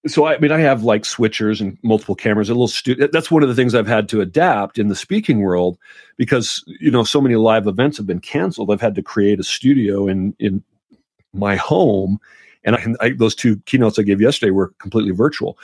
so 0.07 0.25
I 0.25 0.37
mean 0.39 0.51
I 0.51 0.59
have 0.59 0.83
like 0.83 1.03
switchers 1.03 1.61
and 1.61 1.77
multiple 1.83 2.15
cameras, 2.15 2.49
a 2.49 2.53
little 2.53 2.67
stu- 2.67 2.95
that's 2.95 3.31
one 3.31 3.43
of 3.43 3.49
the 3.49 3.55
things 3.55 3.75
I've 3.75 3.87
had 3.87 4.09
to 4.09 4.21
adapt 4.21 4.79
in 4.79 4.87
the 4.87 4.95
speaking 4.95 5.41
world 5.41 5.77
because 6.17 6.63
you 6.79 6.91
know 6.91 7.03
so 7.03 7.21
many 7.21 7.35
live 7.35 7.67
events 7.67 7.97
have 7.97 8.07
been 8.07 8.19
canceled. 8.19 8.71
I've 8.71 8.81
had 8.81 8.95
to 8.95 9.03
create 9.03 9.39
a 9.39 9.43
studio 9.43 10.07
in 10.07 10.35
in 10.39 10.63
my 11.33 11.55
home. 11.55 12.19
And 12.63 12.75
I, 12.75 13.05
I, 13.05 13.09
those 13.11 13.33
two 13.33 13.57
keynotes 13.65 13.97
I 13.97 14.03
gave 14.03 14.21
yesterday 14.21 14.51
were 14.51 14.73
completely 14.79 15.11
virtual. 15.11 15.57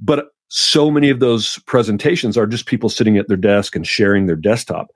But 0.00 0.28
so 0.48 0.90
many 0.90 1.08
of 1.08 1.20
those 1.20 1.58
presentations 1.60 2.36
are 2.36 2.46
just 2.46 2.66
people 2.66 2.90
sitting 2.90 3.16
at 3.16 3.28
their 3.28 3.38
desk 3.38 3.74
and 3.74 3.86
sharing 3.86 4.26
their 4.26 4.36
desktop. 4.36 4.88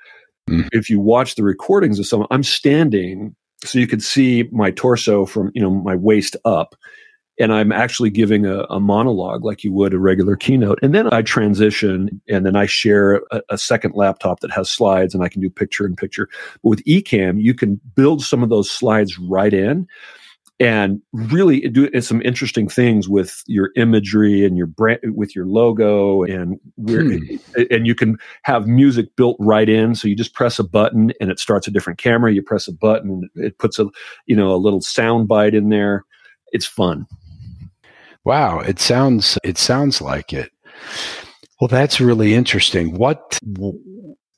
Mm. 0.51 0.69
If 0.73 0.91
you 0.91 1.01
watch 1.01 1.35
the 1.35 1.43
recordings 1.43 1.99
of 1.99 2.07
some, 2.07 2.27
I'm 2.31 2.43
standing 2.43 3.35
so 3.65 3.79
you 3.79 3.87
could 3.87 4.03
see 4.03 4.49
my 4.53 4.71
torso 4.71 5.25
from 5.25 5.51
you 5.55 5.63
know 5.63 5.71
my 5.71 5.97
waist 5.97 6.37
up 6.45 6.75
and 7.39 7.53
i'm 7.53 7.73
actually 7.73 8.11
giving 8.11 8.47
a, 8.47 8.61
a, 8.71 8.81
monologue 8.81 9.45
like 9.45 9.65
you 9.65 9.73
would 9.73 9.95
a 9.95 9.99
regular 9.99 10.37
keynote. 10.37 10.79
And 10.83 10.95
then 10.95 11.13
i 11.13 11.23
transition 11.23 12.21
and 12.29 12.47
then 12.47 12.57
i 12.57 12.67
share 12.67 13.17
a, 13.31 13.43
a, 13.51 13.59
second 13.59 13.95
laptop 13.95 14.41
that 14.41 14.51
has 14.51 14.69
slides 14.69 15.15
and 15.15 15.23
i 15.23 15.29
can 15.29 15.41
do 15.41 15.51
picture 15.51 15.87
in 15.87 15.97
picture. 15.97 16.29
But 16.63 16.71
with 16.71 16.85
ecamm 16.85 17.41
you 17.41 17.55
can 17.55 17.81
build 17.95 18.23
some 18.23 18.43
of 18.43 18.49
those 18.49 18.71
slides 18.71 19.19
right 19.19 19.53
in 19.53 19.87
and 20.59 21.03
really 21.13 21.61
do 21.69 22.01
some 22.01 22.23
interesting 22.23 22.67
things 22.67 23.09
with 23.09 23.43
your 23.47 23.71
imagery 23.77 24.45
and 24.45 24.57
your 24.57 24.67
brand 24.67 25.01
with 25.15 25.37
your 25.37 25.47
logo 25.47 26.23
and 26.23 26.59
hmm. 26.87 27.19
and 27.71 27.87
you 27.87 27.95
can 27.95 28.17
have 28.43 28.67
music 28.67 29.15
built 29.17 29.37
right 29.39 29.69
in. 29.69 29.95
So 29.95 30.09
you 30.09 30.17
just 30.17 30.35
press 30.35 30.59
a 30.59 30.65
button 30.65 31.13
and 31.21 31.31
it 31.31 31.39
starts 31.39 31.69
a 31.69 31.71
different 31.71 31.99
camera. 31.99 32.33
You 32.33 32.43
press 32.43 32.69
a 32.69 32.73
button 32.73 33.29
it 33.35 33.59
puts 33.59 33.79
a 33.79 33.89
you 34.27 34.35
know 34.35 34.55
a 34.55 34.57
little 34.57 34.81
sound 34.81 35.29
bite 35.29 35.55
in 35.55 35.69
there. 35.69 36.05
It's 36.53 36.67
fun 36.67 37.07
wow 38.27 38.59
it 38.61 38.79
sounds 38.79 39.39
it 39.43 39.57
sounds 39.57 40.03
like 40.03 40.35
it 40.35 40.51
well 41.61 41.69
that's 41.69 42.01
really 42.01 42.35
interesting 42.35 42.95
what 42.99 43.39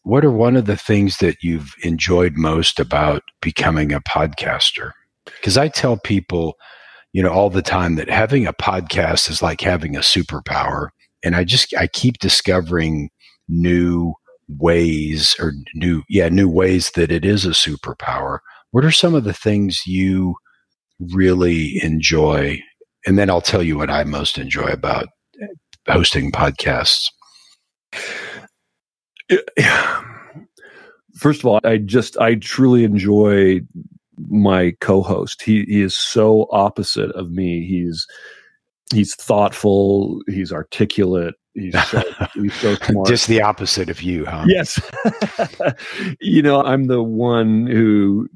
what 0.04 0.24
are 0.24 0.30
one 0.30 0.54
of 0.54 0.66
the 0.66 0.76
things 0.76 1.16
that 1.16 1.42
you've 1.42 1.74
enjoyed 1.82 2.34
most 2.36 2.78
about 2.78 3.22
becoming 3.42 3.92
a 3.92 4.00
podcaster 4.00 4.92
because 5.36 5.56
I 5.56 5.68
tell 5.68 5.96
people, 5.96 6.56
you 7.12 7.22
know, 7.22 7.30
all 7.30 7.50
the 7.50 7.62
time 7.62 7.96
that 7.96 8.10
having 8.10 8.46
a 8.46 8.52
podcast 8.52 9.30
is 9.30 9.42
like 9.42 9.60
having 9.60 9.96
a 9.96 10.00
superpower. 10.00 10.88
And 11.22 11.34
I 11.34 11.44
just, 11.44 11.74
I 11.76 11.86
keep 11.86 12.18
discovering 12.18 13.10
new 13.48 14.14
ways 14.48 15.36
or 15.38 15.52
new, 15.74 16.02
yeah, 16.08 16.28
new 16.28 16.48
ways 16.48 16.92
that 16.94 17.10
it 17.10 17.24
is 17.24 17.44
a 17.44 17.50
superpower. 17.50 18.38
What 18.70 18.84
are 18.84 18.92
some 18.92 19.14
of 19.14 19.24
the 19.24 19.32
things 19.32 19.82
you 19.86 20.36
really 21.00 21.80
enjoy? 21.82 22.60
And 23.06 23.18
then 23.18 23.30
I'll 23.30 23.40
tell 23.40 23.62
you 23.62 23.76
what 23.76 23.90
I 23.90 24.04
most 24.04 24.38
enjoy 24.38 24.66
about 24.66 25.06
uh, 25.42 25.46
hosting 25.92 26.32
podcasts. 26.32 27.06
First 31.16 31.40
of 31.40 31.46
all, 31.46 31.60
I 31.64 31.78
just, 31.78 32.16
I 32.18 32.36
truly 32.36 32.84
enjoy 32.84 33.60
my 34.28 34.72
co-host. 34.80 35.42
He, 35.42 35.64
he 35.64 35.82
is 35.82 35.96
so 35.96 36.46
opposite 36.50 37.10
of 37.12 37.30
me. 37.30 37.66
He's 37.66 38.06
he's 38.92 39.14
thoughtful. 39.14 40.22
He's 40.26 40.52
articulate. 40.52 41.34
He's 41.54 41.80
so, 41.88 42.02
he's 42.34 42.54
so 42.54 42.74
smart. 42.76 43.08
Just 43.08 43.28
the 43.28 43.42
opposite 43.42 43.90
of 43.90 44.02
you, 44.02 44.24
huh? 44.26 44.44
Yes. 44.46 44.80
you 46.20 46.42
know, 46.42 46.62
I'm 46.62 46.84
the 46.84 47.02
one 47.02 47.66
who 47.66 48.28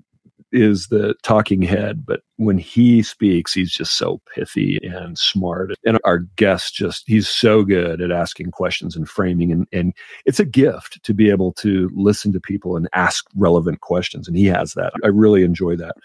is 0.53 0.88
the 0.88 1.14
talking 1.22 1.62
head, 1.62 2.05
but 2.05 2.20
when 2.36 2.59
he 2.59 3.03
speaks, 3.03 3.53
he's 3.53 3.72
just 3.72 3.96
so 3.96 4.20
pithy 4.34 4.78
and 4.82 5.18
smart. 5.18 5.72
And 5.84 5.98
our 6.05 6.18
guest 6.36 6.74
just, 6.74 7.05
he's 7.07 7.28
so 7.28 7.62
good 7.62 8.00
at 8.00 8.11
asking 8.11 8.50
questions 8.50 8.96
and 8.96 9.09
framing. 9.09 9.53
And, 9.53 9.66
and 9.72 9.94
it's 10.26 10.40
a 10.40 10.44
gift 10.44 11.03
to 11.05 11.14
be 11.14 11.30
able 11.30 11.53
to 11.55 11.90
listen 11.94 12.32
to 12.32 12.40
people 12.40 12.76
and 12.76 12.88
ask 12.94 13.24
relevant 13.36 13.80
questions. 13.80 14.28
And 14.28 14.36
he 14.36 14.46
has 14.46 14.74
that. 14.74 14.92
I 15.05 15.09
really 15.09 15.42
enjoy 15.42 15.76
that. 15.76 15.96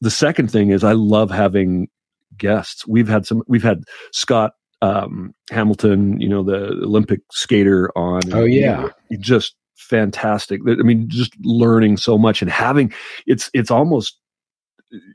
The 0.00 0.10
second 0.10 0.50
thing 0.50 0.70
is 0.70 0.84
I 0.84 0.92
love 0.92 1.30
having 1.30 1.88
guests. 2.36 2.86
We've 2.86 3.08
had 3.08 3.26
some, 3.26 3.42
we've 3.46 3.62
had 3.62 3.84
Scott 4.12 4.52
um, 4.82 5.34
Hamilton, 5.50 6.20
you 6.20 6.28
know, 6.28 6.42
the 6.42 6.66
Olympic 6.82 7.20
skater 7.32 7.90
on. 7.96 8.20
Oh, 8.34 8.44
yeah. 8.44 8.88
Just 9.18 9.56
fantastic. 9.76 10.60
I 10.66 10.82
mean, 10.82 11.08
just 11.08 11.32
learning 11.42 11.96
so 11.96 12.18
much 12.18 12.42
and 12.42 12.50
having 12.50 12.92
it's 13.26 13.50
it's 13.54 13.70
almost 13.70 14.18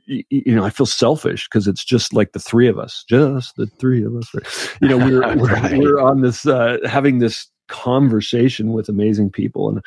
you 0.06 0.54
know, 0.54 0.64
I 0.64 0.70
feel 0.70 0.86
selfish 0.86 1.48
because 1.48 1.66
it's 1.66 1.84
just 1.84 2.12
like 2.12 2.32
the 2.32 2.38
three 2.38 2.68
of 2.68 2.78
us, 2.78 3.04
just 3.08 3.56
the 3.56 3.66
three 3.66 4.04
of 4.04 4.14
us. 4.14 4.28
You 4.80 4.88
know, 4.88 4.98
we're 4.98 5.20
right. 5.48 5.78
we're, 5.78 5.78
we're, 5.78 6.00
on 6.00 6.20
this 6.20 6.46
uh, 6.46 6.78
having 6.84 7.18
this 7.18 7.50
conversation 7.68 8.72
with 8.72 8.88
amazing 8.88 9.30
people, 9.30 9.68
and 9.68 9.80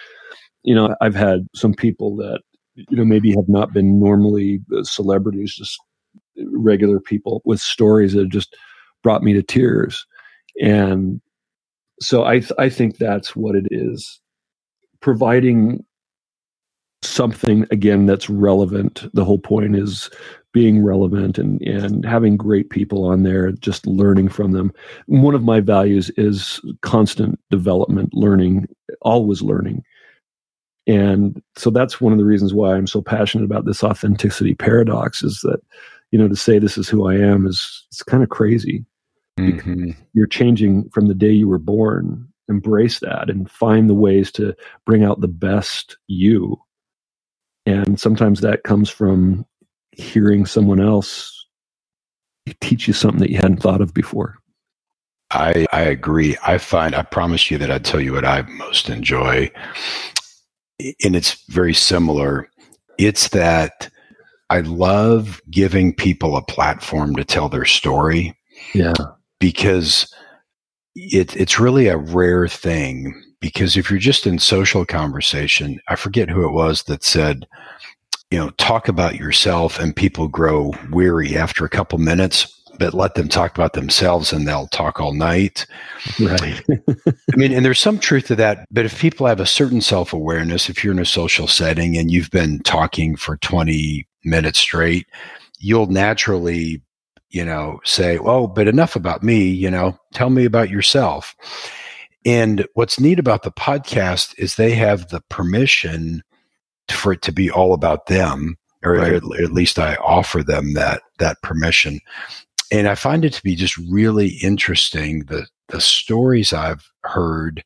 you 0.63 0.73
know, 0.73 0.95
I've 1.01 1.15
had 1.15 1.47
some 1.55 1.73
people 1.73 2.15
that 2.17 2.41
you 2.75 2.97
know 2.97 3.05
maybe 3.05 3.31
have 3.31 3.47
not 3.47 3.73
been 3.73 3.99
normally 3.99 4.61
celebrities, 4.83 5.55
just 5.55 5.79
regular 6.51 6.99
people 6.99 7.41
with 7.45 7.59
stories 7.59 8.13
that 8.13 8.21
have 8.21 8.29
just 8.29 8.55
brought 9.03 9.23
me 9.23 9.33
to 9.33 9.43
tears, 9.43 10.05
and 10.61 11.21
so 12.01 12.25
I 12.25 12.39
th- 12.39 12.53
I 12.57 12.69
think 12.69 12.97
that's 12.97 13.35
what 13.35 13.55
it 13.55 13.67
is 13.69 14.19
providing 15.03 15.83
something 17.03 17.67
again 17.69 18.05
that's 18.05 18.29
relevant. 18.29 19.05
The 19.13 19.25
whole 19.25 19.37
point 19.37 19.75
is 19.75 20.09
being 20.53 20.81
relevant 20.81 21.37
and 21.37 21.61
and 21.61 22.05
having 22.05 22.37
great 22.37 22.69
people 22.69 23.03
on 23.03 23.23
there 23.23 23.51
just 23.51 23.85
learning 23.85 24.29
from 24.29 24.53
them. 24.53 24.71
One 25.07 25.35
of 25.35 25.43
my 25.43 25.59
values 25.59 26.09
is 26.11 26.61
constant 26.81 27.39
development 27.51 28.13
learning 28.13 28.67
always 29.01 29.41
learning. 29.41 29.83
And 30.87 31.41
so 31.57 31.69
that's 31.69 31.99
one 31.99 32.13
of 32.13 32.19
the 32.19 32.25
reasons 32.25 32.53
why 32.53 32.75
i'm 32.75 32.87
so 32.87 33.01
passionate 33.01 33.45
about 33.45 33.65
this 33.65 33.83
authenticity 33.83 34.53
paradox 34.53 35.23
is 35.23 35.39
that 35.41 35.59
you 36.11 36.19
know 36.19 36.27
to 36.27 36.35
say 36.35 36.59
this 36.59 36.77
is 36.77 36.89
who 36.89 37.07
i 37.07 37.15
am 37.15 37.45
is 37.45 37.85
it's 37.89 38.03
kind 38.03 38.23
of 38.23 38.29
crazy. 38.29 38.85
Mm-hmm. 39.39 39.91
you're 40.13 40.27
changing 40.27 40.87
from 40.89 41.07
the 41.07 41.15
day 41.15 41.31
you 41.31 41.47
were 41.47 41.57
born 41.57 42.31
embrace 42.53 42.99
that 42.99 43.29
and 43.29 43.49
find 43.49 43.89
the 43.89 43.95
ways 43.95 44.31
to 44.33 44.55
bring 44.85 45.03
out 45.03 45.21
the 45.21 45.27
best 45.27 45.97
you. 46.07 46.57
And 47.65 47.99
sometimes 47.99 48.41
that 48.41 48.63
comes 48.63 48.89
from 48.89 49.45
hearing 49.91 50.45
someone 50.45 50.79
else 50.79 51.47
teach 52.59 52.87
you 52.87 52.93
something 52.93 53.19
that 53.19 53.29
you 53.29 53.37
hadn't 53.37 53.61
thought 53.61 53.81
of 53.81 53.93
before. 53.93 54.37
I, 55.31 55.65
I 55.71 55.81
agree. 55.81 56.37
I 56.45 56.57
find, 56.57 56.93
I 56.93 57.03
promise 57.03 57.49
you 57.49 57.57
that 57.57 57.71
I'd 57.71 57.85
tell 57.85 58.01
you 58.01 58.13
what 58.13 58.25
I 58.25 58.43
most 58.43 58.89
enjoy. 58.89 59.49
And 61.03 61.15
it's 61.15 61.43
very 61.47 61.73
similar. 61.73 62.49
It's 62.97 63.29
that 63.29 63.89
I 64.49 64.59
love 64.59 65.41
giving 65.49 65.93
people 65.93 66.37
a 66.37 66.43
platform 66.43 67.15
to 67.15 67.23
tell 67.23 67.49
their 67.49 67.65
story. 67.65 68.37
Yeah. 68.75 68.93
Because 69.39 70.13
it, 70.95 71.35
it's 71.35 71.59
really 71.59 71.87
a 71.87 71.97
rare 71.97 72.47
thing 72.47 73.21
because 73.39 73.75
if 73.75 73.89
you're 73.89 73.99
just 73.99 74.25
in 74.25 74.39
social 74.39 74.85
conversation, 74.85 75.79
I 75.87 75.95
forget 75.95 76.29
who 76.29 76.47
it 76.47 76.53
was 76.53 76.83
that 76.83 77.03
said, 77.03 77.47
you 78.31 78.39
know, 78.39 78.51
talk 78.51 78.87
about 78.87 79.15
yourself 79.15 79.79
and 79.79 79.95
people 79.95 80.27
grow 80.27 80.73
weary 80.91 81.35
after 81.35 81.65
a 81.65 81.69
couple 81.69 81.99
minutes, 81.99 82.61
but 82.79 82.93
let 82.93 83.15
them 83.15 83.27
talk 83.27 83.55
about 83.55 83.73
themselves 83.73 84.33
and 84.33 84.47
they'll 84.47 84.67
talk 84.67 84.99
all 84.99 85.13
night. 85.13 85.65
Right. 86.19 86.63
I 87.05 87.35
mean, 87.35 87.53
and 87.53 87.65
there's 87.65 87.79
some 87.79 87.99
truth 87.99 88.27
to 88.27 88.35
that, 88.37 88.65
but 88.71 88.85
if 88.85 88.99
people 88.99 89.27
have 89.27 89.39
a 89.39 89.45
certain 89.45 89.81
self 89.81 90.13
awareness, 90.13 90.69
if 90.69 90.83
you're 90.83 90.93
in 90.93 90.99
a 90.99 91.05
social 91.05 91.47
setting 91.47 91.97
and 91.97 92.11
you've 92.11 92.31
been 92.31 92.59
talking 92.59 93.15
for 93.15 93.37
20 93.37 94.07
minutes 94.23 94.59
straight, 94.59 95.07
you'll 95.59 95.87
naturally 95.87 96.81
you 97.33 97.43
know, 97.43 97.81
say, 97.83 98.17
"Oh, 98.19 98.47
but 98.47 98.67
enough 98.67 98.95
about 98.95 99.23
me," 99.23 99.43
you 99.43 99.69
know, 99.69 99.97
tell 100.13 100.29
me 100.29 100.45
about 100.45 100.69
yourself. 100.69 101.35
And 102.25 102.65
what's 102.75 102.99
neat 102.99 103.19
about 103.19 103.43
the 103.43 103.51
podcast 103.51 104.33
is 104.37 104.55
they 104.55 104.71
have 104.75 105.09
the 105.09 105.21
permission 105.29 106.23
for 106.89 107.13
it 107.13 107.21
to 107.23 107.33
be 107.33 107.51
all 107.51 107.73
about 107.73 108.05
them, 108.05 108.55
or 108.83 108.93
right. 108.93 109.13
at, 109.13 109.23
at 109.41 109.51
least 109.51 109.79
I 109.79 109.95
offer 109.95 110.43
them 110.43 110.73
that 110.75 111.01
that 111.19 111.41
permission. 111.41 111.99
And 112.71 112.87
I 112.87 112.95
find 112.95 113.25
it 113.25 113.33
to 113.33 113.43
be 113.43 113.55
just 113.55 113.77
really 113.77 114.29
interesting 114.41 115.25
the 115.25 115.47
the 115.69 115.81
stories 115.81 116.53
I've 116.53 116.89
heard 117.03 117.63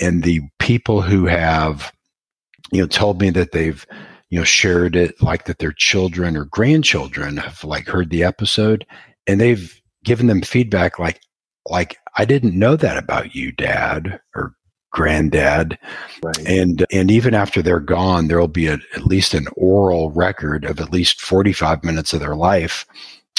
and 0.00 0.22
the 0.22 0.40
people 0.58 1.02
who 1.02 1.26
have, 1.26 1.92
you 2.72 2.80
know, 2.80 2.86
told 2.86 3.20
me 3.20 3.30
that 3.30 3.52
they've 3.52 3.86
you 4.30 4.38
know 4.38 4.44
shared 4.44 4.96
it 4.96 5.20
like 5.22 5.44
that 5.44 5.58
their 5.58 5.72
children 5.72 6.36
or 6.36 6.46
grandchildren 6.46 7.36
have 7.36 7.62
like 7.64 7.86
heard 7.86 8.10
the 8.10 8.24
episode 8.24 8.86
and 9.26 9.40
they've 9.40 9.80
given 10.04 10.26
them 10.26 10.42
feedback 10.42 10.98
like 10.98 11.20
like 11.68 11.98
I 12.16 12.24
didn't 12.24 12.58
know 12.58 12.76
that 12.76 12.96
about 12.96 13.34
you, 13.34 13.52
Dad 13.52 14.20
or 14.34 14.54
Granddad, 14.92 15.78
right. 16.22 16.38
and 16.46 16.84
and 16.90 17.10
even 17.10 17.34
after 17.34 17.62
they're 17.62 17.80
gone, 17.80 18.26
there 18.26 18.40
will 18.40 18.48
be 18.48 18.66
a, 18.66 18.78
at 18.94 19.06
least 19.06 19.34
an 19.34 19.46
oral 19.56 20.10
record 20.10 20.64
of 20.64 20.80
at 20.80 20.92
least 20.92 21.20
forty 21.20 21.52
five 21.52 21.84
minutes 21.84 22.12
of 22.12 22.20
their 22.20 22.34
life, 22.34 22.86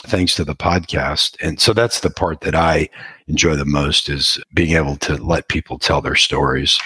thanks 0.05 0.33
to 0.35 0.45
the 0.45 0.55
podcast. 0.55 1.35
And 1.41 1.59
so 1.59 1.73
that's 1.73 1.99
the 1.99 2.09
part 2.09 2.41
that 2.41 2.55
I 2.55 2.89
enjoy 3.27 3.55
the 3.55 3.65
most 3.65 4.07
is 4.07 4.39
being 4.53 4.75
able 4.75 4.95
to 4.97 5.15
let 5.17 5.49
people 5.49 5.77
tell 5.77 6.01
their 6.01 6.15
stories. 6.15 6.79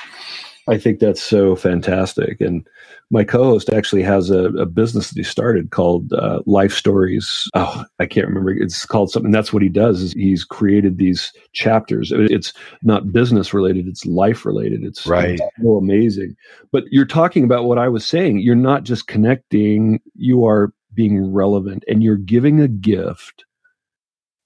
I 0.68 0.80
think 0.80 1.00
that's 1.00 1.22
so 1.22 1.56
fantastic, 1.56 2.42
and 2.42 2.68
my 3.12 3.24
co-host 3.24 3.70
actually 3.70 4.02
has 4.04 4.30
a, 4.30 4.46
a 4.56 4.66
business 4.66 5.10
that 5.10 5.18
he 5.18 5.24
started 5.24 5.72
called 5.72 6.12
uh, 6.14 6.42
Life 6.46 6.74
Stories. 6.74 7.50
Oh, 7.54 7.84
I 8.00 8.06
can't 8.08 8.28
remember. 8.28 8.52
It's 8.52 8.86
called 8.86 9.12
something. 9.12 9.32
That's 9.32 9.54
what 9.54 9.62
he 9.62 9.70
does. 9.70 10.02
Is 10.02 10.14
he's 10.14 10.44
created 10.44 10.98
these 10.98 11.32
chapters. 11.54 12.12
It's 12.14 12.54
not 12.84 13.12
business 13.12 13.54
related. 13.54 13.88
It's 13.88 14.06
life 14.06 14.46
related. 14.46 14.84
It's 14.84 15.06
right. 15.06 15.40
so 15.62 15.76
amazing. 15.76 16.36
But 16.72 16.86
you're 16.90 17.06
talking 17.06 17.44
about 17.44 17.66
what 17.66 17.78
I 17.78 17.90
was 17.90 18.06
saying. 18.06 18.40
You're 18.40 18.56
not 18.56 18.84
just 18.84 19.08
connecting. 19.08 20.02
You 20.16 20.46
are 20.46 20.74
being 20.94 21.32
relevant, 21.32 21.84
and 21.88 22.02
you're 22.02 22.16
giving 22.18 22.60
a 22.60 22.68
gift 22.68 23.46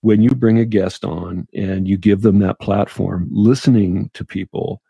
when 0.01 0.21
you 0.21 0.31
bring 0.31 0.59
a 0.59 0.65
guest 0.65 1.05
on 1.05 1.47
and 1.53 1.87
you 1.87 1.97
give 1.97 2.21
them 2.21 2.39
that 2.39 2.59
platform. 2.59 3.27
Listening 3.31 4.09
to 4.13 4.25
people 4.25 4.81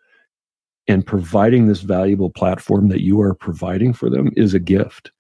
and 0.89 1.05
providing 1.05 1.67
this 1.67 1.81
valuable 1.81 2.29
platform 2.31 2.89
that 2.89 3.01
you 3.01 3.21
are 3.21 3.33
providing 3.35 3.93
for 3.93 4.09
them 4.09 4.31
is 4.35 4.53
a 4.53 4.59
gift. 4.59 5.11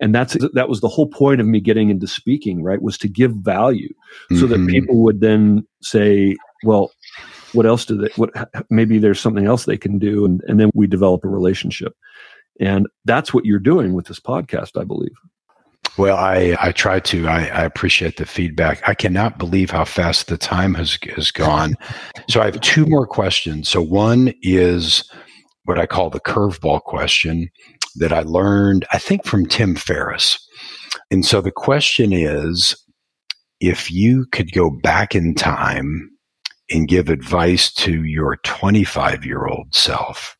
And 0.00 0.14
that's 0.14 0.34
that 0.54 0.68
was 0.70 0.80
the 0.80 0.88
whole 0.88 1.08
point 1.08 1.42
of 1.42 1.46
me 1.46 1.60
getting 1.60 1.90
into 1.90 2.06
speaking 2.06 2.62
right 2.62 2.80
was 2.80 2.96
to 2.98 3.08
give 3.08 3.32
value 3.32 3.92
so 4.30 4.46
Mhm. 4.46 4.48
that 4.48 4.66
people 4.68 5.02
would 5.02 5.20
then 5.20 5.66
say 5.82 6.36
well 6.64 6.90
what 7.52 7.66
else 7.66 7.84
do 7.84 7.98
they 7.98 8.08
what 8.16 8.30
maybe 8.70 8.98
there's 8.98 9.20
something 9.20 9.46
else 9.46 9.64
they 9.64 9.76
can 9.76 9.98
do 9.98 10.24
and, 10.24 10.42
and 10.46 10.58
then 10.58 10.70
we 10.74 10.86
develop 10.86 11.24
a 11.24 11.28
relationship. 11.28 11.92
And 12.60 12.86
that's 13.04 13.34
what 13.34 13.44
you're 13.44 13.58
doing 13.58 13.92
with 13.92 14.06
this 14.06 14.20
podcast 14.20 14.80
i 14.80 14.84
believe 14.84 15.16
Well, 15.96 16.16
I, 16.16 16.56
I 16.60 16.72
try 16.72 17.00
to. 17.00 17.26
I, 17.26 17.46
I 17.46 17.64
appreciate 17.64 18.16
the 18.16 18.26
feedback. 18.26 18.86
I 18.88 18.94
cannot 18.94 19.38
believe 19.38 19.70
how 19.70 19.84
fast 19.84 20.28
the 20.28 20.38
time 20.38 20.74
has 20.74 20.98
has 21.16 21.30
gone. 21.30 21.76
so 22.28 22.40
I 22.40 22.46
have 22.46 22.60
two 22.60 22.86
more 22.86 23.06
questions. 23.06 23.68
So 23.68 23.82
one 23.82 24.32
is 24.42 25.08
what 25.64 25.78
I 25.78 25.86
call 25.86 26.10
the 26.10 26.20
curveball 26.20 26.82
question 26.82 27.48
that 27.96 28.12
I 28.12 28.22
learned, 28.22 28.86
I 28.92 28.98
think, 28.98 29.24
from 29.24 29.46
Tim 29.46 29.74
Ferriss. 29.74 30.38
And 31.10 31.24
so 31.24 31.40
the 31.40 31.52
question 31.52 32.12
is 32.12 32.76
if 33.60 33.90
you 33.90 34.26
could 34.32 34.52
go 34.52 34.70
back 34.70 35.14
in 35.14 35.34
time 35.34 36.10
and 36.70 36.88
give 36.88 37.08
advice 37.08 37.72
to 37.74 38.04
your 38.04 38.36
25 38.44 39.24
year 39.24 39.46
old 39.46 39.74
self, 39.74 40.36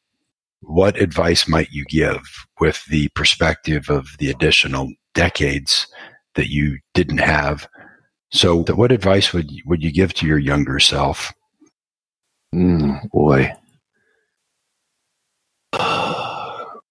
what 0.60 1.00
advice 1.00 1.48
might 1.48 1.70
you 1.70 1.84
give 1.86 2.20
with 2.60 2.84
the 2.86 3.08
perspective 3.14 3.90
of 3.90 4.16
the 4.18 4.30
additional 4.30 4.88
decades 5.14 5.86
that 6.34 6.48
you 6.48 6.78
didn't 6.94 7.18
have? 7.18 7.68
So, 8.32 8.62
what 8.64 8.92
advice 8.92 9.32
would 9.32 9.50
you, 9.50 9.62
would 9.66 9.82
you 9.82 9.92
give 9.92 10.14
to 10.14 10.26
your 10.26 10.38
younger 10.38 10.78
self? 10.78 11.32
Mm, 12.54 13.10
boy. 13.10 13.52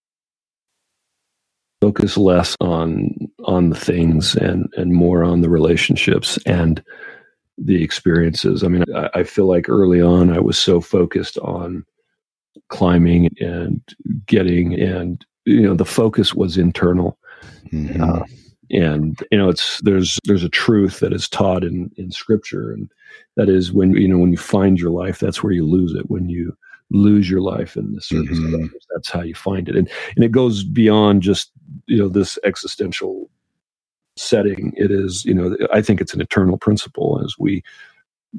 Focus 1.82 2.18
less 2.18 2.58
on 2.60 3.10
on 3.46 3.70
the 3.70 3.76
things 3.76 4.36
and 4.36 4.68
and 4.76 4.94
more 4.94 5.24
on 5.24 5.40
the 5.42 5.50
relationships 5.50 6.38
and 6.46 6.84
the 7.58 7.84
experiences. 7.84 8.64
I 8.64 8.68
mean, 8.68 8.84
I, 8.96 9.10
I 9.16 9.24
feel 9.24 9.48
like 9.48 9.70
early 9.70 10.02
on 10.02 10.30
I 10.32 10.40
was 10.40 10.58
so 10.58 10.82
focused 10.82 11.38
on 11.40 11.86
climbing 12.70 13.30
and 13.40 13.82
getting, 14.26 14.80
and 14.80 15.24
you 15.46 15.62
know, 15.62 15.76
the 15.76 15.86
focus 15.86 16.34
was 16.34 16.58
internal. 16.58 17.18
Mhm. 17.72 18.02
Uh, 18.02 18.24
and 18.72 19.24
you 19.32 19.38
know 19.38 19.50
it's 19.50 19.82
there's 19.82 20.20
there's 20.26 20.44
a 20.44 20.50
truth 20.50 21.00
that 21.00 21.12
is 21.14 21.28
taught 21.28 21.64
in 21.64 21.92
in 21.98 22.12
scripture 22.12 22.72
and 22.72 22.92
that 23.36 23.50
is 23.50 23.72
when 23.74 23.94
you 23.94 24.08
know 24.08 24.18
when 24.20 24.32
you 24.32 24.38
find 24.38 24.80
your 24.80 24.92
life 24.92 25.18
that's 25.20 25.42
where 25.42 25.54
you 25.54 25.66
lose 25.66 25.94
it 25.96 26.10
when 26.10 26.30
you 26.30 26.56
lose 26.92 27.30
your 27.30 27.42
life 27.42 27.76
in 27.76 27.94
the 27.94 28.02
service 28.02 28.38
of 28.38 28.44
Mhm. 28.46 28.54
others 28.56 28.86
that's 28.94 29.10
how 29.10 29.22
you 29.22 29.34
find 29.34 29.68
it 29.70 29.76
and 29.76 29.90
and 30.16 30.24
it 30.24 30.32
goes 30.32 30.64
beyond 30.64 31.24
just 31.24 31.52
you 31.88 31.98
know 31.98 32.10
this 32.10 32.38
existential 32.44 33.30
setting 34.18 34.74
it 34.78 34.92
is 34.92 35.26
you 35.26 35.34
know 35.34 35.56
i 35.74 35.82
think 35.82 36.00
it's 36.02 36.14
an 36.14 36.22
eternal 36.22 36.58
principle 36.58 37.22
as 37.24 37.36
we 37.40 37.64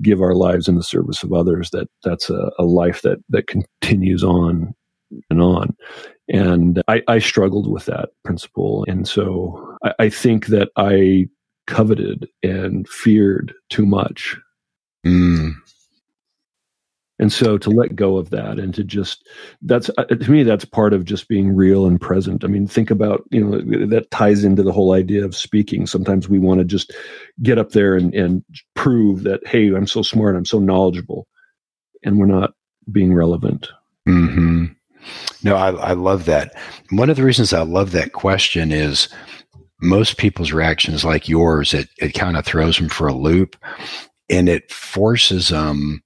give 0.03 0.21
our 0.21 0.35
lives 0.35 0.69
in 0.69 0.77
the 0.77 0.83
service 0.85 1.23
of 1.25 1.33
others 1.33 1.71
that 1.71 1.89
that's 2.05 2.31
a, 2.31 2.51
a 2.59 2.65
life 2.65 3.03
that 3.03 3.19
that 3.31 3.47
continues 3.49 4.23
on 4.23 4.73
and 5.31 5.41
on 5.41 5.77
and 6.33 6.83
I, 6.87 7.03
I 7.09 7.19
struggled 7.19 7.71
with 7.71 7.87
that 7.87 8.11
principle. 8.25 8.85
And 8.89 9.07
so 9.07 9.77
I, 9.85 9.95
I 9.99 10.09
think 10.09 10.47
that 10.47 10.71
I 10.77 11.29
coveted 11.67 12.29
and 12.43 12.89
feared 12.89 13.53
too 13.69 13.85
much. 13.85 14.37
Mm. 15.05 15.55
And 17.19 17.33
so 17.33 17.59
to 17.59 17.69
let 17.69 17.97
go 17.97 18.17
of 18.17 18.31
that 18.31 18.59
and 18.59 18.73
to 18.75 18.83
just, 18.83 19.29
that's, 19.61 19.91
uh, 19.99 20.05
to 20.05 20.31
me, 20.31 20.43
that's 20.43 20.65
part 20.65 20.95
of 20.95 21.05
just 21.05 21.29
being 21.29 21.55
real 21.55 21.85
and 21.85 22.01
present. 22.01 22.45
I 22.45 22.47
mean, 22.47 22.67
think 22.67 22.91
about, 22.91 23.25
you 23.31 23.45
know, 23.45 23.87
that 23.89 24.11
ties 24.11 24.43
into 24.43 24.63
the 24.63 24.73
whole 24.73 24.93
idea 24.93 25.25
of 25.25 25.37
speaking. 25.37 25.87
Sometimes 25.87 26.29
we 26.29 26.39
want 26.39 26.61
to 26.61 26.65
just 26.65 26.95
get 27.43 27.59
up 27.59 27.73
there 27.73 27.95
and, 27.95 28.15
and 28.15 28.43
prove 28.75 29.25
that, 29.25 29.47
hey, 29.47 29.67
I'm 29.75 29.87
so 29.87 30.01
smart, 30.01 30.35
I'm 30.35 30.47
so 30.47 30.61
knowledgeable. 30.61 31.27
And 32.05 32.19
we're 32.19 32.27
not 32.27 32.55
being 32.91 33.13
relevant. 33.13 33.69
hmm 34.07 34.67
No, 35.43 35.57
I, 35.57 35.71
I 35.71 35.93
love 35.93 36.25
that. 36.27 36.55
One 36.91 37.11
of 37.11 37.17
the 37.17 37.25
reasons 37.25 37.53
I 37.53 37.63
love 37.63 37.93
that 37.93 38.13
question 38.13 38.73
is 38.73 39.09
most 39.81 40.19
people's 40.19 40.53
reactions, 40.53 41.05
like 41.05 41.29
yours, 41.29 41.73
it, 41.75 41.89
it 41.99 42.13
kind 42.13 42.37
of 42.37 42.45
throws 42.45 42.77
them 42.79 42.89
for 42.89 43.09
a 43.09 43.15
loop 43.15 43.57
and 44.29 44.49
it 44.49 44.71
forces 44.71 45.49
them 45.49 46.03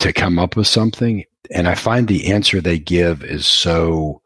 to 0.00 0.12
come 0.12 0.38
up 0.38 0.56
with 0.56 0.66
something. 0.66 1.24
And 1.50 1.68
I 1.68 1.74
find 1.74 2.08
the 2.08 2.32
answer 2.32 2.60
they 2.60 2.78
give 2.78 3.22
is 3.24 3.46
so 3.46 4.22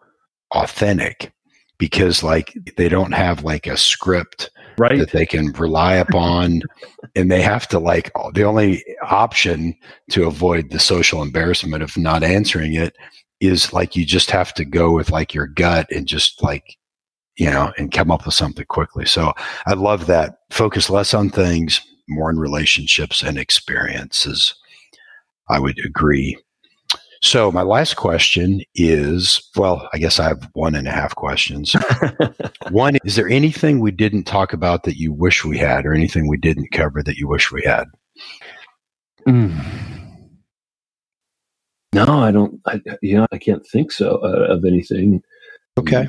authentic 0.52 1.32
because, 1.78 2.22
like, 2.22 2.56
they 2.76 2.88
don't 2.88 3.12
have 3.12 3.44
like 3.44 3.66
a 3.66 3.76
script 3.76 4.50
Right. 4.76 4.98
that 4.98 5.12
they 5.12 5.24
can 5.24 5.52
rely 5.52 5.94
upon 5.94 6.62
and 7.14 7.30
they 7.30 7.42
have 7.42 7.68
to 7.68 7.78
like 7.78 8.10
the 8.32 8.42
only 8.42 8.84
option 9.02 9.76
to 10.10 10.26
avoid 10.26 10.70
the 10.70 10.80
social 10.80 11.22
embarrassment 11.22 11.84
of 11.84 11.96
not 11.96 12.24
answering 12.24 12.74
it 12.74 12.96
is 13.40 13.72
like 13.72 13.96
you 13.96 14.04
just 14.04 14.30
have 14.30 14.54
to 14.54 14.64
go 14.64 14.92
with 14.92 15.10
like 15.10 15.34
your 15.34 15.46
gut 15.46 15.86
and 15.90 16.06
just 16.06 16.42
like 16.42 16.76
you 17.36 17.50
know 17.50 17.72
and 17.78 17.92
come 17.92 18.10
up 18.10 18.24
with 18.24 18.34
something 18.34 18.66
quickly. 18.66 19.06
So 19.06 19.32
i 19.66 19.74
love 19.74 20.06
that. 20.06 20.38
Focus 20.50 20.90
less 20.90 21.14
on 21.14 21.30
things 21.30 21.80
more 22.08 22.28
on 22.28 22.38
relationships 22.38 23.22
and 23.22 23.38
experiences. 23.38 24.54
I 25.48 25.58
would 25.58 25.78
agree. 25.84 26.38
So 27.22 27.50
my 27.50 27.62
last 27.62 27.94
question 27.94 28.60
is 28.74 29.50
well 29.56 29.88
i 29.94 29.98
guess 29.98 30.18
i 30.18 30.24
have 30.28 30.48
one 30.52 30.74
and 30.74 30.86
a 30.86 30.92
half 30.92 31.14
questions. 31.14 31.74
One, 32.70 32.96
is 33.04 33.16
there 33.16 33.28
anything 33.28 33.80
we 33.80 33.90
didn't 33.90 34.24
talk 34.24 34.52
about 34.52 34.84
that 34.84 34.96
you 34.96 35.12
wish 35.12 35.44
we 35.44 35.58
had, 35.58 35.84
or 35.84 35.92
anything 35.92 36.28
we 36.28 36.38
didn't 36.38 36.72
cover 36.72 37.02
that 37.02 37.16
you 37.16 37.28
wish 37.28 37.52
we 37.52 37.62
had? 37.62 37.84
Mm. 39.28 39.93
No, 41.94 42.20
I 42.20 42.30
don't. 42.30 42.60
I, 42.66 42.80
you 43.02 43.16
know, 43.16 43.26
I 43.32 43.38
can't 43.38 43.66
think 43.66 43.92
so 43.92 44.16
uh, 44.22 44.52
of 44.52 44.64
anything. 44.64 45.22
Okay. 45.78 46.08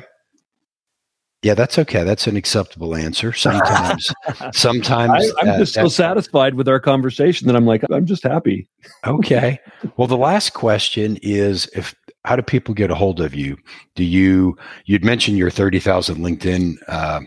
Yeah, 1.42 1.54
that's 1.54 1.78
okay. 1.78 2.02
That's 2.02 2.26
an 2.26 2.36
acceptable 2.36 2.96
answer. 2.96 3.32
Sometimes, 3.32 4.12
sometimes 4.52 5.12
I, 5.12 5.40
I'm 5.40 5.46
that- 5.46 5.58
just 5.58 5.74
so 5.74 5.86
satisfied 5.88 6.54
with 6.54 6.68
our 6.68 6.80
conversation 6.80 7.46
that 7.46 7.54
I'm 7.54 7.66
like, 7.66 7.84
I'm 7.90 8.06
just 8.06 8.24
happy. 8.24 8.68
okay. 9.06 9.60
Well, 9.96 10.08
the 10.08 10.16
last 10.16 10.54
question 10.54 11.18
is 11.22 11.68
if 11.74 11.94
how 12.24 12.34
do 12.34 12.42
people 12.42 12.74
get 12.74 12.90
a 12.90 12.94
hold 12.96 13.20
of 13.20 13.34
you? 13.34 13.56
Do 13.94 14.02
you 14.02 14.56
you'd 14.86 15.04
mentioned 15.04 15.38
your 15.38 15.50
thirty 15.50 15.78
thousand 15.78 16.16
LinkedIn 16.16 16.76
uh, 16.88 17.20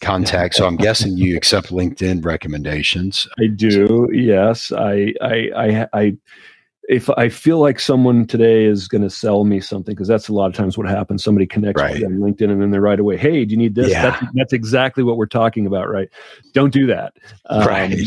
contacts, 0.00 0.58
so 0.58 0.66
I'm 0.66 0.76
guessing 0.76 1.16
you 1.16 1.36
accept 1.36 1.70
LinkedIn 1.70 2.24
recommendations. 2.24 3.26
I 3.40 3.46
do. 3.46 4.08
Yes, 4.12 4.70
I, 4.70 5.14
I, 5.20 5.50
I, 5.56 5.88
I 5.92 6.16
if 6.88 7.08
I 7.10 7.28
feel 7.28 7.58
like 7.60 7.80
someone 7.80 8.26
today 8.26 8.64
is 8.64 8.88
going 8.88 9.02
to 9.02 9.10
sell 9.10 9.44
me 9.44 9.60
something, 9.60 9.94
because 9.94 10.08
that's 10.08 10.28
a 10.28 10.32
lot 10.32 10.46
of 10.46 10.54
times 10.54 10.76
what 10.76 10.86
happens. 10.88 11.24
Somebody 11.24 11.46
connects 11.46 11.80
with 11.82 11.90
Right. 11.92 12.00
you 12.00 12.06
on 12.06 12.18
LinkedIn, 12.18 12.50
and 12.50 12.60
then 12.60 12.70
they're 12.70 12.80
right 12.80 13.00
away, 13.00 13.16
"Hey, 13.16 13.44
do 13.44 13.52
you 13.52 13.56
need 13.56 13.74
this?" 13.74 13.90
Yeah. 13.90 14.10
That's, 14.10 14.26
that's 14.34 14.52
exactly 14.52 15.02
what 15.02 15.16
we're 15.16 15.26
talking 15.26 15.66
about, 15.66 15.88
right? 15.88 16.08
Don't 16.52 16.72
do 16.72 16.86
that. 16.88 17.14
Um, 17.46 17.66
right. 17.66 17.98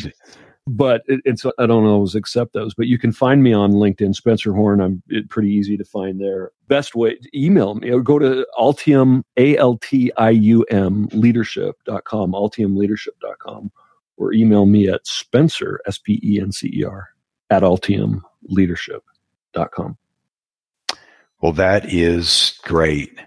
but 0.68 1.02
it, 1.08 1.22
it's 1.26 1.46
I 1.58 1.66
don't 1.66 1.86
always 1.86 2.14
accept 2.14 2.54
those. 2.54 2.74
But 2.74 2.88
you 2.88 2.98
can 3.00 3.12
find 3.12 3.42
me 3.42 3.54
on 3.54 3.72
LinkedIn, 3.72 4.14
Spencer 4.14 4.54
Horn. 4.54 4.82
I'm 4.82 5.02
it, 5.08 5.30
pretty 5.30 5.50
easy 5.50 5.78
to 5.78 5.86
find 5.86 6.20
there. 6.22 6.52
Best 6.68 6.94
way, 6.94 7.18
email 7.34 7.76
me 7.76 7.90
or 7.90 8.02
go 8.02 8.20
to 8.20 8.46
Altium 8.60 9.24
A 9.38 9.58
L 9.58 9.78
T 9.78 10.12
I 10.18 10.30
U 10.32 10.64
M 10.70 11.08
leadership.com, 11.14 12.32
altiumleadership.com, 12.34 13.72
or 14.18 14.34
email 14.34 14.66
me 14.66 14.88
at 14.88 15.06
Spencer 15.08 15.80
S 15.88 15.98
P 15.98 16.20
E 16.24 16.40
Altiumleadership.com. 18.50 19.98
Well, 21.42 21.52
that 21.54 21.94
is 21.94 22.60
great. 22.64 23.18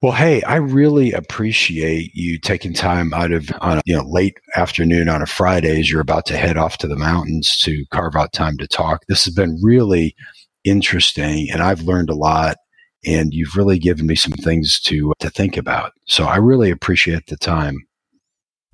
Well, 0.00 0.12
hey, 0.12 0.42
I 0.42 0.56
really 0.56 1.12
appreciate 1.12 2.10
you 2.14 2.38
taking 2.38 2.72
time 2.72 3.14
out 3.14 3.30
of 3.30 3.50
on 3.60 3.78
a 3.78 3.82
you 3.84 3.94
know 3.94 4.02
late 4.04 4.36
afternoon 4.56 5.08
on 5.08 5.22
a 5.22 5.26
Friday 5.26 5.78
as 5.78 5.90
you're 5.90 6.00
about 6.00 6.26
to 6.26 6.36
head 6.36 6.56
off 6.56 6.78
to 6.78 6.88
the 6.88 6.96
mountains 6.96 7.56
to 7.58 7.84
carve 7.92 8.16
out 8.16 8.32
time 8.32 8.56
to 8.58 8.66
talk. 8.66 9.04
This 9.06 9.24
has 9.26 9.34
been 9.34 9.60
really 9.62 10.16
interesting, 10.64 11.48
and 11.52 11.62
I've 11.62 11.82
learned 11.82 12.10
a 12.10 12.14
lot. 12.14 12.56
And 13.04 13.34
you've 13.34 13.56
really 13.56 13.80
given 13.80 14.06
me 14.06 14.14
some 14.14 14.32
things 14.32 14.80
to 14.82 15.12
to 15.18 15.28
think 15.30 15.56
about. 15.56 15.92
So 16.06 16.24
I 16.24 16.36
really 16.36 16.70
appreciate 16.70 17.26
the 17.26 17.36
time. 17.36 17.78